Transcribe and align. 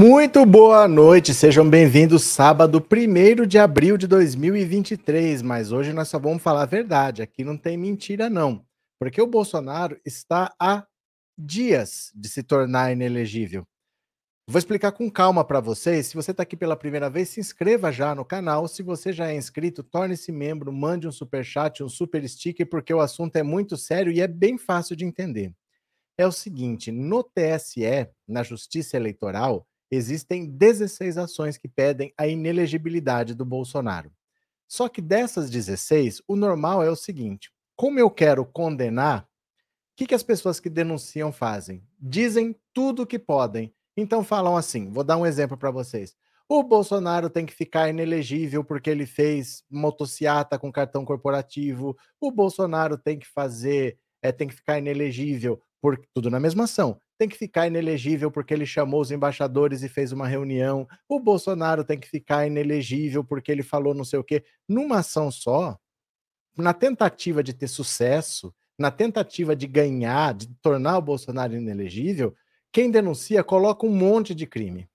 Muito 0.00 0.46
boa 0.46 0.86
noite, 0.86 1.34
sejam 1.34 1.68
bem-vindos. 1.68 2.22
Sábado 2.22 2.78
1 2.80 3.44
de 3.44 3.58
abril 3.58 3.98
de 3.98 4.06
2023. 4.06 5.42
Mas 5.42 5.72
hoje 5.72 5.92
nós 5.92 6.06
só 6.06 6.20
vamos 6.20 6.40
falar 6.40 6.62
a 6.62 6.66
verdade. 6.66 7.20
Aqui 7.20 7.42
não 7.42 7.58
tem 7.58 7.76
mentira, 7.76 8.30
não. 8.30 8.64
Porque 8.96 9.20
o 9.20 9.26
Bolsonaro 9.26 10.00
está 10.06 10.54
há 10.56 10.86
dias 11.36 12.12
de 12.14 12.28
se 12.28 12.44
tornar 12.44 12.92
inelegível. 12.92 13.66
Vou 14.48 14.60
explicar 14.60 14.92
com 14.92 15.10
calma 15.10 15.44
para 15.44 15.58
vocês. 15.58 16.06
Se 16.06 16.14
você 16.14 16.30
está 16.30 16.44
aqui 16.44 16.56
pela 16.56 16.76
primeira 16.76 17.10
vez, 17.10 17.30
se 17.30 17.40
inscreva 17.40 17.90
já 17.90 18.14
no 18.14 18.24
canal. 18.24 18.68
Se 18.68 18.84
você 18.84 19.12
já 19.12 19.32
é 19.32 19.34
inscrito, 19.34 19.82
torne-se 19.82 20.30
membro, 20.30 20.72
mande 20.72 21.08
um 21.08 21.12
super 21.12 21.44
chat, 21.44 21.82
um 21.82 21.88
super 21.88 22.26
sticker, 22.28 22.68
porque 22.68 22.94
o 22.94 23.00
assunto 23.00 23.34
é 23.34 23.42
muito 23.42 23.76
sério 23.76 24.12
e 24.12 24.20
é 24.20 24.28
bem 24.28 24.58
fácil 24.58 24.94
de 24.94 25.04
entender. 25.04 25.52
É 26.16 26.24
o 26.24 26.30
seguinte: 26.30 26.92
no 26.92 27.24
TSE, 27.24 28.08
na 28.28 28.44
Justiça 28.44 28.96
Eleitoral, 28.96 29.66
existem 29.90 30.46
16 30.46 31.18
ações 31.18 31.56
que 31.56 31.68
pedem 31.68 32.12
a 32.16 32.26
inelegibilidade 32.26 33.34
do 33.34 33.44
Bolsonaro. 33.44 34.12
Só 34.66 34.88
que 34.88 35.00
dessas 35.00 35.50
16, 35.50 36.22
o 36.28 36.36
normal 36.36 36.82
é 36.82 36.90
o 36.90 36.96
seguinte: 36.96 37.50
como 37.74 37.98
eu 37.98 38.10
quero 38.10 38.44
condenar, 38.44 39.22
o 39.22 39.26
que, 39.96 40.06
que 40.06 40.14
as 40.14 40.22
pessoas 40.22 40.60
que 40.60 40.68
denunciam 40.68 41.32
fazem? 41.32 41.82
Dizem 41.98 42.54
tudo 42.72 43.02
o 43.02 43.06
que 43.06 43.18
podem. 43.18 43.74
Então 43.96 44.22
falam 44.22 44.56
assim: 44.56 44.90
vou 44.90 45.02
dar 45.02 45.16
um 45.16 45.26
exemplo 45.26 45.56
para 45.56 45.70
vocês. 45.70 46.16
O 46.48 46.62
Bolsonaro 46.62 47.28
tem 47.28 47.44
que 47.44 47.52
ficar 47.52 47.90
inelegível 47.90 48.64
porque 48.64 48.88
ele 48.88 49.04
fez 49.04 49.62
motociata 49.70 50.58
com 50.58 50.72
cartão 50.72 51.04
corporativo. 51.04 51.96
O 52.18 52.30
Bolsonaro 52.30 52.96
tem 52.96 53.18
que 53.18 53.26
fazer, 53.26 53.98
é, 54.22 54.32
tem 54.32 54.48
que 54.48 54.54
ficar 54.54 54.78
inelegível 54.78 55.60
por 55.80 56.00
tudo 56.14 56.30
na 56.30 56.40
mesma 56.40 56.64
ação 56.64 57.00
tem 57.18 57.28
que 57.28 57.36
ficar 57.36 57.66
inelegível 57.66 58.30
porque 58.30 58.54
ele 58.54 58.64
chamou 58.64 59.00
os 59.00 59.10
embaixadores 59.10 59.82
e 59.82 59.88
fez 59.88 60.12
uma 60.12 60.28
reunião. 60.28 60.86
O 61.08 61.18
Bolsonaro 61.18 61.84
tem 61.84 61.98
que 61.98 62.08
ficar 62.08 62.46
inelegível 62.46 63.24
porque 63.24 63.50
ele 63.50 63.64
falou 63.64 63.92
não 63.92 64.04
sei 64.04 64.20
o 64.20 64.24
quê. 64.24 64.44
Numa 64.68 65.00
ação 65.00 65.28
só, 65.28 65.76
na 66.56 66.72
tentativa 66.72 67.42
de 67.42 67.52
ter 67.52 67.66
sucesso, 67.66 68.54
na 68.78 68.92
tentativa 68.92 69.56
de 69.56 69.66
ganhar, 69.66 70.32
de 70.32 70.46
tornar 70.62 70.96
o 70.96 71.02
Bolsonaro 71.02 71.56
inelegível, 71.56 72.34
quem 72.72 72.88
denuncia 72.88 73.42
coloca 73.42 73.84
um 73.84 73.94
monte 73.94 74.32
de 74.32 74.46
crime. 74.46 74.88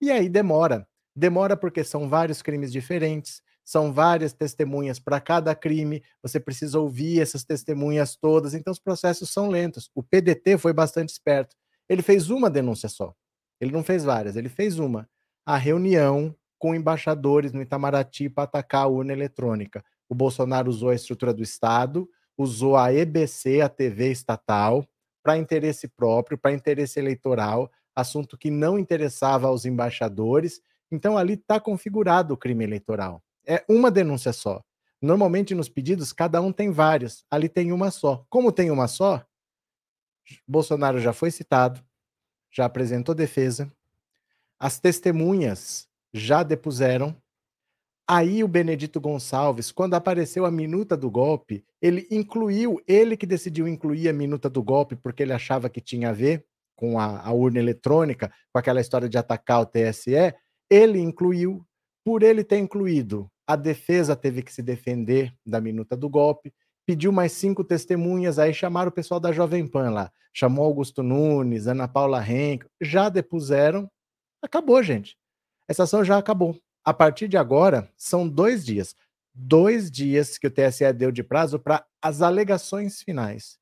E 0.00 0.10
aí 0.10 0.30
demora. 0.30 0.88
Demora 1.14 1.54
porque 1.54 1.84
são 1.84 2.08
vários 2.08 2.40
crimes 2.40 2.72
diferentes, 2.72 3.42
são 3.64 3.92
várias 3.92 4.32
testemunhas 4.32 4.98
para 4.98 5.20
cada 5.20 5.54
crime, 5.54 6.02
você 6.22 6.40
precisa 6.40 6.78
ouvir 6.78 7.20
essas 7.20 7.44
testemunhas 7.44 8.16
todas, 8.16 8.54
então 8.54 8.72
os 8.72 8.78
processos 8.78 9.30
são 9.30 9.48
lentos. 9.48 9.90
O 9.94 10.02
PDT 10.02 10.58
foi 10.58 10.72
bastante 10.72 11.10
esperto. 11.10 11.56
Ele 11.88 12.02
fez 12.02 12.30
uma 12.30 12.50
denúncia 12.50 12.88
só. 12.88 13.14
Ele 13.60 13.72
não 13.72 13.84
fez 13.84 14.04
várias, 14.04 14.36
ele 14.36 14.48
fez 14.48 14.78
uma. 14.78 15.08
A 15.46 15.56
reunião 15.56 16.34
com 16.58 16.74
embaixadores 16.74 17.52
no 17.52 17.62
Itamaraty 17.62 18.28
para 18.28 18.44
atacar 18.44 18.84
a 18.84 18.88
urna 18.88 19.12
eletrônica. 19.12 19.84
O 20.08 20.14
Bolsonaro 20.14 20.68
usou 20.68 20.90
a 20.90 20.94
estrutura 20.94 21.32
do 21.32 21.42
Estado, 21.42 22.08
usou 22.36 22.76
a 22.76 22.92
EBC, 22.92 23.60
a 23.60 23.68
TV 23.68 24.10
estatal, 24.10 24.86
para 25.22 25.36
interesse 25.36 25.88
próprio, 25.88 26.36
para 26.36 26.52
interesse 26.52 26.98
eleitoral, 26.98 27.70
assunto 27.94 28.36
que 28.36 28.50
não 28.50 28.78
interessava 28.78 29.46
aos 29.48 29.64
embaixadores. 29.64 30.60
Então 30.90 31.16
ali 31.16 31.34
está 31.34 31.60
configurado 31.60 32.34
o 32.34 32.36
crime 32.36 32.64
eleitoral 32.64 33.22
é 33.46 33.64
uma 33.68 33.90
denúncia 33.90 34.32
só. 34.32 34.62
Normalmente 35.00 35.54
nos 35.54 35.68
pedidos, 35.68 36.12
cada 36.12 36.40
um 36.40 36.52
tem 36.52 36.70
várias. 36.70 37.24
Ali 37.30 37.48
tem 37.48 37.72
uma 37.72 37.90
só. 37.90 38.24
Como 38.30 38.52
tem 38.52 38.70
uma 38.70 38.86
só, 38.86 39.24
Bolsonaro 40.46 41.00
já 41.00 41.12
foi 41.12 41.30
citado, 41.30 41.82
já 42.50 42.64
apresentou 42.64 43.14
defesa, 43.14 43.70
as 44.58 44.78
testemunhas 44.78 45.88
já 46.12 46.42
depuseram. 46.42 47.16
Aí 48.06 48.44
o 48.44 48.48
Benedito 48.48 49.00
Gonçalves, 49.00 49.72
quando 49.72 49.94
apareceu 49.94 50.44
a 50.44 50.50
minuta 50.50 50.96
do 50.96 51.10
golpe, 51.10 51.64
ele 51.80 52.06
incluiu, 52.10 52.80
ele 52.86 53.16
que 53.16 53.26
decidiu 53.26 53.66
incluir 53.66 54.08
a 54.08 54.12
minuta 54.12 54.50
do 54.50 54.62
golpe 54.62 54.94
porque 54.96 55.22
ele 55.22 55.32
achava 55.32 55.68
que 55.68 55.80
tinha 55.80 56.10
a 56.10 56.12
ver 56.12 56.44
com 56.76 56.98
a, 56.98 57.20
a 57.20 57.32
urna 57.32 57.58
eletrônica, 57.58 58.32
com 58.52 58.58
aquela 58.58 58.80
história 58.80 59.08
de 59.08 59.16
atacar 59.16 59.62
o 59.62 59.66
TSE, 59.66 60.34
ele 60.68 60.98
incluiu, 60.98 61.64
por 62.04 62.22
ele 62.22 62.42
ter 62.42 62.58
incluído 62.58 63.30
a 63.46 63.56
defesa 63.56 64.14
teve 64.14 64.42
que 64.42 64.52
se 64.52 64.62
defender 64.62 65.34
da 65.44 65.60
minuta 65.60 65.96
do 65.96 66.08
golpe, 66.08 66.52
pediu 66.86 67.12
mais 67.12 67.32
cinco 67.32 67.64
testemunhas, 67.64 68.38
aí 68.38 68.52
chamaram 68.52 68.88
o 68.88 68.92
pessoal 68.92 69.20
da 69.20 69.32
Jovem 69.32 69.66
Pan 69.66 69.90
lá, 69.90 70.12
chamou 70.32 70.64
Augusto 70.64 71.02
Nunes, 71.02 71.66
Ana 71.66 71.86
Paula 71.86 72.22
Henk, 72.26 72.66
já 72.80 73.08
depuseram, 73.08 73.90
acabou, 74.42 74.82
gente. 74.82 75.16
Essa 75.68 75.84
ação 75.84 76.04
já 76.04 76.18
acabou. 76.18 76.56
A 76.84 76.92
partir 76.92 77.28
de 77.28 77.36
agora, 77.36 77.88
são 77.96 78.28
dois 78.28 78.64
dias. 78.64 78.96
Dois 79.34 79.90
dias 79.90 80.36
que 80.36 80.46
o 80.46 80.50
TSE 80.50 80.92
deu 80.92 81.10
de 81.10 81.22
prazo 81.22 81.58
para 81.58 81.86
as 82.02 82.20
alegações 82.20 83.00
finais. 83.00 83.58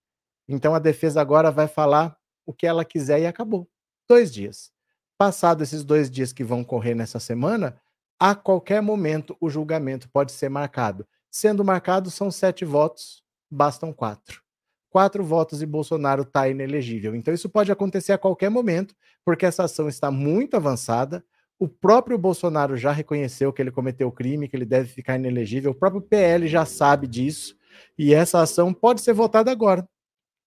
Então 0.48 0.74
a 0.74 0.78
defesa 0.78 1.20
agora 1.20 1.50
vai 1.50 1.68
falar 1.68 2.16
o 2.44 2.52
que 2.52 2.66
ela 2.66 2.84
quiser 2.84 3.20
e 3.20 3.26
acabou. 3.26 3.68
Dois 4.08 4.32
dias. 4.32 4.72
Passado 5.16 5.62
esses 5.62 5.84
dois 5.84 6.10
dias 6.10 6.32
que 6.32 6.42
vão 6.42 6.64
correr 6.64 6.94
nessa 6.94 7.20
semana, 7.20 7.78
a 8.20 8.34
qualquer 8.34 8.82
momento 8.82 9.34
o 9.41 9.48
julgamento 9.48 10.06
pode 10.10 10.32
ser 10.32 10.50
marcado. 10.50 11.08
Sendo 11.31 11.64
marcado, 11.64 12.10
são 12.10 12.31
sete 12.31 12.66
votos, 12.66 13.22
bastam 13.50 13.94
quatro. 13.94 14.42
Quatro 14.91 15.25
votos 15.25 15.62
e 15.62 15.66
Bolsonaro 15.66 16.22
está 16.22 16.47
inelegível. 16.47 17.14
Então, 17.14 17.32
isso 17.32 17.48
pode 17.48 17.72
acontecer 17.72 18.12
a 18.12 18.19
qualquer 18.19 18.50
momento, 18.50 18.94
porque 19.25 19.47
essa 19.47 19.64
ação 19.64 19.88
está 19.88 20.10
muito 20.10 20.54
avançada. 20.54 21.25
O 21.59 21.66
próprio 21.66 22.19
Bolsonaro 22.19 22.76
já 22.76 22.92
reconheceu 22.92 23.53
que 23.54 23.62
ele 23.62 23.70
cometeu 23.70 24.12
crime, 24.12 24.48
que 24.48 24.56
ele 24.56 24.66
deve 24.66 24.88
ficar 24.88 25.16
inelegível. 25.16 25.70
O 25.70 25.75
próprio 25.75 26.03
PL 26.03 26.47
já 26.47 26.66
sabe 26.66 27.06
disso. 27.06 27.56
E 27.97 28.12
essa 28.12 28.42
ação 28.42 28.75
pode 28.75 29.00
ser 29.00 29.14
votada 29.14 29.50
agora. 29.50 29.88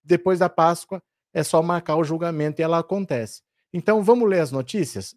Depois 0.04 0.38
da 0.38 0.48
Páscoa, 0.48 1.02
é 1.32 1.42
só 1.42 1.60
marcar 1.60 1.96
o 1.96 2.04
julgamento 2.04 2.60
e 2.60 2.62
ela 2.62 2.78
acontece. 2.78 3.42
Então, 3.72 4.00
vamos 4.04 4.28
ler 4.28 4.40
as 4.40 4.52
notícias? 4.52 5.16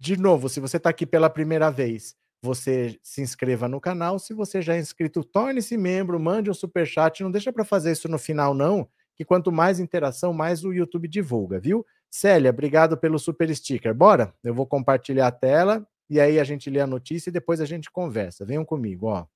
De 0.00 0.16
novo, 0.16 0.48
se 0.48 0.60
você 0.60 0.76
está 0.76 0.90
aqui 0.90 1.04
pela 1.04 1.28
primeira 1.28 1.70
vez, 1.70 2.14
você 2.40 2.98
se 3.02 3.20
inscreva 3.20 3.68
no 3.68 3.80
canal. 3.80 4.18
Se 4.18 4.32
você 4.32 4.62
já 4.62 4.76
é 4.76 4.78
inscrito, 4.78 5.24
torne-se 5.24 5.76
membro, 5.76 6.20
mande 6.20 6.50
um 6.50 6.54
super 6.54 6.86
chat. 6.86 7.22
Não 7.22 7.30
deixa 7.30 7.52
para 7.52 7.64
fazer 7.64 7.92
isso 7.92 8.08
no 8.08 8.18
final, 8.18 8.54
não, 8.54 8.88
que 9.16 9.24
quanto 9.24 9.50
mais 9.50 9.80
interação, 9.80 10.32
mais 10.32 10.64
o 10.64 10.72
YouTube 10.72 11.08
divulga, 11.08 11.58
viu? 11.58 11.84
Célia, 12.10 12.50
obrigado 12.50 12.96
pelo 12.96 13.18
super 13.18 13.54
sticker. 13.54 13.92
Bora? 13.92 14.32
Eu 14.42 14.54
vou 14.54 14.66
compartilhar 14.66 15.26
a 15.26 15.32
tela 15.32 15.86
e 16.08 16.20
aí 16.20 16.38
a 16.38 16.44
gente 16.44 16.70
lê 16.70 16.80
a 16.80 16.86
notícia 16.86 17.28
e 17.28 17.32
depois 17.32 17.60
a 17.60 17.66
gente 17.66 17.90
conversa. 17.90 18.44
Venham 18.44 18.64
comigo, 18.64 19.06
ó. 19.08 19.26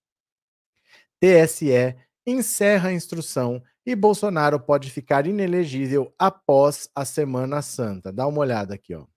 TSE 1.21 1.97
encerra 2.27 2.89
a 2.89 2.93
instrução 2.93 3.63
e 3.85 3.97
Bolsonaro 3.97 4.61
pode 4.61 4.91
ficar 4.91 5.27
inelegível 5.27 6.15
após 6.19 6.89
a 6.95 7.05
Semana 7.05 7.61
Santa. 7.63 8.13
Dá 8.13 8.27
uma 8.27 8.39
olhada 8.39 8.75
aqui, 8.75 8.95
ó. 8.95 9.12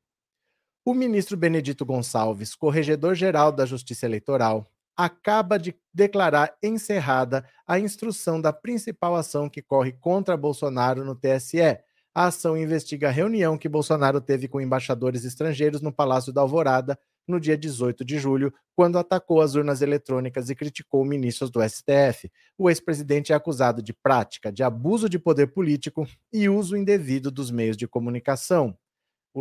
O 0.87 0.93
ministro 0.93 1.35
Benedito 1.35 1.83
Gonçalves, 1.83 2.53
corregedor-geral 2.53 3.51
da 3.51 3.65
Justiça 3.65 4.05
Eleitoral, 4.05 4.67
acaba 4.95 5.57
de 5.57 5.75
declarar 5.91 6.55
encerrada 6.61 7.43
a 7.65 7.79
instrução 7.79 8.39
da 8.39 8.53
principal 8.53 9.15
ação 9.15 9.49
que 9.49 9.63
corre 9.63 9.93
contra 9.93 10.37
Bolsonaro 10.37 11.03
no 11.03 11.15
TSE. 11.15 11.79
A 12.13 12.27
ação 12.27 12.55
investiga 12.55 13.07
a 13.07 13.11
reunião 13.11 13.57
que 13.57 13.67
Bolsonaro 13.67 14.21
teve 14.21 14.47
com 14.47 14.61
embaixadores 14.61 15.25
estrangeiros 15.25 15.81
no 15.81 15.91
Palácio 15.91 16.31
da 16.31 16.41
Alvorada 16.41 16.99
no 17.27 17.39
dia 17.39 17.57
18 17.57 18.05
de 18.05 18.19
julho, 18.19 18.53
quando 18.75 18.99
atacou 18.99 19.41
as 19.41 19.55
urnas 19.55 19.81
eletrônicas 19.81 20.51
e 20.51 20.55
criticou 20.55 21.03
ministros 21.03 21.49
do 21.49 21.67
STF. 21.67 22.31
O 22.55 22.69
ex-presidente 22.69 23.33
é 23.33 23.35
acusado 23.35 23.81
de 23.81 23.91
prática 23.91 24.51
de 24.51 24.61
abuso 24.61 25.09
de 25.09 25.17
poder 25.17 25.47
político 25.47 26.07
e 26.31 26.47
uso 26.47 26.77
indevido 26.77 27.31
dos 27.31 27.49
meios 27.49 27.75
de 27.75 27.87
comunicação. 27.87 28.77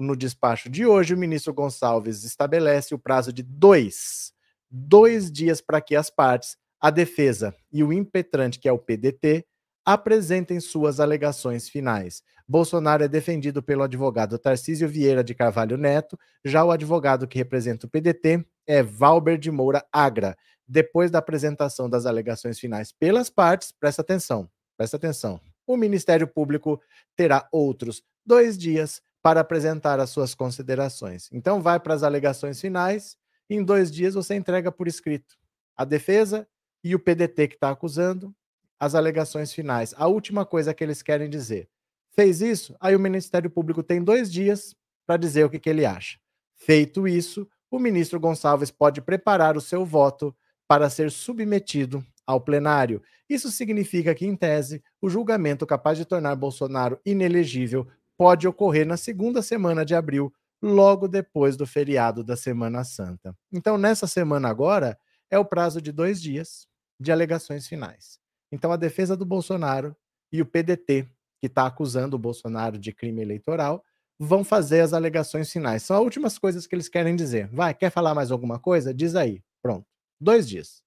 No 0.00 0.16
despacho 0.16 0.68
de 0.68 0.84
hoje, 0.84 1.14
o 1.14 1.18
ministro 1.18 1.54
Gonçalves 1.54 2.24
estabelece 2.24 2.94
o 2.94 2.98
prazo 2.98 3.32
de 3.32 3.42
dois, 3.42 4.32
dois 4.70 5.30
dias 5.30 5.60
para 5.60 5.80
que 5.80 5.94
as 5.94 6.10
partes, 6.10 6.56
a 6.80 6.90
defesa 6.90 7.54
e 7.72 7.84
o 7.84 7.92
impetrante, 7.92 8.58
que 8.58 8.68
é 8.68 8.72
o 8.72 8.78
PDT, 8.78 9.46
apresentem 9.84 10.58
suas 10.60 10.98
alegações 10.98 11.68
finais. 11.68 12.22
Bolsonaro 12.46 13.04
é 13.04 13.08
defendido 13.08 13.62
pelo 13.62 13.82
advogado 13.82 14.38
Tarcísio 14.38 14.88
Vieira 14.88 15.22
de 15.22 15.34
Carvalho 15.34 15.76
Neto, 15.76 16.18
já 16.44 16.64
o 16.64 16.70
advogado 16.70 17.26
que 17.26 17.38
representa 17.38 17.86
o 17.86 17.90
PDT 17.90 18.44
é 18.66 18.82
Valber 18.82 19.38
de 19.38 19.50
Moura 19.50 19.84
Agra. 19.92 20.36
Depois 20.66 21.10
da 21.10 21.18
apresentação 21.18 21.88
das 21.88 22.06
alegações 22.06 22.58
finais 22.58 22.90
pelas 22.92 23.30
partes, 23.30 23.72
presta 23.72 24.02
atenção, 24.02 24.48
presta 24.76 24.96
atenção. 24.96 25.40
O 25.66 25.76
Ministério 25.76 26.26
Público 26.26 26.80
terá 27.16 27.46
outros 27.52 28.02
dois 28.26 28.56
dias 28.56 29.00
para 29.24 29.40
apresentar 29.40 29.98
as 30.00 30.10
suas 30.10 30.34
considerações. 30.34 31.30
Então, 31.32 31.62
vai 31.62 31.80
para 31.80 31.94
as 31.94 32.02
alegações 32.02 32.60
finais. 32.60 33.16
Em 33.48 33.64
dois 33.64 33.90
dias, 33.90 34.12
você 34.12 34.34
entrega 34.34 34.70
por 34.70 34.86
escrito 34.86 35.34
a 35.74 35.82
defesa 35.82 36.46
e 36.84 36.94
o 36.94 36.98
PDT 36.98 37.48
que 37.48 37.54
está 37.54 37.70
acusando 37.70 38.34
as 38.78 38.94
alegações 38.94 39.50
finais. 39.50 39.94
A 39.96 40.06
última 40.08 40.44
coisa 40.44 40.74
que 40.74 40.84
eles 40.84 41.00
querem 41.00 41.30
dizer. 41.30 41.70
Fez 42.10 42.42
isso? 42.42 42.76
Aí 42.78 42.94
o 42.94 43.00
Ministério 43.00 43.48
Público 43.48 43.82
tem 43.82 44.04
dois 44.04 44.30
dias 44.30 44.76
para 45.06 45.16
dizer 45.16 45.46
o 45.46 45.48
que, 45.48 45.58
que 45.58 45.70
ele 45.70 45.86
acha. 45.86 46.18
Feito 46.54 47.08
isso, 47.08 47.48
o 47.70 47.78
ministro 47.78 48.20
Gonçalves 48.20 48.70
pode 48.70 49.00
preparar 49.00 49.56
o 49.56 49.60
seu 49.60 49.86
voto 49.86 50.36
para 50.68 50.90
ser 50.90 51.10
submetido 51.10 52.04
ao 52.26 52.42
plenário. 52.42 53.02
Isso 53.26 53.50
significa 53.50 54.14
que, 54.14 54.26
em 54.26 54.36
tese, 54.36 54.84
o 55.00 55.08
julgamento 55.08 55.66
capaz 55.66 55.96
de 55.96 56.04
tornar 56.04 56.36
Bolsonaro 56.36 57.00
inelegível 57.06 57.88
pode 58.16 58.46
ocorrer 58.46 58.86
na 58.86 58.96
segunda 58.96 59.42
semana 59.42 59.84
de 59.84 59.94
abril, 59.94 60.32
logo 60.62 61.06
depois 61.08 61.56
do 61.56 61.66
feriado 61.66 62.24
da 62.24 62.36
Semana 62.36 62.84
Santa. 62.84 63.36
Então, 63.52 63.76
nessa 63.76 64.06
semana 64.06 64.48
agora, 64.48 64.98
é 65.30 65.38
o 65.38 65.44
prazo 65.44 65.80
de 65.80 65.92
dois 65.92 66.20
dias 66.20 66.66
de 66.98 67.12
alegações 67.12 67.66
finais. 67.66 68.18
Então, 68.50 68.72
a 68.72 68.76
defesa 68.76 69.16
do 69.16 69.26
Bolsonaro 69.26 69.96
e 70.32 70.40
o 70.40 70.46
PDT, 70.46 71.08
que 71.40 71.46
está 71.46 71.66
acusando 71.66 72.16
o 72.16 72.18
Bolsonaro 72.18 72.78
de 72.78 72.92
crime 72.92 73.20
eleitoral, 73.20 73.84
vão 74.18 74.44
fazer 74.44 74.80
as 74.80 74.92
alegações 74.92 75.50
finais. 75.50 75.82
São 75.82 75.96
as 75.96 76.02
últimas 76.02 76.38
coisas 76.38 76.66
que 76.66 76.74
eles 76.74 76.88
querem 76.88 77.16
dizer. 77.16 77.48
Vai, 77.48 77.74
quer 77.74 77.90
falar 77.90 78.14
mais 78.14 78.30
alguma 78.30 78.58
coisa? 78.58 78.94
Diz 78.94 79.14
aí. 79.14 79.42
Pronto. 79.62 79.86
Dois 80.20 80.48
dias. 80.48 80.82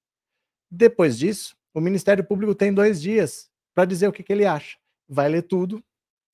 Depois 0.71 1.17
disso, 1.17 1.55
o 1.73 1.81
Ministério 1.81 2.23
Público 2.23 2.55
tem 2.55 2.73
dois 2.73 3.01
dias 3.01 3.49
para 3.75 3.85
dizer 3.85 4.07
o 4.07 4.11
que, 4.11 4.23
que 4.23 4.33
ele 4.33 4.45
acha. 4.45 4.77
Vai 5.07 5.29
ler 5.29 5.43
tudo, 5.43 5.83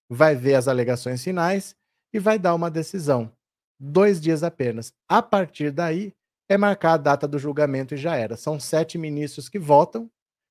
vai 0.10 0.36
ver 0.36 0.56
as 0.56 0.68
alegações 0.68 1.24
finais 1.24 1.76
e 2.14 2.20
vai 2.20 2.38
dar 2.38 2.54
uma 2.54 2.70
decisão. 2.70 3.32
Dois 3.80 4.22
dias 4.22 4.44
apenas. 4.44 4.94
A 5.08 5.22
partir 5.22 5.72
daí, 5.72 6.14
é 6.48 6.58
marcar 6.58 6.94
a 6.94 6.98
data 6.98 7.28
do 7.28 7.40
julgamento 7.40 7.96
e 7.96 7.98
já 7.98 8.16
era. 8.16 8.38
São 8.38 8.60
sete 8.60 8.98
ministros 8.98 9.50
que 9.50 9.60
votam. 9.60 10.10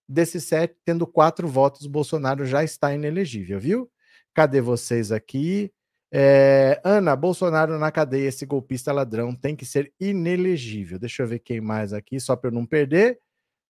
Desses 0.08 0.44
sete, 0.44 0.76
tendo 0.84 1.06
quatro 1.06 1.46
votos, 1.46 1.87
Bolsonaro 1.87 2.44
já 2.44 2.64
está 2.64 2.93
inelegível, 2.93 3.58
viu? 3.58 3.90
Cadê 4.34 4.60
vocês 4.60 5.12
aqui? 5.12 5.72
É, 6.12 6.78
Ana, 6.84 7.16
Bolsonaro 7.16 7.78
na 7.78 7.90
cadeia, 7.90 8.28
esse 8.28 8.44
golpista 8.44 8.93
ladrão 8.93 9.34
tem 9.34 9.56
que 9.56 9.64
ser 9.64 9.93
inelegível. 9.98 10.98
Deixa 10.98 11.22
eu 11.22 11.26
ver 11.26 11.38
quem 11.38 11.60
mais 11.60 11.93
aqui, 11.93 12.20
só 12.20 12.37
para 12.37 12.50
eu 12.50 12.55
não 12.55 12.66
perder. 12.66 13.19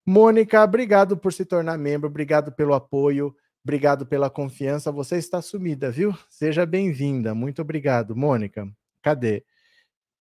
Mônica, 0.05 0.63
obrigado 0.65 1.17
por 1.17 1.33
se 1.33 1.45
tornar 1.45 1.79
membro, 1.79 2.09
obrigado 2.09 2.51
pelo 2.51 2.75
apoio, 2.75 3.33
obrigado 3.65 4.07
pela 4.07 4.31
confiança. 4.31 4.93
Você 4.93 5.17
está 5.17 5.41
sumida, 5.41 5.91
viu? 5.91 6.17
Seja 6.29 6.67
bem-vinda. 6.67 7.35
Muito 7.35 7.63
obrigado, 7.63 8.17
Mônica. 8.17 8.69
Cadê? 9.03 9.45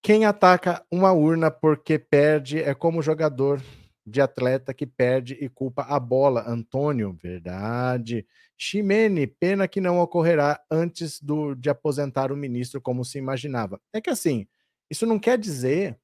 Quem 0.02 0.26
ataca 0.26 0.86
uma 0.92 1.12
urna 1.14 1.50
porque 1.50 1.98
perde 1.98 2.62
é 2.62 2.74
como 2.74 3.02
jogador 3.02 3.62
de 4.06 4.22
atleta 4.22 4.74
que 4.74 4.86
perde 4.86 5.34
e 5.40 5.48
culpa 5.48 5.84
a 5.84 6.00
bola. 6.00 6.44
Antônio, 6.48 7.14
verdade. 7.14 8.28
Ximene, 8.58 9.28
pena 9.28 9.68
que 9.68 9.82
não 9.82 10.00
ocorrerá 10.00 10.62
antes 10.70 11.22
do, 11.22 11.56
de 11.56 11.70
aposentar 11.70 12.32
o 12.32 12.38
ministro 12.38 12.82
como 12.82 13.06
se 13.06 13.18
imaginava. 13.18 13.80
É 13.94 14.02
que 14.02 14.10
assim, 14.10 14.46
isso 14.90 15.06
não 15.06 15.18
quer 15.18 15.38
dizer 15.38 15.98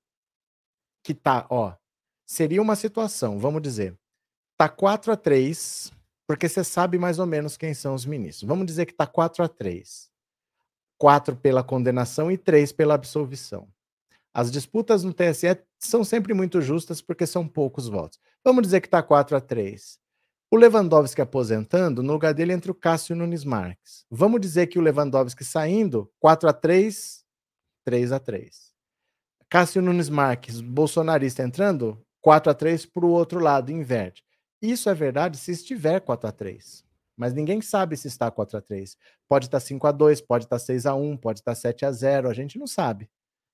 que 1.04 1.14
tá, 1.14 1.46
ó, 1.50 1.74
seria 2.26 2.62
uma 2.62 2.76
situação, 2.76 3.40
vamos 3.40 3.62
dizer, 3.62 3.98
tá 4.58 4.68
4 4.68 5.12
a 5.12 5.18
3, 5.18 5.92
porque 6.30 6.48
você 6.48 6.64
sabe 6.64 7.00
mais 7.00 7.18
ou 7.18 7.26
menos 7.26 7.58
quem 7.58 7.74
são 7.74 7.96
os 7.96 8.06
ministros. 8.06 8.48
Vamos 8.48 8.68
dizer 8.68 8.86
que 8.86 8.94
tá 8.94 9.08
4 9.08 9.44
a 9.44 9.48
3. 9.48 10.12
4 10.96 11.36
pela 11.36 11.64
condenação 11.64 12.32
e 12.32 12.38
3 12.38 12.72
pela 12.72 12.94
absolvição. 12.94 13.68
As 14.32 14.52
disputas 14.52 15.04
no 15.04 15.12
TSE 15.12 15.60
são 15.80 16.04
sempre 16.04 16.36
muito 16.36 16.62
justas 16.62 17.02
porque 17.02 17.26
são 17.26 17.48
poucos 17.48 17.88
votos. 17.88 18.20
Vamos 18.44 18.62
dizer 18.62 18.80
que 18.80 18.86
está 18.86 19.02
4 19.02 19.38
a 19.38 19.42
3. 19.42 19.98
O 20.52 20.56
Lewandowski 20.56 21.20
aposentando, 21.20 22.04
no 22.04 22.14
lugar 22.14 22.36
dele 22.36 22.54
entra 22.54 22.72
o 22.72 22.76
Cássio 22.76 23.16
Nunes 23.16 23.44
Marques. 23.44 24.06
Vamos 24.08 24.40
dizer 24.40 24.68
que 24.68 24.78
o 24.78 24.84
Lewandowski 24.84 25.44
saindo, 25.44 26.12
4 26.20 26.48
a 26.48 26.54
3, 26.54 27.26
3 27.84 28.12
a 28.12 28.20
3. 28.20 28.72
Cássio 29.50 29.82
Nunes 29.82 30.10
Marques, 30.10 30.62
bolsonarista 30.62 31.42
entrando, 31.42 32.00
4 32.22 32.52
a 32.52 32.54
3 32.54 32.86
para 32.86 33.06
o 33.08 33.10
outro 33.10 33.40
lado, 33.40 33.72
inverte. 33.72 34.29
Isso 34.62 34.90
é 34.90 34.94
verdade 34.94 35.38
se 35.38 35.52
estiver 35.52 36.02
4 36.02 36.30
a 36.30 36.32
3. 36.32 36.84
Mas 37.18 37.34
ninguém 37.34 37.62
sabe 37.62 37.98
se 37.98 38.08
está 38.08 38.32
4 38.32 38.58
a 38.58 38.62
3. 38.62 38.98
Pode 39.28 39.46
estar 39.46 39.60
5 39.60 39.88
a 39.88 39.92
2, 39.92 40.22
pode 40.22 40.46
estar 40.46 40.60
6 40.60 40.86
a 40.86 40.96
1, 40.96 41.18
pode 41.18 41.40
estar 41.40 41.56
7 41.56 41.86
a 41.86 41.92
0, 41.92 42.30
a 42.30 42.34
gente 42.34 42.58
não 42.58 42.68
sabe 42.68 43.10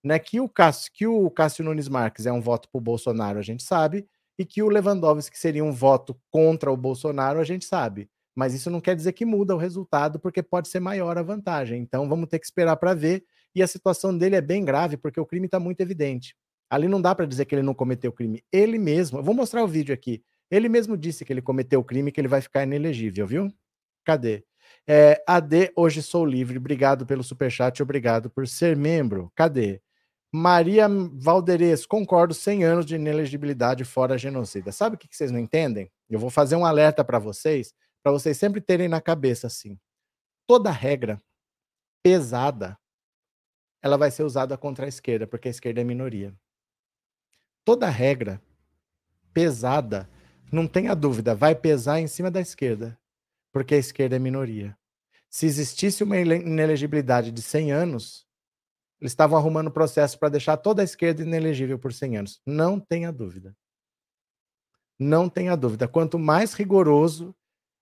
né, 0.05 0.19
que 0.19 0.39
o 0.39 0.47
Cássio, 0.47 0.91
que 0.93 1.07
o 1.07 1.31
Cássio 1.31 1.65
Nunes 1.65 1.89
Marques 1.89 2.27
é 2.27 2.31
um 2.31 2.39
voto 2.39 2.69
para 2.69 2.77
o 2.77 2.81
Bolsonaro, 2.81 3.39
a 3.39 3.41
gente 3.41 3.63
sabe, 3.63 4.07
e 4.37 4.45
que 4.45 4.61
o 4.61 4.69
Lewandowski 4.69 5.37
seria 5.37 5.63
um 5.63 5.71
voto 5.71 6.15
contra 6.29 6.71
o 6.71 6.77
Bolsonaro, 6.77 7.39
a 7.39 7.43
gente 7.43 7.65
sabe. 7.65 8.07
Mas 8.35 8.53
isso 8.53 8.69
não 8.69 8.79
quer 8.79 8.95
dizer 8.95 9.13
que 9.13 9.25
muda 9.25 9.55
o 9.55 9.57
resultado, 9.57 10.19
porque 10.19 10.43
pode 10.43 10.67
ser 10.67 10.79
maior 10.79 11.17
a 11.17 11.23
vantagem. 11.23 11.81
Então 11.81 12.07
vamos 12.07 12.29
ter 12.29 12.37
que 12.37 12.45
esperar 12.45 12.75
para 12.75 12.93
ver. 12.93 13.23
E 13.55 13.63
a 13.63 13.67
situação 13.67 14.15
dele 14.15 14.35
é 14.35 14.41
bem 14.41 14.63
grave, 14.63 14.95
porque 14.97 15.19
o 15.19 15.25
crime 15.25 15.47
está 15.47 15.59
muito 15.59 15.79
evidente. 15.79 16.35
Ali 16.69 16.87
não 16.87 17.01
dá 17.01 17.15
para 17.15 17.25
dizer 17.25 17.45
que 17.45 17.55
ele 17.55 17.63
não 17.63 17.73
cometeu 17.73 18.11
crime. 18.11 18.43
Ele 18.51 18.77
mesmo, 18.77 19.17
eu 19.17 19.23
vou 19.23 19.33
mostrar 19.33 19.63
o 19.63 19.67
vídeo 19.67 19.93
aqui. 19.93 20.21
Ele 20.49 20.69
mesmo 20.69 20.97
disse 20.97 21.25
que 21.25 21.33
ele 21.33 21.41
cometeu 21.41 21.79
o 21.79 21.83
crime, 21.83 22.11
que 22.11 22.21
ele 22.21 22.27
vai 22.27 22.41
ficar 22.41 22.63
inelegível, 22.63 23.25
viu? 23.25 23.53
Cadê? 24.03 24.43
É, 24.87 25.23
AD, 25.27 25.71
hoje 25.75 26.01
sou 26.01 26.25
livre. 26.25 26.57
Obrigado 26.57 27.05
pelo 27.05 27.23
superchat, 27.23 27.81
obrigado 27.81 28.29
por 28.29 28.47
ser 28.47 28.75
membro. 28.75 29.31
Cadê? 29.35 29.81
Maria 30.31 30.87
Valderez, 30.89 31.85
concordo, 31.85 32.33
100 32.33 32.63
anos 32.65 32.85
de 32.85 32.95
inelegibilidade 32.95 33.85
fora 33.85 34.17
genocida. 34.17 34.71
Sabe 34.71 34.95
o 34.95 34.99
que 34.99 35.07
vocês 35.09 35.31
não 35.31 35.39
entendem? 35.39 35.89
Eu 36.09 36.19
vou 36.19 36.29
fazer 36.29 36.55
um 36.55 36.65
alerta 36.65 37.05
para 37.05 37.17
vocês, 37.17 37.73
para 38.03 38.11
vocês 38.11 38.37
sempre 38.37 38.59
terem 38.59 38.89
na 38.89 38.99
cabeça 38.99 39.47
assim. 39.47 39.79
Toda 40.45 40.69
regra 40.69 41.21
pesada, 42.03 42.77
ela 43.81 43.97
vai 43.97 44.11
ser 44.11 44.23
usada 44.23 44.57
contra 44.57 44.85
a 44.85 44.89
esquerda, 44.89 45.25
porque 45.25 45.47
a 45.47 45.51
esquerda 45.51 45.81
é 45.81 45.83
minoria. 45.83 46.35
Toda 47.63 47.89
regra 47.89 48.41
pesada, 49.33 50.09
não 50.55 50.67
tenha 50.67 50.95
dúvida, 50.95 51.35
vai 51.35 51.53
pesar 51.53 51.99
em 51.99 52.07
cima 52.07 52.31
da 52.31 52.39
esquerda, 52.39 52.97
porque 53.51 53.75
a 53.75 53.77
esquerda 53.77 54.15
é 54.15 54.19
minoria. 54.19 54.75
Se 55.29 55.45
existisse 55.45 56.03
uma 56.03 56.17
inelegibilidade 56.17 57.29
de 57.29 57.41
100 57.41 57.73
anos, 57.73 58.25
eles 59.01 59.11
estavam 59.11 59.37
arrumando 59.37 59.69
processo 59.69 60.17
para 60.17 60.29
deixar 60.29 60.55
toda 60.57 60.81
a 60.81 60.85
esquerda 60.85 61.21
inelegível 61.21 61.77
por 61.77 61.91
100 61.91 62.17
anos. 62.17 62.41
Não 62.45 62.79
tenha 62.79 63.11
dúvida. 63.11 63.55
Não 64.97 65.27
tenha 65.27 65.57
dúvida. 65.57 65.89
Quanto 65.89 66.17
mais 66.17 66.53
rigoroso, 66.53 67.35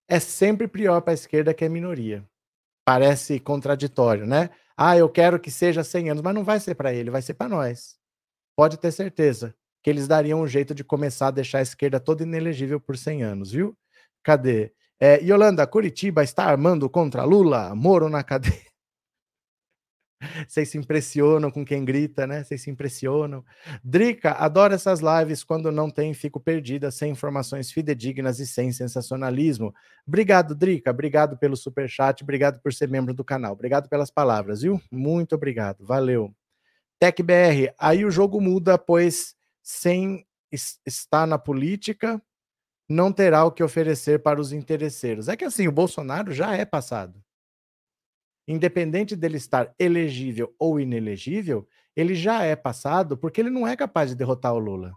é 0.07 0.19
sempre 0.19 0.67
pior 0.67 1.01
para 1.01 1.13
a 1.13 1.13
esquerda 1.13 1.53
que 1.53 1.63
a 1.63 1.69
minoria. 1.69 2.27
Parece 2.83 3.39
contraditório, 3.39 4.25
né? 4.25 4.49
Ah, 4.75 4.97
eu 4.97 5.07
quero 5.07 5.39
que 5.39 5.51
seja 5.51 5.83
100 5.83 6.09
anos, 6.09 6.23
mas 6.23 6.33
não 6.33 6.43
vai 6.43 6.59
ser 6.59 6.73
para 6.73 6.91
ele, 6.91 7.11
vai 7.11 7.21
ser 7.21 7.35
para 7.35 7.47
nós. 7.47 7.99
Pode 8.55 8.77
ter 8.77 8.91
certeza 8.91 9.55
que 9.83 9.89
eles 9.89 10.07
dariam 10.07 10.41
um 10.41 10.47
jeito 10.47 10.73
de 10.73 10.83
começar 10.83 11.27
a 11.27 11.31
deixar 11.31 11.59
a 11.59 11.61
esquerda 11.61 11.99
toda 11.99 12.23
inelegível 12.23 12.79
por 12.79 12.97
100 12.97 13.23
anos, 13.23 13.51
viu? 13.51 13.77
Cadê? 14.23 14.71
É, 14.99 15.21
Yolanda, 15.21 15.67
Curitiba 15.67 16.23
está 16.23 16.45
armando 16.45 16.89
contra 16.89 17.25
Lula? 17.25 17.75
Moro 17.75 18.07
na 18.07 18.23
cadeia. 18.23 18.71
Vocês 20.47 20.69
se 20.69 20.77
impressionam 20.77 21.51
com 21.51 21.65
quem 21.65 21.83
grita, 21.83 22.25
né? 22.25 22.45
Vocês 22.45 22.61
se 22.61 22.71
impressionam. 22.71 23.43
Drica, 23.83 24.31
adoro 24.31 24.73
essas 24.73 25.01
lives. 25.01 25.43
Quando 25.43 25.69
não 25.69 25.89
tem, 25.89 26.13
fico 26.13 26.39
perdida, 26.39 26.89
sem 26.89 27.11
informações 27.11 27.69
fidedignas 27.69 28.39
e 28.39 28.47
sem 28.47 28.71
sensacionalismo. 28.71 29.73
Obrigado, 30.07 30.55
Drica. 30.55 30.91
Obrigado 30.91 31.37
pelo 31.37 31.57
super 31.57 31.89
chat. 31.89 32.23
Obrigado 32.23 32.61
por 32.61 32.73
ser 32.73 32.87
membro 32.87 33.13
do 33.13 33.25
canal. 33.25 33.51
Obrigado 33.51 33.89
pelas 33.89 34.09
palavras, 34.09 34.61
viu? 34.61 34.81
Muito 34.89 35.35
obrigado. 35.35 35.85
Valeu. 35.85 36.33
TecBR, 36.99 37.73
aí 37.77 38.05
o 38.05 38.11
jogo 38.11 38.39
muda, 38.39 38.77
pois 38.77 39.35
sem 39.63 40.27
estar 40.85 41.25
na 41.25 41.39
política, 41.39 42.21
não 42.87 43.11
terá 43.11 43.43
o 43.45 43.51
que 43.51 43.63
oferecer 43.63 44.21
para 44.21 44.39
os 44.39 44.51
interesseiros. 44.51 45.27
É 45.27 45.35
que 45.35 45.45
assim, 45.45 45.67
o 45.67 45.71
Bolsonaro 45.71 46.31
já 46.31 46.55
é 46.55 46.65
passado 46.65 47.23
independente 48.47 49.15
dele 49.15 49.37
estar 49.37 49.73
elegível 49.79 50.53
ou 50.59 50.79
inelegível, 50.79 51.67
ele 51.95 52.15
já 52.15 52.43
é 52.43 52.55
passado 52.55 53.17
porque 53.17 53.39
ele 53.39 53.49
não 53.49 53.67
é 53.67 53.75
capaz 53.75 54.09
de 54.09 54.15
derrotar 54.15 54.53
o 54.53 54.59
Lula. 54.59 54.93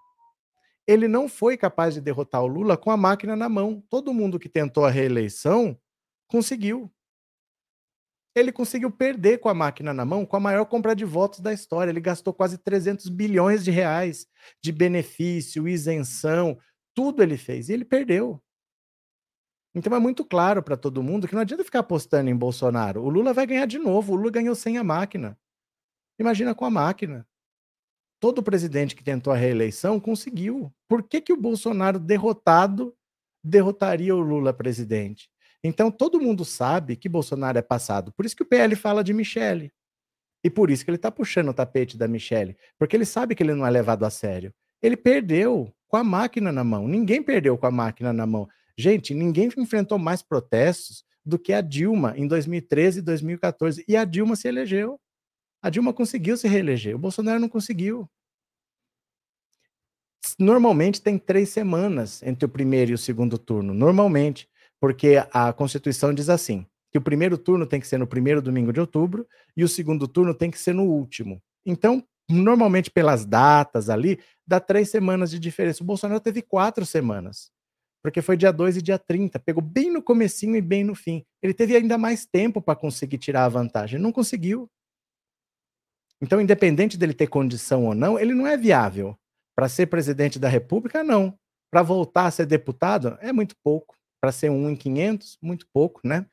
Ele 0.87 1.09
não 1.09 1.29
foi 1.29 1.57
capaz 1.57 1.95
de 1.95 2.01
derrotar 2.01 2.43
o 2.43 2.47
Lula 2.47 2.77
com 2.77 2.91
a 2.91 2.97
máquina 2.97 3.35
na 3.35 3.49
mão. 3.49 3.83
Todo 3.91 4.15
mundo 4.15 4.39
que 4.39 4.49
tentou 4.49 4.85
a 4.85 4.91
reeleição 4.91 5.77
conseguiu. 6.29 6.91
Ele 8.37 8.53
conseguiu 8.53 8.91
perder 8.91 9.39
com 9.39 9.49
a 9.49 9.55
máquina 9.55 9.95
na 9.95 10.05
mão 10.05 10.27
com 10.27 10.37
a 10.37 10.41
maior 10.41 10.67
compra 10.67 10.95
de 10.95 11.07
votos 11.07 11.41
da 11.41 11.55
história. 11.55 11.91
Ele 11.91 12.01
gastou 12.01 12.35
quase 12.35 12.59
300 12.59 13.09
bilhões 13.09 13.65
de 13.65 13.71
reais 13.71 14.27
de 14.63 14.71
benefício, 14.71 15.67
isenção, 15.67 16.59
tudo 16.95 17.23
ele 17.23 17.39
fez 17.39 17.71
e 17.71 17.73
ele 17.73 17.85
perdeu. 17.85 18.39
Então 19.75 19.95
é 19.95 19.99
muito 19.99 20.23
claro 20.23 20.63
para 20.63 20.77
todo 20.77 21.03
mundo 21.03 21.27
que 21.27 21.35
não 21.35 21.41
adianta 21.41 21.65
ficar 21.65 21.79
apostando 21.79 22.29
em 22.29 22.37
Bolsonaro. 22.37 23.03
O 23.03 23.09
Lula 23.09 23.33
vai 23.33 23.47
ganhar 23.47 23.67
de 23.67 23.79
novo. 23.79 24.13
O 24.13 24.17
Lula 24.17 24.31
ganhou 24.31 24.55
sem 24.55 24.77
a 24.77 24.85
máquina. 24.85 25.39
Imagina 26.19 26.55
com 26.55 26.67
a 26.67 26.71
máquina. 26.71 27.27
Todo 28.21 28.43
presidente 28.43 28.95
que 28.95 29.05
tentou 29.05 29.33
a 29.33 29.37
reeleição 29.37 29.99
conseguiu. 29.99 30.71
Por 30.87 31.03
que, 31.03 31.23
que 31.23 31.33
o 31.33 31.41
Bolsonaro 31.41 31.99
derrotado 31.99 32.95
derrotaria 33.43 34.15
o 34.15 34.21
Lula 34.21 34.53
presidente? 34.53 35.31
Então 35.67 35.91
todo 35.91 36.21
mundo 36.21 36.45
sabe 36.45 36.97
que 36.97 37.09
Bolsonaro 37.09 37.59
é 37.59 37.63
passado. 37.63 38.13
Por 38.13 38.25
isso 38.25 38.37
que 38.37 38.43
o 38.43 38.47
PL 38.47 38.75
fala 38.77 39.03
de 39.03 39.13
Michele. 39.13 39.73
E 40.45 40.51
por 40.51 40.71
isso 40.71 40.85
que 40.85 40.91
ele 40.91 40.97
está 40.97 41.11
puxando 41.11 41.49
o 41.49 41.55
tapete 41.55 41.97
da 41.97 42.07
Michelle, 42.07 42.57
porque 42.79 42.97
ele 42.97 43.05
sabe 43.05 43.35
que 43.35 43.43
ele 43.43 43.55
não 43.55 43.67
é 43.67 43.71
levado 43.71 44.05
a 44.05 44.11
sério. 44.11 44.55
Ele 44.81 44.97
perdeu 44.97 45.75
com 45.89 45.97
a 45.97 46.05
máquina 46.05 46.53
na 46.53 46.63
mão. 46.63 46.87
Ninguém 46.87 47.23
perdeu 47.23 47.57
com 47.59 47.67
a 47.67 47.71
máquina 47.71 48.13
na 48.13 48.27
mão. 48.27 48.49
Gente, 48.79 49.15
ninguém 49.15 49.51
enfrentou 49.57 49.99
mais 49.99 50.23
protestos 50.23 51.05
do 51.25 51.39
que 51.39 51.53
a 51.53 51.61
Dilma 51.61 52.15
em 52.17 52.29
2013 52.29 53.01
e 53.01 53.03
2014. 53.03 53.85
E 53.89 53.97
a 53.97 54.05
Dilma 54.05 54.37
se 54.37 54.47
elegeu. 54.47 55.01
A 55.61 55.71
Dilma 55.71 55.93
conseguiu 55.93 56.37
se 56.37 56.47
reeleger. 56.47 56.95
O 56.95 56.99
Bolsonaro 56.99 57.41
não 57.41 57.49
conseguiu. 57.49 58.09
Normalmente 60.39 61.01
tem 61.01 61.19
três 61.19 61.49
semanas 61.49 62.23
entre 62.23 62.45
o 62.45 62.49
primeiro 62.49 62.93
e 62.93 62.95
o 62.95 62.99
segundo 62.99 63.39
turno. 63.39 63.75
Normalmente. 63.75 64.49
Porque 64.81 65.17
a 65.33 65.53
Constituição 65.53 66.13
diz 66.13 66.29
assim: 66.29 66.67
que 66.97 66.99
o 66.99 67.03
primeiro 67.03 67.37
turno 67.37 67.67
tem 67.67 67.79
que 67.79 67.87
ser 67.87 67.99
no 67.99 68.07
primeiro 68.07 68.41
domingo 68.41 68.73
de 68.73 68.81
outubro 68.81 69.27
e 69.57 69.63
o 69.63 69.69
segundo 69.69 70.09
turno 70.09 70.35
tem 70.35 70.51
que 70.51 70.59
ser 70.59 70.75
no 70.75 70.85
último. 70.85 71.43
Então, 71.65 72.03
normalmente 72.29 72.91
pelas 72.91 73.25
datas 73.25 73.91
ali, 73.91 74.19
dá 74.47 74.59
três 74.61 74.91
semanas 74.91 75.31
de 75.31 75.39
diferença. 75.39 75.83
O 75.83 75.87
Bolsonaro 75.87 76.21
teve 76.21 76.41
quatro 76.41 76.87
semanas, 76.87 77.51
porque 78.03 78.23
foi 78.23 78.37
dia 78.37 78.53
2 78.53 78.79
e 78.79 78.83
dia 78.83 78.99
30, 78.99 79.39
pegou 79.41 79.63
bem 79.63 79.93
no 79.93 80.03
comecinho 80.03 80.57
e 80.57 80.63
bem 80.63 80.85
no 80.85 80.95
fim. 80.95 81.23
Ele 81.43 81.53
teve 81.53 81.77
ainda 81.77 81.99
mais 81.99 82.25
tempo 82.25 82.63
para 82.63 82.75
conseguir 82.75 83.19
tirar 83.19 83.45
a 83.45 83.49
vantagem, 83.51 84.01
não 84.01 84.11
conseguiu. 84.13 84.71
Então, 86.21 86.41
independente 86.41 86.97
dele 86.97 87.13
ter 87.13 87.27
condição 87.27 87.85
ou 87.85 87.95
não, 87.95 88.19
ele 88.19 88.33
não 88.33 88.47
é 88.47 88.57
viável. 88.57 89.15
Para 89.55 89.69
ser 89.69 89.87
presidente 89.87 90.39
da 90.39 90.49
República, 90.49 91.05
não. 91.05 91.39
Para 91.71 91.83
voltar 91.83 92.27
a 92.27 92.31
ser 92.31 92.47
deputado, 92.47 93.19
é 93.21 93.33
muito 93.33 93.55
pouco. 93.63 93.95
Para 94.21 94.33
ser 94.33 94.51
um 94.51 94.69
em 94.71 94.77
500, 94.77 95.39
muito 95.41 95.67
pouco, 95.73 96.01
né? 96.05 96.27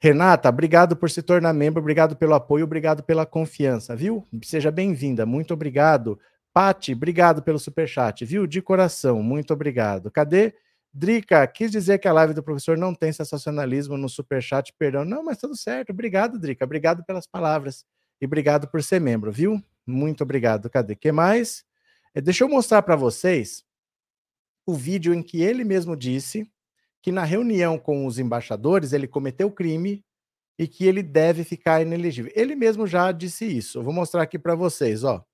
Renata, 0.00 0.48
obrigado 0.48 0.96
por 0.96 1.08
se 1.10 1.22
tornar 1.22 1.52
membro, 1.52 1.80
obrigado 1.80 2.16
pelo 2.16 2.34
apoio, 2.34 2.64
obrigado 2.64 3.04
pela 3.04 3.24
confiança, 3.24 3.94
viu? 3.94 4.26
Seja 4.42 4.70
bem-vinda, 4.70 5.24
muito 5.24 5.54
obrigado. 5.54 6.18
Pati, 6.52 6.92
obrigado 6.92 7.42
pelo 7.42 7.58
superchat, 7.58 8.24
viu? 8.24 8.46
De 8.46 8.60
coração, 8.60 9.22
muito 9.22 9.52
obrigado. 9.52 10.10
Cadê? 10.10 10.54
Drica, 10.92 11.46
quis 11.46 11.70
dizer 11.70 11.98
que 11.98 12.06
a 12.06 12.12
live 12.12 12.34
do 12.34 12.42
professor 12.42 12.76
não 12.76 12.94
tem 12.94 13.12
sensacionalismo 13.12 13.96
no 13.96 14.08
superchat, 14.08 14.74
perdão. 14.78 15.04
Não, 15.04 15.24
mas 15.24 15.38
tudo 15.38 15.56
certo. 15.56 15.90
Obrigado, 15.90 16.38
Drica. 16.38 16.64
Obrigado 16.64 17.02
pelas 17.04 17.26
palavras. 17.26 17.86
E 18.20 18.26
obrigado 18.26 18.68
por 18.68 18.82
ser 18.82 19.00
membro, 19.00 19.32
viu? 19.32 19.62
Muito 19.86 20.22
obrigado. 20.22 20.68
Cadê? 20.68 20.94
que 20.94 21.10
mais? 21.10 21.64
É, 22.14 22.20
deixa 22.20 22.44
eu 22.44 22.48
mostrar 22.48 22.82
para 22.82 22.94
vocês 22.94 23.64
o 24.66 24.74
vídeo 24.74 25.14
em 25.14 25.22
que 25.22 25.40
ele 25.40 25.64
mesmo 25.64 25.96
disse 25.96 26.46
que 27.02 27.10
na 27.10 27.24
reunião 27.24 27.78
com 27.78 28.06
os 28.06 28.18
embaixadores 28.18 28.92
ele 28.92 29.08
cometeu 29.08 29.50
crime 29.50 30.04
e 30.58 30.68
que 30.68 30.86
ele 30.86 31.02
deve 31.02 31.42
ficar 31.42 31.82
inelegível. 31.82 32.32
Ele 32.34 32.54
mesmo 32.54 32.86
já 32.86 33.10
disse 33.10 33.44
isso. 33.44 33.78
Eu 33.78 33.82
vou 33.82 33.92
mostrar 33.92 34.22
aqui 34.22 34.38
para 34.38 34.54
vocês, 34.54 35.02
ó. 35.02 35.24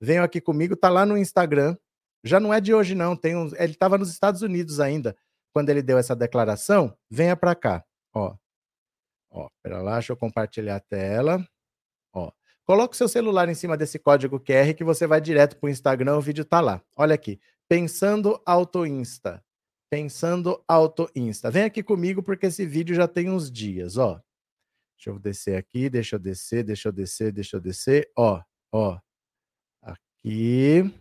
Venham 0.00 0.22
aqui 0.22 0.40
comigo, 0.40 0.76
tá 0.76 0.90
lá 0.90 1.06
no 1.06 1.16
Instagram. 1.16 1.76
Já 2.22 2.38
não 2.38 2.52
é 2.52 2.60
de 2.60 2.74
hoje 2.74 2.94
não, 2.94 3.16
tem 3.16 3.36
um... 3.36 3.46
ele 3.56 3.72
estava 3.72 3.96
nos 3.96 4.10
Estados 4.10 4.42
Unidos 4.42 4.80
ainda 4.80 5.16
quando 5.52 5.70
ele 5.70 5.82
deu 5.82 5.96
essa 5.96 6.14
declaração. 6.14 6.94
Venha 7.10 7.36
para 7.36 7.54
cá, 7.54 7.84
ó. 8.12 8.36
Ó, 9.30 9.48
pera 9.62 9.82
lá, 9.82 9.94
deixa 9.94 10.12
eu 10.12 10.16
compartilhar 10.16 10.76
a 10.76 10.80
tela. 10.80 11.46
Ó. 12.12 12.30
Coloca 12.64 12.94
o 12.94 12.96
seu 12.96 13.08
celular 13.08 13.48
em 13.48 13.54
cima 13.54 13.76
desse 13.76 13.98
código 13.98 14.40
QR 14.40 14.74
que 14.74 14.84
você 14.84 15.06
vai 15.06 15.20
direto 15.20 15.56
para 15.56 15.66
o 15.66 15.70
Instagram, 15.70 16.16
o 16.16 16.20
vídeo 16.20 16.44
tá 16.44 16.60
lá. 16.60 16.82
Olha 16.96 17.14
aqui. 17.14 17.40
Pensando 17.68 18.40
Auto 18.44 18.86
Insta. 18.86 19.42
Pensando 19.94 20.60
Auto 20.66 21.08
Insta. 21.14 21.52
Vem 21.52 21.62
aqui 21.62 21.80
comigo 21.80 22.20
porque 22.20 22.46
esse 22.46 22.66
vídeo 22.66 22.96
já 22.96 23.06
tem 23.06 23.30
uns 23.30 23.48
dias, 23.48 23.96
ó. 23.96 24.20
Deixa 24.96 25.10
eu 25.10 25.20
descer 25.20 25.56
aqui, 25.56 25.88
deixa 25.88 26.16
eu 26.16 26.18
descer, 26.18 26.64
deixa 26.64 26.88
eu 26.88 26.92
descer, 26.92 27.30
deixa 27.30 27.56
eu 27.56 27.60
descer, 27.60 28.10
ó, 28.16 28.42
ó. 28.72 28.98
Aqui. 29.80 30.92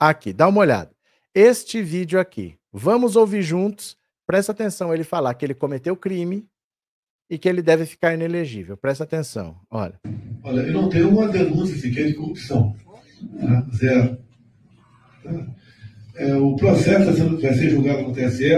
Aqui, 0.00 0.32
dá 0.32 0.48
uma 0.48 0.62
olhada. 0.62 0.90
Este 1.32 1.80
vídeo 1.80 2.18
aqui. 2.18 2.58
Vamos 2.72 3.14
ouvir 3.14 3.42
juntos. 3.42 3.96
Presta 4.26 4.50
atenção 4.50 4.92
ele 4.92 5.04
falar 5.04 5.32
que 5.34 5.46
ele 5.46 5.54
cometeu 5.54 5.96
crime 5.96 6.48
e 7.30 7.38
que 7.38 7.48
ele 7.48 7.62
deve 7.62 7.86
ficar 7.86 8.14
inelegível. 8.14 8.76
Presta 8.76 9.04
atenção. 9.04 9.60
Olha. 9.70 10.00
Olha, 10.42 10.60
eu 10.62 10.72
não 10.72 10.88
tenho 10.88 11.08
uma 11.08 11.28
denúncia 11.28 11.76
sequer 11.76 12.08
de 12.08 12.14
corrupção. 12.14 12.76
Tá? 13.38 13.60
Zero. 13.76 14.18
Tá? 15.22 15.63
É, 16.16 16.34
o 16.36 16.54
processo 16.56 17.12
vai 17.40 17.54
ser 17.54 17.70
julgado 17.70 18.02
no 18.02 18.12
TSE 18.12 18.52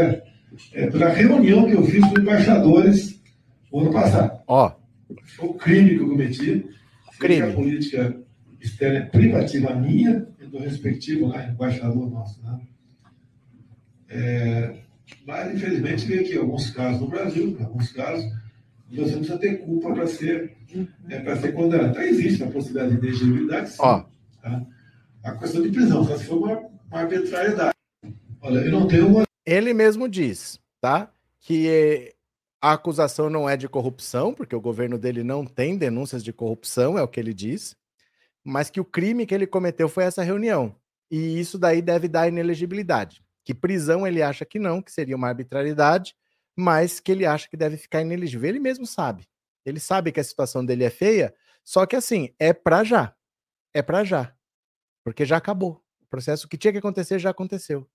é, 0.73 0.91
pela 0.91 1.09
reunião 1.09 1.67
que 1.67 1.73
eu 1.73 1.85
fiz 1.85 2.05
com 2.07 2.21
embaixadores 2.21 3.21
no 3.73 3.81
ano 3.81 3.93
passado. 3.93 4.41
Ó. 4.47 4.73
Foi 5.37 5.49
o 5.49 5.55
crime 5.55 5.91
que 5.91 6.03
eu 6.03 6.09
cometi. 6.09 6.67
Crime. 7.19 7.51
A 7.51 7.53
política 7.53 8.17
externa 8.61 8.99
é 8.99 9.03
privativa 9.03 9.75
minha 9.75 10.27
e 10.41 10.45
do 10.45 10.59
respectivo 10.59 11.29
lá, 11.29 11.47
embaixador 11.47 12.11
nosso. 12.11 12.43
Né? 12.43 12.61
É, 14.09 14.75
mas, 15.27 15.55
infelizmente, 15.55 16.07
veio 16.07 16.21
aqui 16.21 16.37
alguns 16.37 16.71
casos 16.71 17.01
no 17.01 17.09
Brasil, 17.09 17.57
alguns 17.61 17.93
casos, 17.93 18.25
você 18.91 19.13
não 19.13 19.19
precisa 19.19 19.39
ter 19.39 19.59
culpa 19.59 19.93
para 19.93 20.07
ser, 20.07 20.57
é, 21.09 21.19
para 21.21 21.37
ser 21.37 21.53
condenado. 21.53 21.91
Então, 21.91 22.03
existe 22.03 22.43
a 22.43 22.51
possibilidade 22.51 22.97
de 22.97 23.07
elegibilidade, 23.07 23.71
sim. 23.71 23.77
Ó. 23.81 24.05
Tá? 24.43 24.67
A 25.25 25.33
questão 25.33 25.63
de 25.63 25.71
prisão, 25.71 26.05
só 26.05 26.17
se 26.17 26.25
for 26.25 26.39
uma 26.39 26.76
arbitrariedade. 27.01 27.75
Olha, 28.41 28.61
eu 28.61 28.71
não 28.71 28.87
tenho 28.87 29.09
uma. 29.09 29.25
Ele 29.45 29.73
mesmo 29.73 30.09
diz, 30.09 30.61
tá? 30.81 31.11
Que 31.41 32.15
a 32.61 32.73
acusação 32.73 33.31
não 33.31 33.49
é 33.49 33.57
de 33.57 33.69
corrupção, 33.69 34.35
porque 34.35 34.57
o 34.57 34.61
governo 34.61 34.99
dele 34.99 35.23
não 35.23 35.45
tem 35.45 35.77
denúncias 35.77 36.25
de 36.25 36.33
corrupção, 36.33 36.99
é 36.99 37.03
o 37.03 37.09
que 37.09 37.21
ele 37.21 37.33
diz, 37.33 37.77
mas 38.43 38.71
que 38.71 38.81
o 38.81 38.85
crime 38.85 39.27
que 39.27 39.35
ele 39.35 39.47
cometeu 39.47 39.89
foi 39.89 40.05
essa 40.05 40.23
reunião. 40.23 40.75
E 41.11 41.39
isso 41.39 41.59
daí 41.59 41.81
deve 41.81 42.09
dar 42.09 42.29
inelegibilidade. 42.29 43.23
Que 43.45 43.55
prisão 43.55 44.07
ele 44.07 44.23
acha 44.23 44.45
que 44.45 44.59
não, 44.59 44.83
que 44.83 44.91
seria 44.91 45.15
uma 45.15 45.29
arbitrariedade, 45.29 46.17
mas 46.57 46.99
que 46.99 47.13
ele 47.13 47.25
acha 47.25 47.49
que 47.49 47.57
deve 47.57 47.77
ficar 47.77 48.01
inelegível. 48.01 48.49
Ele 48.49 48.59
mesmo 48.59 48.87
sabe. 48.87 49.29
Ele 49.65 49.79
sabe 49.79 50.11
que 50.11 50.19
a 50.19 50.25
situação 50.25 50.65
dele 50.65 50.85
é 50.85 50.91
feia, 50.91 51.35
só 51.65 51.87
que 51.87 51.95
assim, 51.95 52.35
é 52.39 52.53
para 52.53 52.83
já. 52.83 53.15
É 53.73 53.83
para 53.83 54.03
já. 54.03 54.35
Porque 55.05 55.25
já 55.25 55.37
acabou. 55.37 55.86
O 56.07 56.09
processo 56.09 56.49
que 56.49 56.57
tinha 56.57 56.73
que 56.73 56.79
acontecer 56.79 57.19
já 57.19 57.31
aconteceu. 57.31 57.87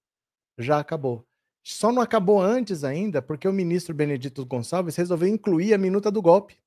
Já 0.58 0.80
acabou. 0.80 1.26
Só 1.64 1.92
não 1.92 2.02
acabou 2.02 2.42
antes 2.42 2.84
ainda 2.84 3.22
porque 3.22 3.48
o 3.48 3.54
ministro 3.54 3.96
Benedito 3.96 4.46
Gonçalves 4.46 4.98
resolveu 4.98 5.30
incluir 5.30 5.74
a 5.74 5.78
minuta 5.78 6.12
do 6.12 6.22
golpe. 6.22 6.58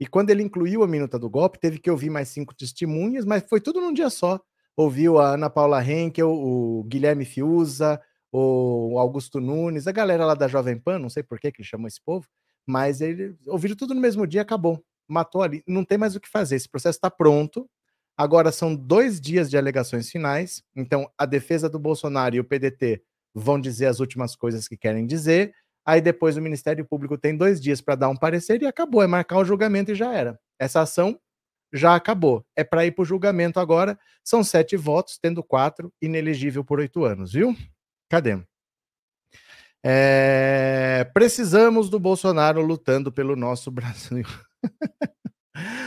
E 0.00 0.06
quando 0.06 0.30
ele 0.30 0.42
incluiu 0.42 0.82
a 0.82 0.88
minuta 0.88 1.18
do 1.18 1.30
golpe, 1.30 1.58
teve 1.58 1.78
que 1.78 1.90
ouvir 1.90 2.10
mais 2.10 2.28
cinco 2.28 2.54
testemunhas, 2.54 3.24
mas 3.24 3.44
foi 3.48 3.60
tudo 3.60 3.80
num 3.80 3.92
dia 3.92 4.10
só. 4.10 4.40
Ouviu 4.76 5.18
a 5.18 5.34
Ana 5.34 5.48
Paula 5.48 5.84
Henkel, 5.84 6.30
o 6.30 6.84
Guilherme 6.84 7.24
Fiuza, 7.24 8.00
o 8.32 8.98
Augusto 8.98 9.40
Nunes, 9.40 9.86
a 9.86 9.92
galera 9.92 10.26
lá 10.26 10.34
da 10.34 10.48
Jovem 10.48 10.78
Pan, 10.78 10.98
não 10.98 11.08
sei 11.08 11.22
por 11.22 11.38
que, 11.38 11.52
que 11.52 11.62
ele 11.62 11.68
chamou 11.68 11.88
esse 11.88 12.00
povo, 12.00 12.28
mas 12.66 13.00
ele 13.00 13.36
ouviram 13.46 13.76
tudo 13.76 13.94
no 13.94 14.00
mesmo 14.00 14.26
dia, 14.26 14.42
acabou. 14.42 14.84
Matou 15.06 15.42
ali. 15.42 15.62
Não 15.66 15.84
tem 15.84 15.96
mais 15.96 16.14
o 16.16 16.20
que 16.20 16.28
fazer. 16.28 16.56
Esse 16.56 16.68
processo 16.68 16.98
está 16.98 17.10
pronto. 17.10 17.68
Agora 18.18 18.50
são 18.50 18.74
dois 18.74 19.20
dias 19.20 19.48
de 19.48 19.56
alegações 19.56 20.10
finais, 20.10 20.60
então 20.74 21.08
a 21.16 21.24
defesa 21.24 21.68
do 21.68 21.78
Bolsonaro 21.78 22.34
e 22.34 22.40
o 22.40 22.44
PDT 22.44 23.00
vão 23.32 23.60
dizer 23.60 23.86
as 23.86 24.00
últimas 24.00 24.34
coisas 24.34 24.66
que 24.66 24.76
querem 24.76 25.06
dizer. 25.06 25.54
Aí 25.86 26.00
depois 26.00 26.36
o 26.36 26.42
Ministério 26.42 26.84
Público 26.84 27.16
tem 27.16 27.36
dois 27.36 27.60
dias 27.60 27.80
para 27.80 27.94
dar 27.94 28.08
um 28.08 28.16
parecer 28.16 28.60
e 28.60 28.66
acabou, 28.66 29.04
é 29.04 29.06
marcar 29.06 29.38
o 29.38 29.44
julgamento 29.44 29.92
e 29.92 29.94
já 29.94 30.12
era. 30.12 30.36
Essa 30.58 30.80
ação 30.80 31.16
já 31.72 31.94
acabou. 31.94 32.44
É 32.56 32.64
para 32.64 32.84
ir 32.84 32.90
para 32.90 33.02
o 33.02 33.04
julgamento 33.04 33.60
agora. 33.60 33.96
São 34.24 34.42
sete 34.42 34.76
votos, 34.76 35.16
tendo 35.16 35.40
quatro, 35.40 35.92
inelegível 36.02 36.64
por 36.64 36.80
oito 36.80 37.04
anos, 37.04 37.32
viu? 37.32 37.56
Cadê? 38.10 38.36
É... 39.84 41.08
Precisamos 41.14 41.88
do 41.88 42.00
Bolsonaro 42.00 42.60
lutando 42.62 43.12
pelo 43.12 43.36
nosso 43.36 43.70
Brasil. 43.72 44.26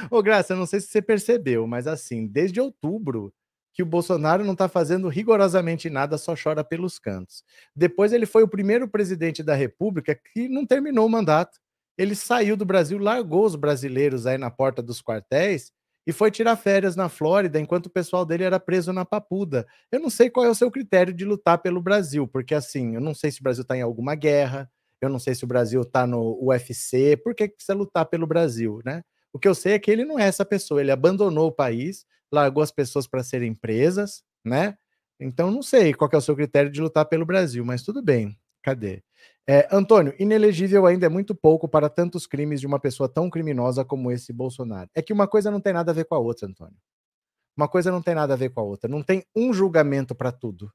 Ô, 0.10 0.22
Graça, 0.22 0.56
não 0.56 0.66
sei 0.66 0.80
se 0.82 0.88
você 0.88 1.02
percebeu, 1.02 1.68
mas 1.68 1.88
assim, 1.88 2.28
desde 2.28 2.60
outubro 2.60 3.34
que 3.74 3.82
o 3.84 3.86
Bolsonaro 3.86 4.44
não 4.44 4.54
está 4.54 4.68
fazendo 4.68 5.08
rigorosamente 5.08 5.90
nada, 5.90 6.18
só 6.18 6.36
chora 6.42 6.64
pelos 6.64 7.00
cantos. 7.00 7.44
Depois 7.76 8.12
ele 8.12 8.26
foi 8.26 8.44
o 8.44 8.48
primeiro 8.48 8.88
presidente 8.88 9.42
da 9.42 9.56
República 9.56 10.14
que 10.14 10.50
não 10.50 10.66
terminou 10.66 11.06
o 11.06 11.10
mandato. 11.10 11.58
Ele 11.98 12.16
saiu 12.16 12.58
do 12.58 12.66
Brasil, 12.66 12.98
largou 12.98 13.46
os 13.46 13.56
brasileiros 13.56 14.26
aí 14.26 14.38
na 14.38 14.52
porta 14.52 14.82
dos 14.82 15.02
quartéis 15.02 15.72
e 16.06 16.12
foi 16.12 16.32
tirar 16.32 16.56
férias 16.58 16.96
na 16.96 17.08
Flórida, 17.08 17.60
enquanto 17.60 17.86
o 17.86 17.90
pessoal 17.90 18.26
dele 18.26 18.44
era 18.44 18.60
preso 18.60 18.92
na 18.92 19.06
Papuda. 19.06 19.66
Eu 19.92 20.00
não 20.00 20.10
sei 20.10 20.30
qual 20.30 20.46
é 20.46 20.50
o 20.50 20.56
seu 20.56 20.72
critério 20.72 21.14
de 21.14 21.24
lutar 21.24 21.60
pelo 21.60 21.82
Brasil, 21.82 22.28
porque 22.28 22.56
assim, 22.56 22.96
eu 22.96 23.02
não 23.02 23.14
sei 23.14 23.32
se 23.32 23.40
o 23.40 23.44
Brasil 23.44 23.62
está 23.62 23.78
em 23.78 23.82
alguma 23.82 24.16
guerra, 24.16 24.70
eu 25.00 25.10
não 25.10 25.20
sei 25.20 25.36
se 25.36 25.44
o 25.44 25.48
Brasil 25.48 25.82
está 25.82 26.06
no 26.08 26.38
UFC, 26.44 27.18
por 27.18 27.34
que 27.36 27.48
precisa 27.50 27.74
lutar 27.74 28.06
pelo 28.06 28.28
Brasil, 28.28 28.80
né? 28.84 29.04
O 29.34 29.40
que 29.40 29.48
eu 29.48 29.56
sei 29.56 29.74
é 29.74 29.80
que 29.80 29.90
ele 29.90 30.06
não 30.06 30.20
é 30.20 30.24
essa 30.24 30.46
pessoa, 30.46 30.82
ele 30.82 30.92
abandonou 30.92 31.48
o 31.48 31.52
país, 31.52 32.06
largou 32.32 32.62
as 32.62 32.72
pessoas 32.72 33.08
para 33.08 33.24
serem 33.24 33.54
presas, 33.54 34.24
né? 34.44 34.78
Então 35.20 35.52
não 35.52 35.62
sei 35.62 35.94
qual 35.94 36.10
é 36.14 36.18
o 36.18 36.22
seu 36.22 36.36
critério 36.36 36.72
de 36.72 36.82
lutar 36.82 37.06
pelo 37.06 37.26
Brasil, 37.26 37.64
mas 37.64 37.84
tudo 37.84 38.02
bem. 38.02 38.38
Cadê? 38.64 39.04
É, 39.48 39.68
Antônio, 39.72 40.14
inelegível 40.20 40.86
ainda 40.86 41.06
é 41.08 41.10
muito 41.10 41.34
pouco 41.34 41.68
para 41.68 41.90
tantos 41.90 42.28
crimes 42.28 42.60
de 42.60 42.68
uma 42.68 42.80
pessoa 42.80 43.10
tão 43.10 43.30
criminosa 43.30 43.84
como 43.84 44.12
esse 44.12 44.32
Bolsonaro. 44.32 44.90
É 44.96 45.02
que 45.02 45.14
uma 45.14 45.28
coisa 45.28 45.50
não 45.50 45.60
tem 45.60 45.74
nada 45.74 45.92
a 45.92 45.94
ver 45.94 46.06
com 46.06 46.16
a 46.16 46.20
outra, 46.20 46.48
Antônio. 46.48 46.78
Uma 47.58 47.68
coisa 47.68 47.92
não 47.92 48.02
tem 48.02 48.16
nada 48.16 48.34
a 48.34 48.38
ver 48.38 48.50
com 48.52 48.62
a 48.62 48.64
outra. 48.64 48.90
Não 48.90 49.04
tem 49.04 49.24
um 49.36 49.54
julgamento 49.54 50.16
para 50.16 50.32
tudo. 50.32 50.72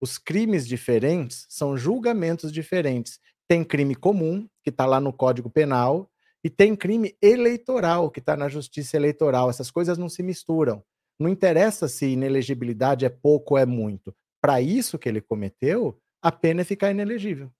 Os 0.00 0.18
crimes 0.18 0.66
diferentes 0.66 1.46
são 1.48 1.76
julgamentos 1.76 2.50
diferentes. 2.52 3.20
Tem 3.46 3.62
crime 3.62 3.94
comum, 3.94 4.48
que 4.64 4.70
está 4.70 4.84
lá 4.84 4.98
no 5.00 5.12
Código 5.12 5.48
Penal, 5.48 6.10
e 6.44 6.50
tem 6.50 6.74
crime 6.74 7.16
eleitoral, 7.22 8.10
que 8.10 8.18
está 8.18 8.36
na 8.36 8.48
Justiça 8.48 8.96
Eleitoral. 8.96 9.48
Essas 9.48 9.70
coisas 9.70 9.96
não 9.96 10.08
se 10.08 10.22
misturam. 10.22 10.82
Não 11.18 11.28
interessa 11.28 11.88
se 11.88 12.06
inelegibilidade 12.06 13.04
é 13.04 13.08
pouco 13.08 13.54
ou 13.54 13.58
é 13.58 13.66
muito. 13.66 14.14
Para 14.40 14.60
isso 14.60 14.98
que 14.98 15.08
ele 15.08 15.20
cometeu, 15.20 15.96
a 16.20 16.32
pena 16.32 16.62
é 16.62 16.64
ficar 16.64 16.90
inelegível. 16.90 17.50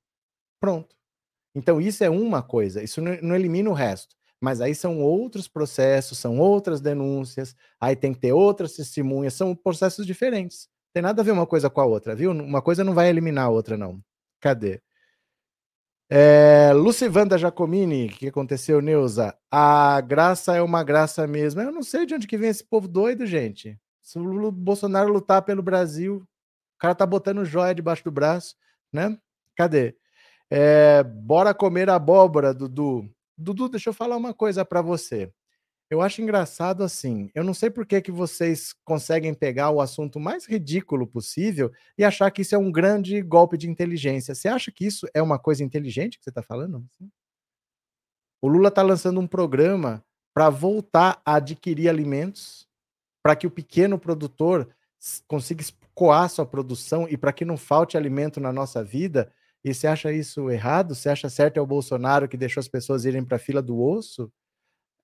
Pronto. 0.61 0.97
Então, 1.55 1.81
isso 1.81 2.03
é 2.03 2.11
uma 2.11 2.43
coisa, 2.43 2.83
isso 2.83 3.01
não 3.01 3.37
elimina 3.37 3.71
o 3.71 3.75
resto. 3.75 4.17
Mas 4.41 4.61
aí 4.61 4.75
são 4.75 5.01
outros 5.01 5.47
processos, 5.47 6.19
são 6.19 6.39
outras 6.39 6.81
denúncias, 6.81 7.55
aí 7.81 7.95
tem 7.95 8.13
que 8.13 8.21
ter 8.21 8.33
outras 8.33 8.73
testemunhas, 8.75 9.35
são 9.35 9.55
processos 9.55 10.05
diferentes. 10.05 10.69
Tem 10.93 11.03
nada 11.03 11.23
a 11.23 11.25
ver 11.25 11.31
uma 11.31 11.47
coisa 11.47 11.71
com 11.71 11.81
a 11.81 11.87
outra, 11.87 12.17
viu? 12.17 12.33
Uma 12.33 12.61
coisa 12.61 12.83
não 12.83 12.95
vai 12.95 13.09
eliminar 13.09 13.47
a 13.47 13.51
outra, 13.51 13.77
não. 13.77 14.03
Cadê? 14.41 14.83
É, 16.15 16.75
Lucivanda 16.75 17.39
Giacomini, 17.39 18.05
o 18.05 18.09
que 18.11 18.29
aconteceu, 18.29 18.83
Neuza? 18.83 19.35
A 19.51 19.99
graça 20.03 20.55
é 20.55 20.61
uma 20.61 20.85
graça 20.85 21.27
mesmo. 21.27 21.63
Eu 21.63 21.73
não 21.73 21.83
sei 21.83 22.05
de 22.05 22.15
onde 22.15 22.27
que 22.27 22.37
vem 22.37 22.51
esse 22.51 22.63
povo 22.63 22.87
doido, 22.87 23.25
gente. 23.25 23.81
Se 24.03 24.19
o 24.19 24.53
Bolsonaro 24.53 25.11
lutar 25.11 25.41
pelo 25.41 25.63
Brasil, 25.63 26.17
o 26.17 26.79
cara 26.79 26.95
tá 26.95 27.07
botando 27.07 27.47
joia 27.47 27.75
debaixo 27.75 28.05
do 28.05 28.11
braço, 28.11 28.55
né? 28.93 29.17
Cadê? 29.57 29.97
É, 30.51 31.03
bora 31.03 31.55
comer 31.55 31.89
abóbora, 31.89 32.53
Dudu. 32.53 33.09
Dudu, 33.39 33.71
deixa 33.71 33.89
eu 33.89 33.95
falar 33.95 34.19
uma 34.19 34.35
coisa 34.35 34.67
para 34.67 34.83
você. 34.83 35.33
Eu 35.93 36.01
acho 36.01 36.23
engraçado 36.23 36.83
assim. 36.83 37.31
Eu 37.35 37.45
não 37.45 37.53
sei 37.53 37.69
por 37.69 37.85
que, 37.85 38.01
que 38.01 38.11
vocês 38.11 38.73
conseguem 38.83 39.35
pegar 39.35 39.69
o 39.69 39.79
assunto 39.79 40.19
mais 40.19 40.47
ridículo 40.47 41.07
possível 41.07 41.71
e 41.99 42.03
achar 42.03 42.31
que 42.31 42.41
isso 42.41 42.55
é 42.55 42.59
um 42.59 42.73
grande 42.73 43.21
golpe 43.21 43.59
de 43.59 43.69
inteligência. 43.69 44.35
Você 44.35 44.49
acha 44.49 44.73
que 44.73 44.87
isso 44.87 45.07
é 45.13 45.21
uma 45.21 45.39
coisa 45.39 45.63
inteligente 45.63 46.17
que 46.17 46.25
você 46.25 46.31
está 46.31 46.43
falando? 46.43 46.83
O 48.41 48.49
Lula 48.49 48.69
está 48.69 48.81
lançando 48.81 49.21
um 49.21 49.27
programa 49.27 50.03
para 50.33 50.49
voltar 50.49 51.21
a 51.27 51.35
adquirir 51.35 51.91
alimentos, 51.91 52.67
para 53.23 53.37
que 53.37 53.47
o 53.47 53.51
pequeno 53.51 53.99
produtor 53.99 54.75
consiga 55.29 55.61
escoar 55.61 56.31
sua 56.31 56.47
produção 56.47 57.07
e 57.07 57.19
para 57.19 57.35
que 57.35 57.45
não 57.45 57.59
falte 57.59 57.99
alimento 57.99 58.41
na 58.41 58.51
nossa 58.51 58.83
vida. 58.83 59.31
E 59.63 59.75
você 59.75 59.87
acha 59.87 60.11
isso 60.11 60.51
errado? 60.51 60.95
Você 60.95 61.11
acha 61.11 61.29
certo 61.29 61.59
é 61.59 61.61
o 61.61 61.67
Bolsonaro 61.67 62.27
que 62.31 62.39
deixou 62.39 62.63
as 62.63 62.69
pessoas 62.69 63.05
irem 63.05 63.23
para 63.23 63.37
a 63.37 63.39
fila 63.39 63.61
do 63.61 63.79
osso? 63.79 64.33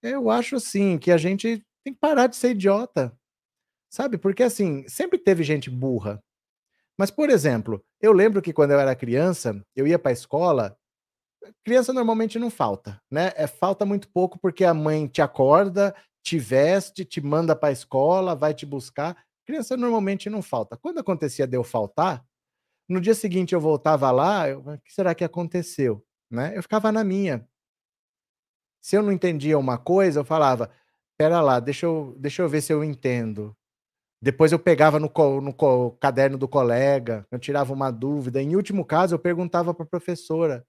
Eu 0.02 0.30
acho 0.30 0.56
assim 0.56 0.98
que 0.98 1.10
a 1.10 1.16
gente 1.16 1.64
tem 1.84 1.94
que 1.94 2.00
parar 2.00 2.26
de 2.26 2.36
ser 2.36 2.50
idiota. 2.50 3.16
Sabe? 3.90 4.18
Porque 4.18 4.42
assim, 4.42 4.86
sempre 4.86 5.18
teve 5.18 5.42
gente 5.42 5.70
burra. 5.70 6.22
Mas, 6.98 7.10
por 7.10 7.30
exemplo, 7.30 7.82
eu 8.00 8.12
lembro 8.12 8.42
que 8.42 8.52
quando 8.52 8.72
eu 8.72 8.80
era 8.80 8.94
criança, 8.94 9.64
eu 9.74 9.86
ia 9.86 9.98
para 9.98 10.10
a 10.10 10.12
escola. 10.12 10.76
Criança 11.64 11.92
normalmente 11.92 12.38
não 12.38 12.50
falta, 12.50 13.00
né? 13.10 13.32
É 13.36 13.46
falta 13.46 13.86
muito 13.86 14.08
pouco 14.10 14.38
porque 14.38 14.64
a 14.64 14.74
mãe 14.74 15.06
te 15.06 15.22
acorda, 15.22 15.94
te 16.22 16.38
veste, 16.38 17.04
te 17.04 17.20
manda 17.20 17.54
para 17.54 17.68
a 17.68 17.72
escola, 17.72 18.34
vai 18.34 18.52
te 18.52 18.66
buscar. 18.66 19.16
Criança 19.46 19.76
normalmente 19.76 20.28
não 20.28 20.42
falta. 20.42 20.76
Quando 20.76 20.98
acontecia 20.98 21.46
de 21.46 21.56
eu 21.56 21.64
faltar, 21.64 22.22
no 22.88 23.00
dia 23.00 23.14
seguinte 23.14 23.54
eu 23.54 23.60
voltava 23.60 24.10
lá, 24.10 24.48
eu, 24.48 24.60
o 24.60 24.78
que 24.80 24.92
será 24.92 25.14
que 25.14 25.24
aconteceu? 25.24 26.04
Né? 26.30 26.52
Eu 26.56 26.62
ficava 26.62 26.90
na 26.92 27.04
minha. 27.04 27.47
Se 28.80 28.96
eu 28.96 29.02
não 29.02 29.12
entendia 29.12 29.58
uma 29.58 29.78
coisa, 29.78 30.20
eu 30.20 30.24
falava: 30.24 30.70
pera 31.18 31.40
lá, 31.40 31.60
deixa 31.60 31.86
eu, 31.86 32.14
deixa 32.18 32.42
eu 32.42 32.48
ver 32.48 32.60
se 32.62 32.72
eu 32.72 32.84
entendo. 32.84 33.56
Depois 34.20 34.50
eu 34.50 34.58
pegava 34.58 34.98
no, 34.98 35.10
no 35.40 35.92
caderno 36.00 36.36
do 36.36 36.48
colega, 36.48 37.26
eu 37.30 37.38
tirava 37.38 37.72
uma 37.72 37.90
dúvida. 37.90 38.42
Em 38.42 38.56
último 38.56 38.84
caso, 38.84 39.14
eu 39.14 39.18
perguntava 39.18 39.72
para 39.72 39.84
a 39.84 39.88
professora. 39.88 40.66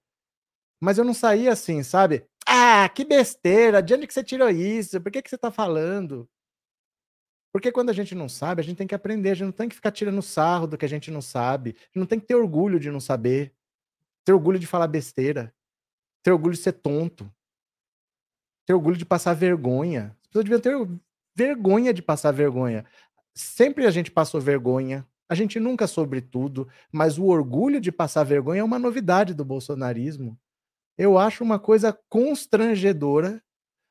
Mas 0.80 0.98
eu 0.98 1.04
não 1.04 1.14
saía 1.14 1.52
assim, 1.52 1.82
sabe? 1.82 2.24
Ah, 2.46 2.88
que 2.88 3.04
besteira! 3.04 3.82
De 3.82 3.94
onde 3.94 4.06
que 4.06 4.14
você 4.14 4.24
tirou 4.24 4.48
isso? 4.48 5.00
Por 5.00 5.10
que, 5.12 5.22
que 5.22 5.28
você 5.28 5.36
está 5.36 5.50
falando? 5.50 6.28
Porque 7.52 7.72
quando 7.72 7.90
a 7.90 7.92
gente 7.92 8.14
não 8.14 8.28
sabe, 8.28 8.60
a 8.60 8.64
gente 8.64 8.76
tem 8.76 8.86
que 8.86 8.94
aprender, 8.94 9.30
a 9.30 9.34
gente 9.34 9.46
não 9.46 9.52
tem 9.52 9.68
que 9.68 9.74
ficar 9.74 9.90
tirando 9.90 10.22
sarro 10.22 10.66
do 10.68 10.78
que 10.78 10.84
a 10.84 10.88
gente 10.88 11.10
não 11.10 11.20
sabe. 11.20 11.70
A 11.70 11.82
gente 11.86 11.98
não 11.98 12.06
tem 12.06 12.20
que 12.20 12.26
ter 12.26 12.36
orgulho 12.36 12.78
de 12.78 12.90
não 12.90 13.00
saber. 13.00 13.52
Ter 14.24 14.32
orgulho 14.32 14.58
de 14.58 14.66
falar 14.66 14.86
besteira. 14.86 15.52
Ter 16.22 16.30
orgulho 16.32 16.54
de 16.54 16.60
ser 16.60 16.72
tonto. 16.72 17.30
Ter 18.70 18.74
orgulho 18.74 18.96
de 18.96 19.04
passar 19.04 19.34
vergonha. 19.34 20.16
As 20.22 20.28
pessoas 20.28 20.44
deviam 20.44 20.60
ter 20.60 21.00
vergonha 21.34 21.92
de 21.92 22.00
passar 22.00 22.30
vergonha. 22.30 22.86
Sempre 23.34 23.84
a 23.84 23.90
gente 23.90 24.12
passou 24.12 24.40
vergonha. 24.40 25.04
A 25.28 25.34
gente 25.34 25.58
nunca 25.58 25.88
sobre 25.88 26.20
tudo, 26.20 26.68
mas 26.92 27.18
o 27.18 27.24
orgulho 27.24 27.80
de 27.80 27.90
passar 27.90 28.22
vergonha 28.22 28.60
é 28.60 28.64
uma 28.64 28.78
novidade 28.78 29.34
do 29.34 29.44
bolsonarismo. 29.44 30.38
Eu 30.96 31.18
acho 31.18 31.42
uma 31.42 31.58
coisa 31.58 31.92
constrangedora 32.08 33.42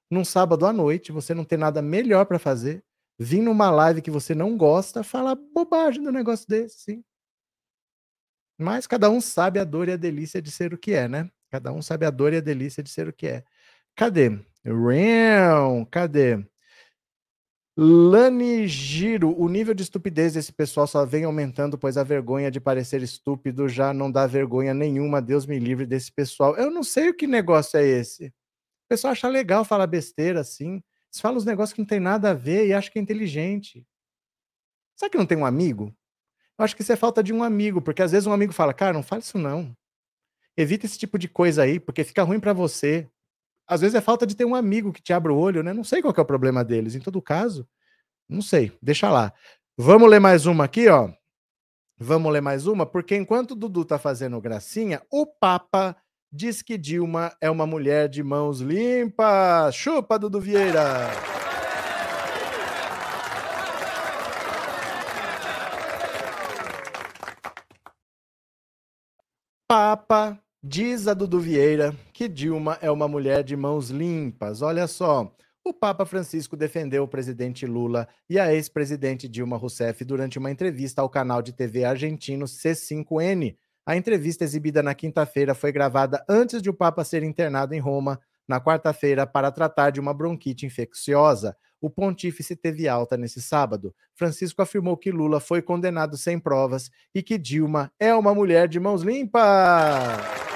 num 0.09 0.23
sábado 0.23 0.65
à 0.65 0.71
noite, 0.71 1.11
você 1.11 1.33
não 1.33 1.43
tem 1.43 1.57
nada 1.57 1.81
melhor 1.81 2.25
para 2.25 2.39
fazer, 2.39 2.81
vir 3.17 3.41
numa 3.41 3.69
live 3.69 4.01
que 4.01 4.09
você 4.09 4.33
não 4.33 4.55
gosta, 4.55 5.03
falar 5.03 5.35
bobagem 5.35 6.01
do 6.01 6.11
negócio 6.11 6.47
desse, 6.47 6.79
sim. 6.79 7.03
Mas 8.57 8.87
cada 8.87 9.09
um 9.09 9.19
sabe 9.19 9.59
a 9.59 9.65
dor 9.65 9.89
e 9.89 9.91
a 9.91 9.97
delícia 9.97 10.41
de 10.41 10.49
ser 10.49 10.73
o 10.73 10.77
que 10.77 10.93
é, 10.93 11.09
né? 11.09 11.29
Cada 11.51 11.69
um 11.73 11.81
sabe 11.81 12.05
a 12.05 12.09
dor 12.09 12.31
e 12.31 12.37
a 12.37 12.41
delícia 12.41 12.81
de 12.81 12.89
ser 12.89 13.09
o 13.09 13.13
que 13.13 13.27
é. 13.27 13.43
Cadê? 13.93 14.39
Ram, 14.65 15.85
cadê? 15.85 16.45
Lani 17.77 18.67
Giro, 18.67 19.33
o 19.39 19.47
nível 19.47 19.73
de 19.73 19.83
estupidez 19.83 20.33
desse 20.33 20.51
pessoal 20.51 20.85
só 20.85 21.05
vem 21.05 21.23
aumentando, 21.23 21.77
pois 21.77 21.95
a 21.95 22.03
vergonha 22.03 22.51
de 22.51 22.59
parecer 22.59 23.01
estúpido 23.01 23.69
já 23.69 23.93
não 23.93 24.11
dá 24.11 24.27
vergonha 24.27 24.73
nenhuma. 24.73 25.21
Deus 25.21 25.45
me 25.45 25.57
livre 25.57 25.85
desse 25.85 26.11
pessoal. 26.11 26.57
Eu 26.57 26.69
não 26.69 26.83
sei 26.83 27.09
o 27.09 27.13
que 27.15 27.25
negócio 27.25 27.79
é 27.79 27.85
esse. 27.85 28.27
O 28.27 28.89
pessoal 28.89 29.13
acha 29.13 29.29
legal 29.29 29.63
falar 29.63 29.87
besteira 29.87 30.41
assim. 30.41 30.83
Eles 31.11 31.21
falam 31.21 31.37
os 31.37 31.45
negócios 31.45 31.73
que 31.73 31.79
não 31.79 31.87
tem 31.87 32.01
nada 32.01 32.31
a 32.31 32.33
ver 32.33 32.67
e 32.67 32.73
acham 32.73 32.91
que 32.91 32.99
é 32.99 33.01
inteligente. 33.01 33.85
Sabe 34.97 35.11
que 35.11 35.17
não 35.17 35.25
tem 35.25 35.37
um 35.37 35.45
amigo? 35.45 35.95
Eu 36.57 36.65
acho 36.65 36.75
que 36.75 36.81
isso 36.81 36.91
é 36.91 36.97
falta 36.97 37.23
de 37.23 37.31
um 37.31 37.41
amigo, 37.41 37.81
porque 37.81 38.01
às 38.01 38.11
vezes 38.11 38.27
um 38.27 38.33
amigo 38.33 38.51
fala, 38.51 38.73
cara, 38.73 38.91
não 38.91 39.01
fala 39.01 39.21
isso 39.21 39.37
não. 39.37 39.73
Evita 40.57 40.85
esse 40.85 40.99
tipo 40.99 41.17
de 41.17 41.29
coisa 41.29 41.63
aí, 41.63 41.79
porque 41.79 42.03
fica 42.03 42.23
ruim 42.23 42.41
para 42.41 42.51
você. 42.51 43.09
Às 43.69 43.81
vezes 43.81 43.93
é 43.93 44.01
falta 44.01 44.25
de 44.25 44.35
ter 44.35 44.45
um 44.45 44.55
amigo 44.55 44.91
que 44.91 45.01
te 45.01 45.13
abra 45.13 45.31
o 45.31 45.37
olho, 45.37 45.61
né? 45.61 45.71
Não 45.71 45.83
sei 45.83 46.01
qual 46.01 46.11
é 46.17 46.21
o 46.21 46.25
problema 46.25 46.65
deles. 46.65 46.95
Em 46.95 46.99
todo 46.99 47.21
caso, 47.21 47.69
não 48.27 48.41
sei. 48.41 48.71
Deixa 48.81 49.11
lá. 49.11 49.31
Vamos 49.77 50.09
ler 50.09 50.19
mais 50.19 50.47
uma 50.47 50.63
aqui, 50.63 50.89
ó. 50.89 51.11
Vamos 51.95 52.33
ler 52.33 52.41
mais 52.41 52.65
uma, 52.65 52.85
porque 52.85 53.15
enquanto 53.15 53.51
o 53.51 53.55
Dudu 53.55 53.85
tá 53.85 53.99
fazendo 53.99 54.41
gracinha, 54.41 55.03
o 55.11 55.27
Papa 55.27 55.95
diz 56.31 56.63
que 56.63 56.77
Dilma 56.77 57.31
é 57.39 57.49
uma 57.49 57.67
mulher 57.67 58.09
de 58.09 58.23
mãos 58.23 58.59
limpas. 58.59 59.75
Chupa, 59.75 60.17
Dudu 60.17 60.39
Vieira! 60.39 61.09
Papa 69.67 70.41
Diz 70.61 71.07
a 71.07 71.13
Dudu 71.13 71.39
Vieira 71.39 71.95
que 72.11 72.27
Dilma 72.27 72.77
é 72.81 72.91
uma 72.91 73.07
mulher 73.07 73.45
de 73.45 73.55
mãos 73.55 73.89
limpas. 73.89 74.61
Olha 74.61 74.87
só, 74.87 75.33
o 75.63 75.73
Papa 75.73 76.05
Francisco 76.05 76.57
defendeu 76.57 77.03
o 77.03 77.07
presidente 77.07 77.65
Lula 77.65 78.09
e 78.29 78.37
a 78.37 78.53
ex-presidente 78.53 79.25
Dilma 79.29 79.55
Rousseff 79.55 80.03
durante 80.03 80.37
uma 80.37 80.51
entrevista 80.51 81.01
ao 81.01 81.09
canal 81.09 81.41
de 81.41 81.53
TV 81.53 81.85
argentino 81.85 82.43
C5N. 82.43 83.55
A 83.85 83.95
entrevista 83.95 84.43
exibida 84.43 84.83
na 84.83 84.93
quinta-feira 84.93 85.55
foi 85.55 85.71
gravada 85.71 86.25
antes 86.27 86.61
de 86.61 86.69
o 86.69 86.73
Papa 86.73 87.05
ser 87.05 87.23
internado 87.23 87.73
em 87.73 87.79
Roma, 87.79 88.19
na 88.45 88.59
quarta-feira, 88.59 89.25
para 89.25 89.53
tratar 89.53 89.91
de 89.91 90.01
uma 90.01 90.13
bronquite 90.13 90.65
infecciosa. 90.65 91.55
O 91.79 91.89
pontífice 91.89 92.53
teve 92.57 92.85
alta 92.85 93.15
nesse 93.15 93.41
sábado. 93.41 93.95
Francisco 94.13 94.61
afirmou 94.61 94.97
que 94.97 95.09
Lula 95.09 95.39
foi 95.39 95.61
condenado 95.61 96.17
sem 96.17 96.37
provas 96.37 96.91
e 97.15 97.23
que 97.23 97.37
Dilma 97.37 97.89
é 97.97 98.13
uma 98.13 98.35
mulher 98.35 98.67
de 98.67 98.77
mãos 98.77 99.03
limpas. 99.03 100.48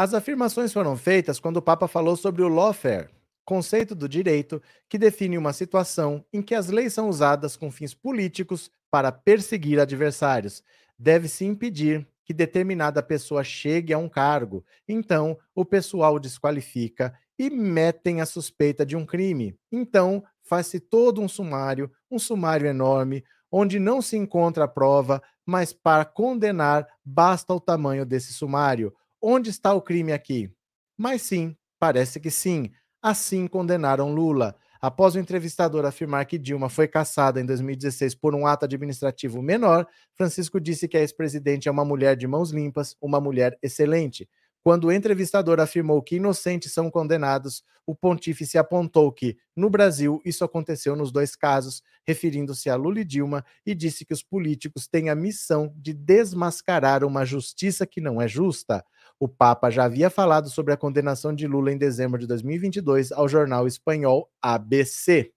As 0.00 0.14
afirmações 0.14 0.72
foram 0.72 0.96
feitas 0.96 1.38
quando 1.38 1.58
o 1.58 1.62
Papa 1.62 1.86
falou 1.86 2.16
sobre 2.16 2.40
o 2.40 2.48
lawfare, 2.48 3.10
conceito 3.44 3.94
do 3.94 4.08
direito 4.08 4.62
que 4.88 4.96
define 4.96 5.36
uma 5.36 5.52
situação 5.52 6.24
em 6.32 6.40
que 6.40 6.54
as 6.54 6.68
leis 6.68 6.94
são 6.94 7.06
usadas 7.06 7.54
com 7.54 7.70
fins 7.70 7.92
políticos 7.92 8.70
para 8.90 9.12
perseguir 9.12 9.78
adversários. 9.78 10.64
Deve-se 10.98 11.44
impedir 11.44 12.08
que 12.24 12.32
determinada 12.32 13.02
pessoa 13.02 13.44
chegue 13.44 13.92
a 13.92 13.98
um 13.98 14.08
cargo. 14.08 14.64
Então, 14.88 15.36
o 15.54 15.66
pessoal 15.66 16.18
desqualifica 16.18 17.12
e 17.38 17.50
metem 17.50 18.22
a 18.22 18.24
suspeita 18.24 18.86
de 18.86 18.96
um 18.96 19.04
crime. 19.04 19.54
Então, 19.70 20.24
faz-se 20.42 20.80
todo 20.80 21.20
um 21.20 21.28
sumário, 21.28 21.92
um 22.10 22.18
sumário 22.18 22.66
enorme, 22.66 23.22
onde 23.52 23.78
não 23.78 24.00
se 24.00 24.16
encontra 24.16 24.64
a 24.64 24.68
prova, 24.68 25.22
mas 25.44 25.74
para 25.74 26.06
condenar 26.06 26.88
basta 27.04 27.52
o 27.52 27.60
tamanho 27.60 28.06
desse 28.06 28.32
sumário. 28.32 28.94
Onde 29.22 29.50
está 29.50 29.74
o 29.74 29.82
crime 29.82 30.12
aqui? 30.12 30.50
Mas 30.96 31.22
sim, 31.22 31.56
parece 31.78 32.18
que 32.18 32.30
sim. 32.30 32.70
Assim 33.02 33.46
condenaram 33.46 34.12
Lula. 34.12 34.56
Após 34.80 35.14
o 35.14 35.18
entrevistador 35.18 35.84
afirmar 35.84 36.24
que 36.24 36.38
Dilma 36.38 36.70
foi 36.70 36.88
caçada 36.88 37.38
em 37.38 37.44
2016 37.44 38.14
por 38.14 38.34
um 38.34 38.46
ato 38.46 38.64
administrativo 38.64 39.42
menor, 39.42 39.86
Francisco 40.14 40.58
disse 40.58 40.88
que 40.88 40.96
a 40.96 41.00
ex-presidente 41.00 41.68
é 41.68 41.70
uma 41.70 41.84
mulher 41.84 42.16
de 42.16 42.26
mãos 42.26 42.50
limpas, 42.50 42.96
uma 43.00 43.20
mulher 43.20 43.58
excelente. 43.62 44.26
Quando 44.62 44.86
o 44.86 44.92
entrevistador 44.92 45.58
afirmou 45.58 46.02
que 46.02 46.16
inocentes 46.16 46.72
são 46.72 46.90
condenados, 46.90 47.62
o 47.86 47.94
pontífice 47.94 48.58
apontou 48.58 49.10
que, 49.10 49.36
no 49.56 49.70
Brasil, 49.70 50.20
isso 50.24 50.44
aconteceu 50.44 50.94
nos 50.94 51.10
dois 51.10 51.34
casos, 51.34 51.82
referindo-se 52.06 52.68
a 52.68 52.76
Lula 52.76 53.00
e 53.00 53.04
Dilma, 53.04 53.44
e 53.64 53.74
disse 53.74 54.04
que 54.04 54.12
os 54.12 54.22
políticos 54.22 54.86
têm 54.86 55.08
a 55.08 55.14
missão 55.14 55.72
de 55.76 55.94
desmascarar 55.94 57.04
uma 57.04 57.24
justiça 57.24 57.86
que 57.86 58.00
não 58.02 58.20
é 58.20 58.28
justa. 58.28 58.84
O 59.20 59.28
Papa 59.28 59.70
já 59.70 59.84
havia 59.84 60.10
falado 60.10 60.50
sobre 60.50 60.72
a 60.72 60.76
condenação 60.76 61.32
de 61.32 61.46
Lula 61.46 61.70
em 61.70 61.78
dezembro 61.78 62.18
de 62.18 62.26
2022 62.26 63.12
ao 63.12 63.28
jornal 63.28 63.66
espanhol 63.68 64.28
ABC. 64.42 65.32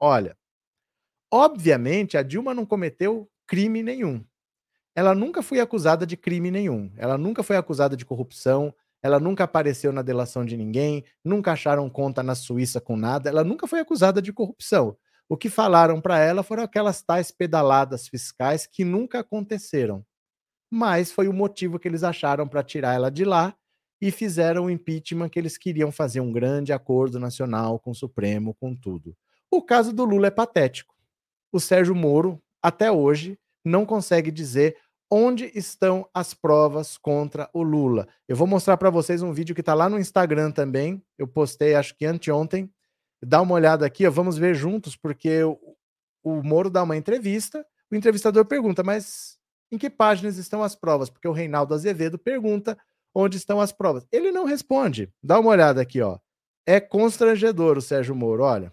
Olha, 0.00 0.36
obviamente 1.30 2.16
a 2.16 2.22
Dilma 2.22 2.54
não 2.54 2.66
cometeu 2.66 3.30
crime 3.46 3.82
nenhum 3.82 4.24
ela 4.96 5.14
nunca 5.14 5.42
foi 5.42 5.60
acusada 5.60 6.06
de 6.06 6.16
crime 6.16 6.50
nenhum. 6.50 6.90
Ela 6.96 7.18
nunca 7.18 7.42
foi 7.42 7.58
acusada 7.58 7.94
de 7.94 8.06
corrupção. 8.06 8.74
Ela 9.02 9.20
nunca 9.20 9.44
apareceu 9.44 9.92
na 9.92 10.00
delação 10.00 10.42
de 10.42 10.56
ninguém. 10.56 11.04
Nunca 11.22 11.52
acharam 11.52 11.90
conta 11.90 12.22
na 12.22 12.34
Suíça 12.34 12.80
com 12.80 12.96
nada. 12.96 13.28
Ela 13.28 13.44
nunca 13.44 13.66
foi 13.66 13.80
acusada 13.80 14.22
de 14.22 14.32
corrupção. 14.32 14.96
O 15.28 15.36
que 15.36 15.50
falaram 15.50 16.00
para 16.00 16.18
ela 16.18 16.42
foram 16.42 16.62
aquelas 16.62 17.02
tais 17.02 17.30
pedaladas 17.30 18.08
fiscais 18.08 18.66
que 18.66 18.86
nunca 18.86 19.18
aconteceram. 19.18 20.02
Mas 20.76 21.10
foi 21.10 21.26
o 21.26 21.32
motivo 21.32 21.78
que 21.78 21.88
eles 21.88 22.04
acharam 22.04 22.46
para 22.46 22.62
tirar 22.62 22.92
ela 22.92 23.10
de 23.10 23.24
lá 23.24 23.56
e 23.98 24.10
fizeram 24.10 24.66
o 24.66 24.70
impeachment 24.70 25.30
que 25.30 25.38
eles 25.38 25.56
queriam 25.56 25.90
fazer 25.90 26.20
um 26.20 26.30
grande 26.30 26.70
acordo 26.70 27.18
nacional 27.18 27.78
com 27.78 27.92
o 27.92 27.94
Supremo, 27.94 28.52
com 28.52 28.76
tudo. 28.76 29.16
O 29.50 29.62
caso 29.62 29.90
do 29.90 30.04
Lula 30.04 30.26
é 30.26 30.30
patético. 30.30 30.94
O 31.50 31.58
Sérgio 31.58 31.94
Moro, 31.94 32.42
até 32.62 32.92
hoje, 32.92 33.38
não 33.64 33.86
consegue 33.86 34.30
dizer 34.30 34.76
onde 35.10 35.50
estão 35.54 36.06
as 36.12 36.34
provas 36.34 36.98
contra 36.98 37.48
o 37.54 37.62
Lula. 37.62 38.06
Eu 38.28 38.36
vou 38.36 38.46
mostrar 38.46 38.76
para 38.76 38.90
vocês 38.90 39.22
um 39.22 39.32
vídeo 39.32 39.54
que 39.54 39.62
está 39.62 39.72
lá 39.72 39.88
no 39.88 39.98
Instagram 39.98 40.50
também. 40.50 41.02
Eu 41.16 41.26
postei, 41.26 41.74
acho 41.74 41.96
que 41.96 42.04
anteontem. 42.04 42.70
Dá 43.24 43.40
uma 43.40 43.54
olhada 43.54 43.86
aqui, 43.86 44.06
ó, 44.06 44.10
vamos 44.10 44.36
ver 44.36 44.54
juntos, 44.54 44.94
porque 44.94 45.42
o, 45.42 45.58
o 46.22 46.42
Moro 46.42 46.68
dá 46.68 46.82
uma 46.82 46.98
entrevista. 46.98 47.64
O 47.90 47.96
entrevistador 47.96 48.44
pergunta, 48.44 48.82
mas 48.82 49.35
em 49.70 49.78
que 49.78 49.90
páginas 49.90 50.36
estão 50.38 50.62
as 50.62 50.74
provas? 50.74 51.10
Porque 51.10 51.28
o 51.28 51.32
Reinaldo 51.32 51.74
Azevedo 51.74 52.18
pergunta 52.18 52.78
onde 53.14 53.36
estão 53.36 53.60
as 53.60 53.72
provas. 53.72 54.06
Ele 54.12 54.30
não 54.30 54.44
responde. 54.44 55.12
Dá 55.22 55.38
uma 55.38 55.50
olhada 55.50 55.80
aqui, 55.80 56.00
ó. 56.00 56.18
É 56.66 56.80
constrangedor 56.80 57.78
o 57.78 57.82
Sérgio 57.82 58.14
Moro, 58.14 58.42
olha. 58.42 58.72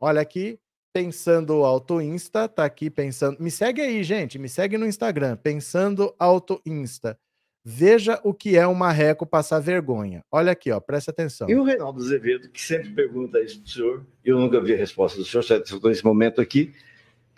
Olha 0.00 0.20
aqui, 0.20 0.58
Pensando 0.92 1.64
Auto 1.64 2.00
Insta, 2.00 2.48
tá 2.48 2.64
aqui 2.64 2.90
pensando. 2.90 3.40
Me 3.40 3.48
segue 3.48 3.80
aí, 3.80 4.02
gente. 4.02 4.40
Me 4.40 4.48
segue 4.48 4.76
no 4.76 4.86
Instagram. 4.86 5.36
Pensando 5.36 6.12
Auto 6.18 6.60
Insta. 6.66 7.16
Veja 7.64 8.18
o 8.24 8.34
que 8.34 8.56
é 8.56 8.66
um 8.66 8.74
marreco 8.74 9.24
passar 9.24 9.60
vergonha. 9.60 10.24
Olha 10.32 10.50
aqui, 10.50 10.72
ó, 10.72 10.80
presta 10.80 11.12
atenção. 11.12 11.48
E 11.48 11.54
o 11.54 11.62
Reinaldo 11.62 12.00
Azevedo, 12.00 12.48
que 12.48 12.60
sempre 12.60 12.90
pergunta 12.90 13.40
isso 13.40 13.60
pro 13.60 13.70
senhor, 13.70 14.06
eu 14.24 14.38
nunca 14.38 14.60
vi 14.60 14.74
a 14.74 14.76
resposta 14.76 15.16
do 15.16 15.24
senhor, 15.24 15.42
estou 15.42 15.88
nesse 15.88 16.04
momento 16.04 16.40
aqui. 16.40 16.72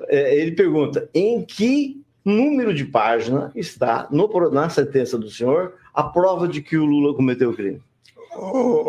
É, 0.08 0.34
ele 0.34 0.52
pergunta: 0.52 1.10
em 1.12 1.44
que 1.44 2.01
número 2.24 2.72
de 2.74 2.84
página 2.84 3.50
está 3.54 4.06
no, 4.10 4.28
na 4.50 4.68
sentença 4.68 5.18
do 5.18 5.30
senhor 5.30 5.74
a 5.92 6.02
prova 6.02 6.48
de 6.48 6.62
que 6.62 6.76
o 6.76 6.84
Lula 6.84 7.14
cometeu 7.14 7.50
o 7.50 7.54
crime? 7.54 7.80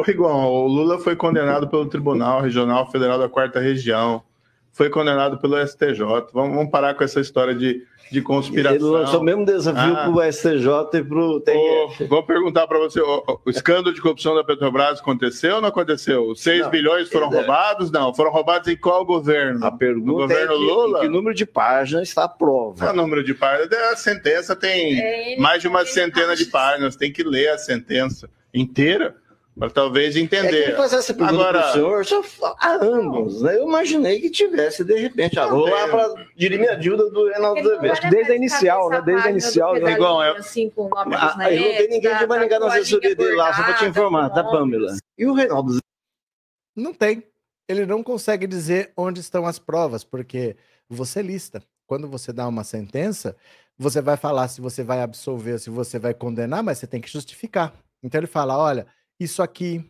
Riguão, 0.05 0.45
o 0.49 0.67
Lula 0.67 0.99
foi 0.99 1.15
condenado 1.15 1.67
pelo 1.67 1.85
Tribunal 1.85 2.41
Regional 2.41 2.89
Federal 2.89 3.19
da 3.19 3.27
Quarta 3.27 3.59
Região 3.59 4.23
foi 4.73 4.89
condenado 4.89 5.37
pelo 5.37 5.55
STJ. 5.65 5.99
Vamos, 6.33 6.55
vamos 6.55 6.71
parar 6.71 6.95
com 6.95 7.03
essa 7.03 7.21
história 7.21 7.53
de, 7.53 7.85
de 8.11 8.21
conspiração. 8.23 8.75
Ele 8.75 8.85
lançou 8.85 9.21
o 9.21 9.23
mesmo 9.23 9.45
desafio 9.45 9.93
ah. 9.93 10.03
para 10.03 10.09
o 10.09 10.31
STJ 10.31 10.99
e 10.99 11.03
para 11.03 11.19
o 11.19 11.39
TRF. 11.39 12.05
Vou 12.05 12.23
perguntar 12.23 12.65
para 12.65 12.79
você: 12.79 12.99
o, 12.99 13.39
o, 13.45 13.49
escândalo 13.51 13.93
de 13.93 14.01
corrupção 14.01 14.33
da 14.33 14.43
Petrobras 14.43 14.99
aconteceu 14.99 15.55
ou 15.55 15.61
não 15.61 15.69
aconteceu? 15.69 16.27
Os 16.27 16.41
6 16.41 16.67
bilhões 16.69 17.07
foram 17.09 17.31
é... 17.31 17.35
roubados? 17.35 17.91
Não. 17.91 18.13
Foram 18.15 18.31
roubados 18.31 18.67
em 18.67 18.75
qual 18.75 19.05
governo? 19.05 19.63
A 19.63 19.71
pergunta 19.71 20.07
no 20.07 20.13
governo 20.13 20.53
é 20.53 20.57
que, 20.57 20.63
Lula? 20.63 20.99
que 21.01 21.07
número 21.07 21.35
de 21.35 21.45
páginas 21.45 22.09
está 22.09 22.23
a 22.23 22.29
prova? 22.29 22.91
O 22.91 22.95
número 22.95 23.23
de 23.23 23.35
páginas. 23.35 23.71
A 23.91 23.95
sentença 23.95 24.55
tem 24.55 24.99
é, 24.99 25.37
mais 25.37 25.61
de 25.61 25.67
uma 25.67 25.85
centena 25.85 26.35
de 26.35 26.45
páginas. 26.45 26.95
Tem 26.95 27.13
que 27.13 27.23
ler 27.23 27.49
a 27.49 27.59
sentença 27.59 28.27
inteira 28.51 29.15
para 29.57 29.69
talvez 29.69 30.15
entender. 30.15 30.63
É 30.63 30.71
que 30.71 30.77
fazer 30.77 30.95
essa 30.97 31.13
pergunta 31.13 31.41
Agora, 31.41 31.73
senhor 31.73 32.03
já 32.03 32.21
há 32.59 32.71
anos, 32.73 33.41
né? 33.41 33.55
Eu 33.55 33.67
imaginei 33.67 34.19
que 34.19 34.29
tivesse, 34.29 34.83
de 34.83 34.95
repente, 34.95 35.39
ah, 35.39 35.45
vou 35.45 35.69
lá 35.69 35.87
para 35.87 36.27
dirimir 36.35 36.71
a 36.71 36.75
dívida 36.75 37.09
do 37.09 37.29
Reinaldo 37.29 37.59
Azevedo. 37.59 38.09
Desde 38.09 38.31
a 38.31 38.35
inicial, 38.35 38.89
né? 38.89 39.01
Desde 39.01 39.27
a 39.27 39.31
inicial. 39.31 39.75
É 39.75 39.91
igual, 39.91 40.23
é... 40.23 40.37
assim, 40.37 40.69
com 40.69 40.89
ah, 40.95 41.35
aí 41.39 41.59
não 41.59 41.77
tem 41.77 41.89
ninguém 41.89 42.17
de 42.17 42.25
Maringá 42.25 42.59
na 42.59 42.67
assessoria 42.67 43.15
dele 43.15 43.35
lá, 43.35 43.53
só 43.53 43.63
para 43.63 43.73
te 43.75 43.85
informar, 43.85 44.29
da 44.29 44.43
Pamela. 44.43 44.95
E 45.17 45.25
o 45.25 45.33
Reinaldo 45.33 45.77
Não 46.75 46.93
tem. 46.93 47.23
Ele 47.69 47.85
não 47.85 48.03
consegue 48.03 48.47
dizer 48.47 48.91
onde 48.97 49.19
estão 49.21 49.45
as 49.45 49.59
provas, 49.59 50.03
porque 50.03 50.57
você 50.89 51.21
lista. 51.21 51.63
Quando 51.85 52.07
você 52.07 52.33
dá 52.33 52.47
uma 52.47 52.63
sentença, 52.63 53.35
você 53.77 54.01
vai 54.01 54.17
falar 54.17 54.47
se 54.47 54.61
você 54.61 54.83
vai 54.83 55.01
absolver, 55.01 55.59
se 55.59 55.69
você 55.69 55.99
vai 55.99 56.13
condenar, 56.13 56.63
mas 56.63 56.79
você 56.79 56.87
tem 56.87 56.99
que 56.99 57.09
justificar. 57.09 57.73
Então 58.01 58.19
ele 58.19 58.27
fala: 58.27 58.57
olha, 58.57 58.87
isso 59.19 59.41
aqui, 59.41 59.83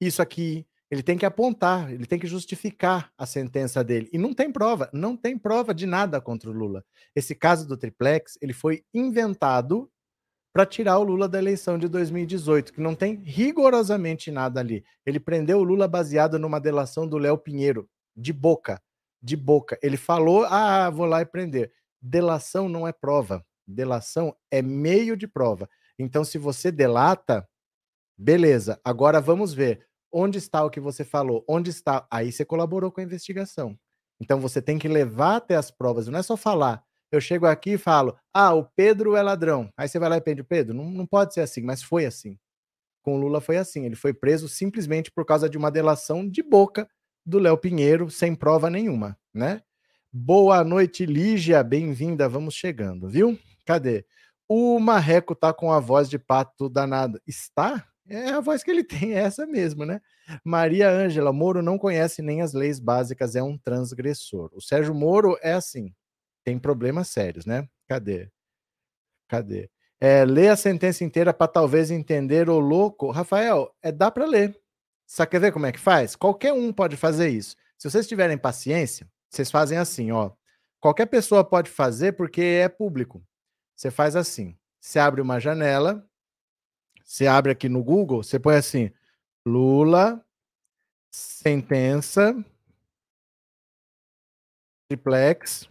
isso 0.00 0.22
aqui. 0.22 0.66
Ele 0.90 1.02
tem 1.02 1.16
que 1.16 1.24
apontar, 1.24 1.90
ele 1.90 2.04
tem 2.04 2.18
que 2.18 2.26
justificar 2.26 3.10
a 3.16 3.24
sentença 3.24 3.82
dele. 3.82 4.10
E 4.12 4.18
não 4.18 4.34
tem 4.34 4.52
prova, 4.52 4.90
não 4.92 5.16
tem 5.16 5.38
prova 5.38 5.72
de 5.72 5.86
nada 5.86 6.20
contra 6.20 6.50
o 6.50 6.52
Lula. 6.52 6.84
Esse 7.16 7.34
caso 7.34 7.66
do 7.66 7.78
triplex, 7.78 8.36
ele 8.42 8.52
foi 8.52 8.84
inventado 8.92 9.90
para 10.52 10.66
tirar 10.66 10.98
o 10.98 11.02
Lula 11.04 11.28
da 11.28 11.38
eleição 11.38 11.78
de 11.78 11.88
2018, 11.88 12.74
que 12.74 12.80
não 12.80 12.94
tem 12.94 13.14
rigorosamente 13.24 14.30
nada 14.30 14.60
ali. 14.60 14.84
Ele 15.06 15.18
prendeu 15.18 15.58
o 15.58 15.62
Lula 15.62 15.88
baseado 15.88 16.38
numa 16.38 16.60
delação 16.60 17.08
do 17.08 17.16
Léo 17.16 17.38
Pinheiro, 17.38 17.88
de 18.14 18.32
boca, 18.32 18.80
de 19.22 19.34
boca. 19.34 19.78
Ele 19.82 19.96
falou: 19.96 20.44
"Ah, 20.44 20.90
vou 20.90 21.06
lá 21.06 21.22
e 21.22 21.26
prender". 21.26 21.72
Delação 22.02 22.68
não 22.68 22.86
é 22.86 22.92
prova. 22.92 23.42
Delação 23.66 24.36
é 24.50 24.60
meio 24.60 25.16
de 25.16 25.26
prova. 25.26 25.68
Então, 25.98 26.24
se 26.24 26.36
você 26.36 26.70
delata, 26.70 27.48
Beleza, 28.16 28.80
agora 28.84 29.20
vamos 29.20 29.52
ver. 29.52 29.86
Onde 30.12 30.38
está 30.38 30.64
o 30.64 30.70
que 30.70 30.80
você 30.80 31.04
falou? 31.04 31.44
Onde 31.48 31.70
está? 31.70 32.06
Aí 32.10 32.30
você 32.30 32.44
colaborou 32.44 32.92
com 32.92 33.00
a 33.00 33.04
investigação. 33.04 33.78
Então 34.20 34.38
você 34.38 34.60
tem 34.60 34.78
que 34.78 34.88
levar 34.88 35.36
até 35.36 35.56
as 35.56 35.70
provas, 35.70 36.06
não 36.06 36.18
é 36.18 36.22
só 36.22 36.36
falar. 36.36 36.84
Eu 37.10 37.20
chego 37.20 37.46
aqui 37.46 37.72
e 37.72 37.78
falo, 37.78 38.16
ah, 38.32 38.54
o 38.54 38.64
Pedro 38.64 39.16
é 39.16 39.22
ladrão. 39.22 39.70
Aí 39.76 39.86
você 39.86 39.98
vai 39.98 40.08
lá 40.08 40.16
e 40.16 40.20
pede 40.20 40.42
Pedro. 40.42 40.74
Não, 40.74 40.84
não 40.90 41.06
pode 41.06 41.34
ser 41.34 41.40
assim, 41.40 41.62
mas 41.62 41.82
foi 41.82 42.06
assim. 42.06 42.38
Com 43.02 43.16
o 43.16 43.20
Lula 43.20 43.40
foi 43.40 43.58
assim. 43.58 43.84
Ele 43.84 43.96
foi 43.96 44.14
preso 44.14 44.48
simplesmente 44.48 45.10
por 45.10 45.26
causa 45.26 45.48
de 45.48 45.58
uma 45.58 45.70
delação 45.70 46.26
de 46.26 46.42
boca 46.42 46.88
do 47.26 47.38
Léo 47.38 47.58
Pinheiro, 47.58 48.10
sem 48.10 48.34
prova 48.34 48.70
nenhuma, 48.70 49.18
né? 49.34 49.60
Boa 50.10 50.64
noite, 50.64 51.04
Lígia. 51.04 51.62
Bem-vinda. 51.62 52.28
Vamos 52.28 52.54
chegando, 52.54 53.08
viu? 53.08 53.38
Cadê? 53.66 54.06
O 54.48 54.78
Marreco 54.78 55.34
tá 55.34 55.52
com 55.52 55.70
a 55.70 55.80
voz 55.80 56.08
de 56.08 56.18
pato 56.18 56.68
danada. 56.68 57.20
Está? 57.26 57.86
É 58.12 58.28
a 58.28 58.40
voz 58.40 58.62
que 58.62 58.70
ele 58.70 58.84
tem, 58.84 59.14
é 59.14 59.20
essa 59.20 59.46
mesmo, 59.46 59.86
né? 59.86 60.00
Maria 60.44 60.90
Ângela, 60.90 61.32
Moro 61.32 61.62
não 61.62 61.78
conhece 61.78 62.20
nem 62.20 62.42
as 62.42 62.52
leis 62.52 62.78
básicas, 62.78 63.34
é 63.34 63.42
um 63.42 63.56
transgressor. 63.56 64.50
O 64.52 64.60
Sérgio 64.60 64.94
Moro 64.94 65.38
é 65.40 65.54
assim, 65.54 65.94
tem 66.44 66.58
problemas 66.58 67.08
sérios, 67.08 67.46
né? 67.46 67.66
Cadê? 67.88 68.30
Cadê? 69.28 69.70
É, 69.98 70.26
lê 70.26 70.48
a 70.48 70.56
sentença 70.56 71.04
inteira 71.04 71.32
para 71.32 71.46
talvez 71.48 71.90
entender 71.90 72.50
o 72.50 72.58
louco. 72.58 73.10
Rafael, 73.10 73.74
é, 73.80 73.90
dá 73.90 74.10
para 74.10 74.26
ler. 74.26 74.60
Só 75.06 75.24
quer 75.24 75.40
ver 75.40 75.52
como 75.52 75.64
é 75.64 75.72
que 75.72 75.80
faz? 75.80 76.14
Qualquer 76.14 76.52
um 76.52 76.72
pode 76.72 76.96
fazer 76.96 77.28
isso. 77.28 77.56
Se 77.78 77.88
vocês 77.88 78.06
tiverem 78.06 78.36
paciência, 78.36 79.08
vocês 79.30 79.50
fazem 79.50 79.78
assim, 79.78 80.10
ó. 80.10 80.32
Qualquer 80.80 81.06
pessoa 81.06 81.44
pode 81.44 81.70
fazer 81.70 82.12
porque 82.12 82.42
é 82.42 82.68
público. 82.68 83.24
Você 83.74 83.90
faz 83.90 84.16
assim: 84.16 84.56
você 84.80 84.98
abre 84.98 85.20
uma 85.20 85.38
janela, 85.38 86.06
você 87.04 87.26
abre 87.26 87.52
aqui 87.52 87.68
no 87.68 87.82
Google, 87.82 88.22
você 88.22 88.38
põe 88.38 88.56
assim: 88.56 88.90
Lula, 89.46 90.24
sentença, 91.10 92.34
triplex, 94.88 95.68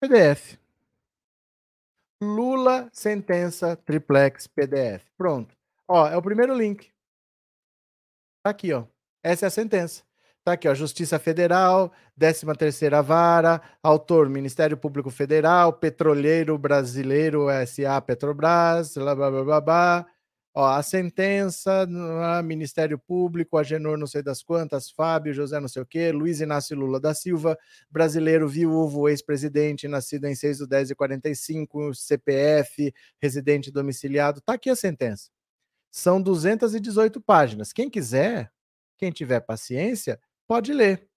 PDF. 0.00 0.58
Lula, 2.22 2.90
sentença, 2.92 3.76
triplex, 3.76 4.46
PDF. 4.46 5.04
Pronto. 5.16 5.56
Ó, 5.88 6.06
é 6.06 6.16
o 6.16 6.22
primeiro 6.22 6.54
link. 6.56 6.92
Tá 8.42 8.50
aqui, 8.50 8.72
ó. 8.72 8.86
Essa 9.22 9.46
é 9.46 9.48
a 9.48 9.50
sentença. 9.50 10.04
Tá 10.44 10.52
aqui, 10.52 10.68
ó. 10.68 10.74
Justiça 10.74 11.18
Federal, 11.18 11.90
13 12.18 12.44
terceira 12.58 13.00
vara, 13.02 13.62
autor 13.82 14.28
Ministério 14.28 14.76
Público 14.76 15.10
Federal, 15.10 15.72
Petroleiro 15.72 16.58
Brasileiro 16.58 17.46
SA 17.66 17.98
Petrobras, 18.02 18.94
blá 18.94 19.14
blá 19.14 19.30
blá 19.30 19.44
blá. 19.44 19.60
blá. 19.62 20.06
Ó, 20.56 20.66
a 20.66 20.82
sentença, 20.82 21.84
Ministério 22.44 22.96
Público, 22.98 23.56
Agenor 23.58 23.96
não 23.98 24.06
sei 24.06 24.22
das 24.22 24.42
quantas, 24.42 24.90
Fábio, 24.90 25.32
José 25.32 25.58
não 25.58 25.66
sei 25.66 25.82
o 25.82 25.86
quê, 25.86 26.12
Luiz 26.12 26.40
Inácio 26.40 26.76
Lula 26.76 27.00
da 27.00 27.12
Silva, 27.12 27.58
brasileiro 27.90 28.46
viúvo, 28.48 29.08
ex-presidente, 29.08 29.88
nascido 29.88 30.26
em 30.26 30.34
6 30.36 30.58
de 30.58 30.66
10 30.68 30.88
de 30.88 30.94
45, 30.94 31.94
CPF, 31.94 32.94
residente 33.20 33.72
domiciliado. 33.72 34.40
Tá 34.42 34.52
aqui 34.54 34.70
a 34.70 34.76
sentença. 34.76 35.30
São 35.90 36.22
218 36.22 37.20
páginas. 37.20 37.72
Quem 37.72 37.90
quiser, 37.90 38.52
quem 38.96 39.10
tiver 39.10 39.40
paciência, 39.40 40.20
pode 40.46 40.72
ler. 40.72 41.08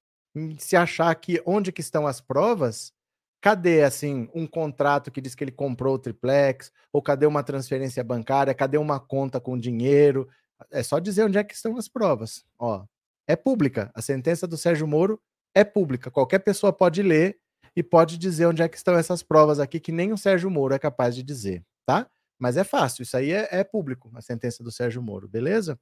Se 0.59 0.75
achar 0.75 1.13
que 1.15 1.41
onde 1.45 1.71
que 1.71 1.81
estão 1.81 2.05
as 2.05 2.21
provas, 2.21 2.93
Cadê, 3.39 3.83
assim, 3.83 4.29
um 4.33 4.47
contrato 4.47 5.11
que 5.11 5.21
diz 5.21 5.35
que 5.35 5.43
ele 5.43 5.51
comprou 5.51 5.95
o 5.95 5.99
triplex? 5.99 6.71
Ou 6.91 7.01
cadê 7.01 7.25
uma 7.25 7.43
transferência 7.43 8.03
bancária? 8.03 8.53
Cadê 8.53 8.77
uma 8.77 8.99
conta 8.99 9.39
com 9.39 9.57
dinheiro? 9.57 10.27
É 10.71 10.81
só 10.81 10.99
dizer 10.99 11.23
onde 11.23 11.37
é 11.37 11.43
que 11.43 11.53
estão 11.53 11.77
as 11.77 11.87
provas. 11.87 12.43
Ó, 12.57 12.83
é 13.27 13.35
pública. 13.35 13.91
A 13.93 14.01
sentença 14.01 14.47
do 14.47 14.57
Sérgio 14.57 14.87
Moro 14.87 15.21
é 15.53 15.63
pública. 15.63 16.09
Qualquer 16.09 16.39
pessoa 16.39 16.73
pode 16.73 17.03
ler 17.03 17.37
e 17.75 17.83
pode 17.83 18.17
dizer 18.17 18.47
onde 18.47 18.63
é 18.63 18.67
que 18.67 18.75
estão 18.75 18.95
essas 18.97 19.21
provas 19.21 19.59
aqui 19.59 19.79
que 19.79 19.91
nem 19.91 20.11
o 20.11 20.17
Sérgio 20.17 20.49
Moro 20.49 20.73
é 20.73 20.79
capaz 20.79 21.15
de 21.15 21.21
dizer, 21.21 21.63
tá? 21.85 22.09
Mas 22.39 22.57
é 22.57 22.63
fácil. 22.63 23.03
Isso 23.03 23.15
aí 23.15 23.31
é, 23.31 23.47
é 23.51 23.63
público, 23.63 24.11
a 24.15 24.21
sentença 24.21 24.63
do 24.63 24.71
Sérgio 24.71 25.01
Moro, 25.01 25.27
beleza? 25.27 25.79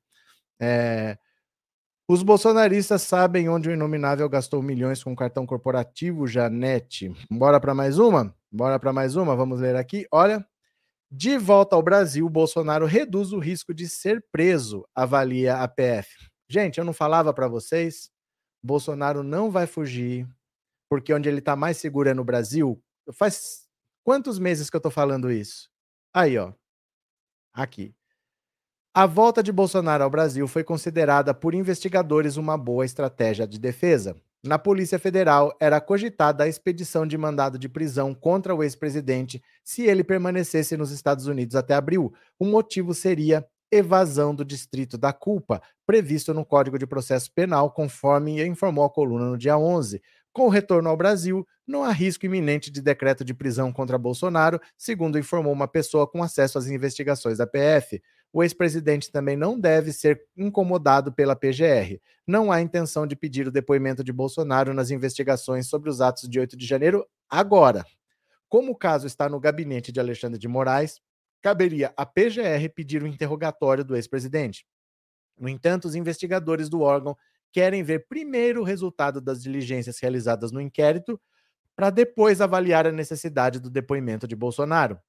É, 0.60 1.18
os 2.08 2.22
bolsonaristas 2.22 3.02
sabem 3.02 3.50
onde 3.50 3.70
o 3.70 3.72
Inominável 3.72 4.30
gastou 4.30 4.62
milhões 4.62 5.04
com 5.04 5.16
cartão 5.16 5.46
corporativo, 5.46 6.28
Janete. 6.28 7.12
Bora 7.32 7.60
para 7.60 7.74
mais 7.74 7.98
uma? 7.98 8.36
Bora 8.52 8.80
para 8.80 8.94
mais 8.94 9.16
uma? 9.16 9.36
Vamos 9.36 9.60
ler 9.60 9.76
aqui. 9.76 10.08
Olha. 10.12 10.46
De 11.12 11.38
volta 11.38 11.76
ao 11.76 11.84
Brasil, 11.84 12.28
Bolsonaro 12.28 12.86
reduz 12.86 13.32
o 13.32 13.40
risco 13.40 13.74
de 13.74 13.88
ser 13.88 14.26
preso, 14.32 14.86
avalia 14.94 15.58
a 15.58 15.68
PF. 15.68 16.10
Gente, 16.50 16.78
eu 16.78 16.84
não 16.84 16.94
falava 16.94 17.34
para 17.34 17.48
vocês? 17.48 18.10
Bolsonaro 18.62 19.24
não 19.24 19.50
vai 19.52 19.68
fugir, 19.68 20.28
porque 20.90 21.14
onde 21.14 21.30
ele 21.30 21.40
está 21.40 21.56
mais 21.56 21.78
seguro 21.78 22.10
é 22.10 22.14
no 22.14 22.24
Brasil. 22.24 22.82
Faz 23.14 23.68
quantos 24.04 24.40
meses 24.40 24.70
que 24.70 24.76
eu 24.76 24.80
estou 24.80 24.92
falando 24.92 25.32
isso? 25.32 25.70
Aí, 26.14 26.38
ó. 26.38 26.52
Aqui. 27.54 27.96
A 28.98 29.06
volta 29.06 29.44
de 29.44 29.52
Bolsonaro 29.52 30.06
ao 30.06 30.10
Brasil 30.10 30.48
foi 30.48 30.64
considerada 30.64 31.34
por 31.34 31.54
investigadores 31.54 32.38
uma 32.38 32.58
boa 32.58 32.86
estratégia 32.86 33.46
de 33.46 33.60
defesa. 33.60 34.16
Na 34.42 34.58
Polícia 34.58 34.98
Federal, 34.98 35.54
era 35.60 35.82
cogitada 35.82 36.46
a 36.46 36.48
expedição 36.48 37.06
de 37.06 37.18
mandado 37.18 37.60
de 37.60 37.68
prisão 37.68 38.14
contra 38.14 38.56
o 38.56 38.64
ex-presidente 38.64 39.44
se 39.66 39.84
ele 39.84 40.02
permanecesse 40.02 40.78
nos 40.78 40.92
Estados 40.92 41.28
Unidos 41.28 41.58
até 41.58 41.74
abril. 41.74 42.14
O 42.40 42.46
motivo 42.46 42.94
seria 42.94 43.46
evasão 43.70 44.34
do 44.34 44.46
distrito 44.46 44.98
da 44.98 45.12
culpa, 45.12 45.62
previsto 45.86 46.34
no 46.34 46.46
Código 46.46 46.80
de 46.80 46.88
Processo 46.88 47.30
Penal, 47.34 47.72
conforme 47.72 48.48
informou 48.48 48.86
a 48.86 48.90
coluna 48.90 49.26
no 49.26 49.38
dia 49.38 49.58
11. 49.58 50.02
Com 50.32 50.46
o 50.46 50.50
retorno 50.50 50.88
ao 50.88 50.96
Brasil, 50.96 51.46
não 51.68 51.84
há 51.84 51.92
risco 51.92 52.26
iminente 52.26 52.70
de 52.70 52.82
decreto 52.82 53.26
de 53.26 53.34
prisão 53.34 53.72
contra 53.72 53.98
Bolsonaro, 53.98 54.60
segundo 54.78 55.18
informou 55.18 55.52
uma 55.52 55.68
pessoa 55.68 56.08
com 56.08 56.22
acesso 56.22 56.58
às 56.58 56.68
investigações 56.68 57.38
da 57.40 57.48
PF. 57.48 58.02
O 58.32 58.44
ex-presidente 58.44 59.12
também 59.12 59.36
não 59.36 59.60
deve 59.60 59.92
ser 59.92 60.24
incomodado 60.36 61.12
pela 61.12 61.36
PGR. 61.36 62.00
Não 62.28 62.52
há 62.52 62.62
intenção 62.62 63.08
de 63.08 63.16
pedir 63.16 63.48
o 63.48 63.52
depoimento 63.52 64.04
de 64.04 64.14
Bolsonaro 64.14 64.74
nas 64.74 64.92
investigações 64.92 65.68
sobre 65.68 65.90
os 65.90 66.02
atos 66.02 66.30
de 66.30 66.40
8 66.40 66.56
de 66.56 66.66
janeiro 66.66 67.06
agora. 67.30 67.86
Como 68.48 68.74
o 68.74 68.76
caso 68.76 69.08
está 69.08 69.28
no 69.28 69.40
gabinete 69.40 69.92
de 69.92 70.00
Alexandre 70.00 70.38
de 70.38 70.48
Moraes, 70.48 71.02
caberia 71.42 71.94
à 71.96 72.06
PGR 72.06 72.70
pedir 72.76 73.02
o 73.02 73.08
interrogatório 73.08 73.84
do 73.84 73.96
ex-presidente. 73.96 74.66
No 75.38 75.50
entanto, 75.50 75.86
os 75.86 75.96
investigadores 75.96 76.70
do 76.70 76.82
órgão 76.82 77.18
querem 77.52 77.84
ver 77.84 78.08
primeiro 78.08 78.62
o 78.62 78.64
resultado 78.64 79.22
das 79.22 79.42
diligências 79.42 80.00
realizadas 80.00 80.52
no 80.52 80.60
inquérito, 80.60 81.20
para 81.76 81.90
depois 81.90 82.42
avaliar 82.42 82.88
a 82.88 82.92
necessidade 82.92 83.60
do 83.60 83.70
depoimento 83.70 84.28
de 84.28 84.36
Bolsonaro. 84.36 85.00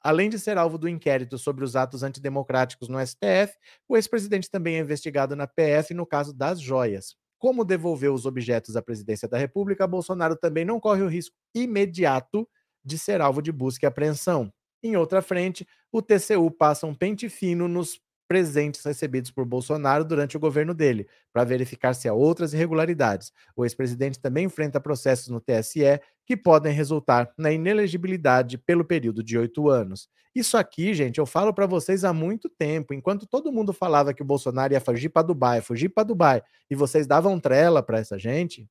Além 0.00 0.28
de 0.28 0.38
ser 0.38 0.58
alvo 0.58 0.76
do 0.76 0.88
inquérito 0.88 1.38
sobre 1.38 1.64
os 1.64 1.74
atos 1.76 2.02
antidemocráticos 2.02 2.88
no 2.88 2.98
STF, 3.04 3.56
o 3.88 3.96
ex-presidente 3.96 4.50
também 4.50 4.76
é 4.76 4.80
investigado 4.80 5.34
na 5.34 5.46
PF 5.46 5.94
no 5.94 6.06
caso 6.06 6.34
das 6.34 6.60
joias. 6.60 7.16
Como 7.38 7.64
devolveu 7.64 8.14
os 8.14 8.26
objetos 8.26 8.76
à 8.76 8.82
presidência 8.82 9.28
da 9.28 9.38
República, 9.38 9.86
Bolsonaro 9.86 10.36
também 10.36 10.64
não 10.64 10.78
corre 10.78 11.02
o 11.02 11.08
risco 11.08 11.34
imediato 11.54 12.48
de 12.84 12.98
ser 12.98 13.20
alvo 13.20 13.40
de 13.40 13.50
busca 13.50 13.86
e 13.86 13.88
apreensão. 13.88 14.52
Em 14.82 14.96
outra 14.96 15.22
frente, 15.22 15.66
o 15.90 16.02
TCU 16.02 16.50
passa 16.50 16.86
um 16.86 16.94
pente 16.94 17.28
fino 17.30 17.66
nos 17.66 17.98
presentes 18.34 18.82
recebidos 18.84 19.30
por 19.30 19.44
Bolsonaro 19.44 20.04
durante 20.04 20.36
o 20.36 20.40
governo 20.40 20.74
dele, 20.74 21.06
para 21.32 21.44
verificar 21.44 21.94
se 21.94 22.08
há 22.08 22.12
outras 22.12 22.52
irregularidades. 22.52 23.30
O 23.54 23.64
ex-presidente 23.64 24.18
também 24.18 24.46
enfrenta 24.46 24.80
processos 24.80 25.28
no 25.28 25.40
TSE 25.40 26.00
que 26.26 26.36
podem 26.36 26.72
resultar 26.72 27.32
na 27.38 27.52
inelegibilidade 27.52 28.58
pelo 28.58 28.84
período 28.84 29.22
de 29.22 29.38
oito 29.38 29.68
anos. 29.68 30.08
Isso 30.34 30.56
aqui, 30.56 30.92
gente, 30.94 31.18
eu 31.18 31.26
falo 31.26 31.54
para 31.54 31.64
vocês 31.64 32.02
há 32.02 32.12
muito 32.12 32.48
tempo. 32.48 32.92
Enquanto 32.92 33.24
todo 33.24 33.52
mundo 33.52 33.72
falava 33.72 34.12
que 34.12 34.22
o 34.22 34.26
Bolsonaro 34.26 34.72
ia 34.72 34.80
fugir 34.80 35.10
para 35.10 35.22
Dubai, 35.22 35.60
fugir 35.60 35.90
para 35.90 36.02
Dubai, 36.02 36.42
e 36.68 36.74
vocês 36.74 37.06
davam 37.06 37.38
trela 37.38 37.84
para 37.84 38.00
essa 38.00 38.18
gente, 38.18 38.68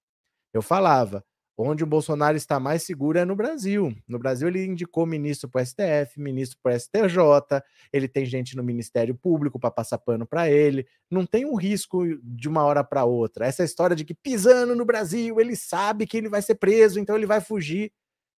eu 0.54 0.62
falava: 0.62 1.23
Onde 1.56 1.84
o 1.84 1.88
Bolsonaro 1.88 2.36
está 2.36 2.60
mais 2.60 2.82
seguro 2.82 3.20
é 3.20 3.26
no 3.26 3.36
Brasil. 3.36 3.96
No 4.08 4.18
Brasil, 4.18 4.48
ele 4.48 4.66
indicou 4.66 5.06
ministro 5.06 5.48
para 5.48 5.62
o 5.62 5.66
STF, 5.66 6.20
ministro 6.20 6.58
para 6.63 6.76
o 6.76 6.80
STJ, 6.80 7.62
ele 7.92 8.08
tem 8.08 8.26
gente 8.26 8.56
no 8.56 8.63
Ministério 8.63 9.13
Público 9.13 9.60
para 9.60 9.70
passar 9.70 10.00
pano 10.00 10.26
para 10.26 10.50
ele. 10.50 10.88
Não 11.12 11.28
tem 11.28 11.46
um 11.46 11.56
risco 11.56 12.04
de 12.24 12.50
uma 12.50 12.63
hora 12.63 12.84
para 12.84 13.06
outra. 13.06 13.46
Essa 13.46 13.63
história 13.63 13.96
de 13.96 14.04
que 14.04 14.16
pisando 14.16 14.76
no 14.76 14.84
Brasil, 14.84 15.39
ele 15.39 15.56
sabe 15.56 16.08
que 16.08 16.18
ele 16.18 16.28
vai 16.28 16.42
ser 16.42 16.56
preso, 16.56 17.00
então 17.00 17.16
ele 17.16 17.28
vai 17.28 17.39
fugir. 17.39 17.92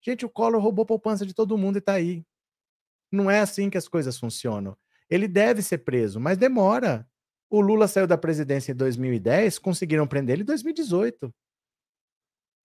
Gente, 0.03 0.25
o 0.25 0.29
Collor 0.29 0.61
roubou 0.61 0.85
poupança 0.85 1.25
de 1.25 1.33
todo 1.33 1.57
mundo 1.57 1.77
e 1.77 1.79
está 1.79 1.93
aí. 1.93 2.21
Não 3.11 3.31
é 3.31 3.39
assim 3.39 3.69
que 3.69 3.77
as 3.77 3.87
coisas 3.87 4.19
funcionam. 4.19 4.75
Ele 5.09 5.27
deve 5.27 5.61
ser 5.61 5.79
preso, 5.79 6.19
mas 6.19 6.37
demora. 6.37 7.07
O 7.49 7.61
Lula 7.61 7.87
saiu 7.87 8.07
da 8.07 8.17
presidência 8.17 8.73
em 8.73 8.75
2010, 8.75 9.57
conseguiram 9.59 10.05
prender 10.05 10.33
ele 10.35 10.43
em 10.43 10.45
2018. 10.45 11.33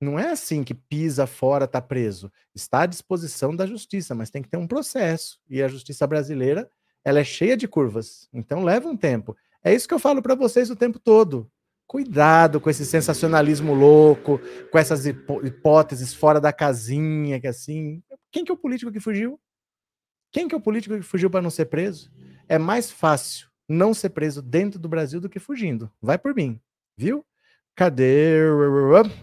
Não 0.01 0.19
é 0.19 0.31
assim 0.31 0.65
que 0.65 0.73
pisa 0.73 1.27
fora, 1.27 1.67
está 1.67 1.81
preso. 1.81 2.33
Está 2.55 2.83
à 2.83 2.87
disposição 2.87 3.55
da 3.55 3.67
justiça, 3.67 4.15
mas 4.15 4.31
tem 4.31 4.41
que 4.41 4.49
ter 4.49 4.57
um 4.57 4.67
processo. 4.67 5.39
E 5.49 5.63
a 5.63 5.69
justiça 5.69 6.07
brasileira, 6.07 6.71
ela 7.05 7.21
é 7.21 7.25
cheia 7.25 7.57
de 7.57 7.69
curvas. 7.69 8.29
Então 8.33 8.65
leva 8.65 8.89
um 8.89 8.97
tempo. 8.97 9.37
É 9.63 9.75
isso 9.75 9.87
que 9.87 9.93
eu 9.93 9.99
falo 9.99 10.23
para 10.23 10.35
vocês 10.35 10.71
o 10.71 10.77
tempo 10.77 10.99
todo. 10.99 11.51
Cuidado 11.87 12.61
com 12.61 12.71
esse 12.71 12.87
sensacionalismo 12.87 13.75
louco, 13.75 14.41
com 14.71 14.79
essas 14.79 15.05
hipóteses 15.07 16.15
fora 16.15 16.41
da 16.41 16.53
casinha, 16.53 17.41
que 17.41 17.47
assim. 17.49 18.03
Quem 18.31 18.45
que 18.45 18.51
é 18.51 18.55
o 18.55 18.57
político 18.57 18.93
que 18.93 19.01
fugiu? 19.01 19.39
Quem 20.33 20.47
que 20.49 20.55
é 20.55 20.59
o 20.59 20.61
político 20.61 20.95
que 20.97 21.03
fugiu 21.03 21.29
para 21.29 21.43
não 21.43 21.51
ser 21.51 21.67
preso? 21.67 22.11
É 22.49 22.59
mais 22.59 22.91
fácil 22.91 23.51
não 23.69 23.93
ser 23.93 24.11
preso 24.11 24.41
dentro 24.41 24.79
do 24.79 24.89
Brasil 24.89 25.21
do 25.21 25.29
que 25.29 25.39
fugindo. 25.39 25.91
Vai 26.01 26.19
por 26.19 26.35
mim, 26.35 26.61
viu? 26.97 27.25
Cadê? 27.75 28.39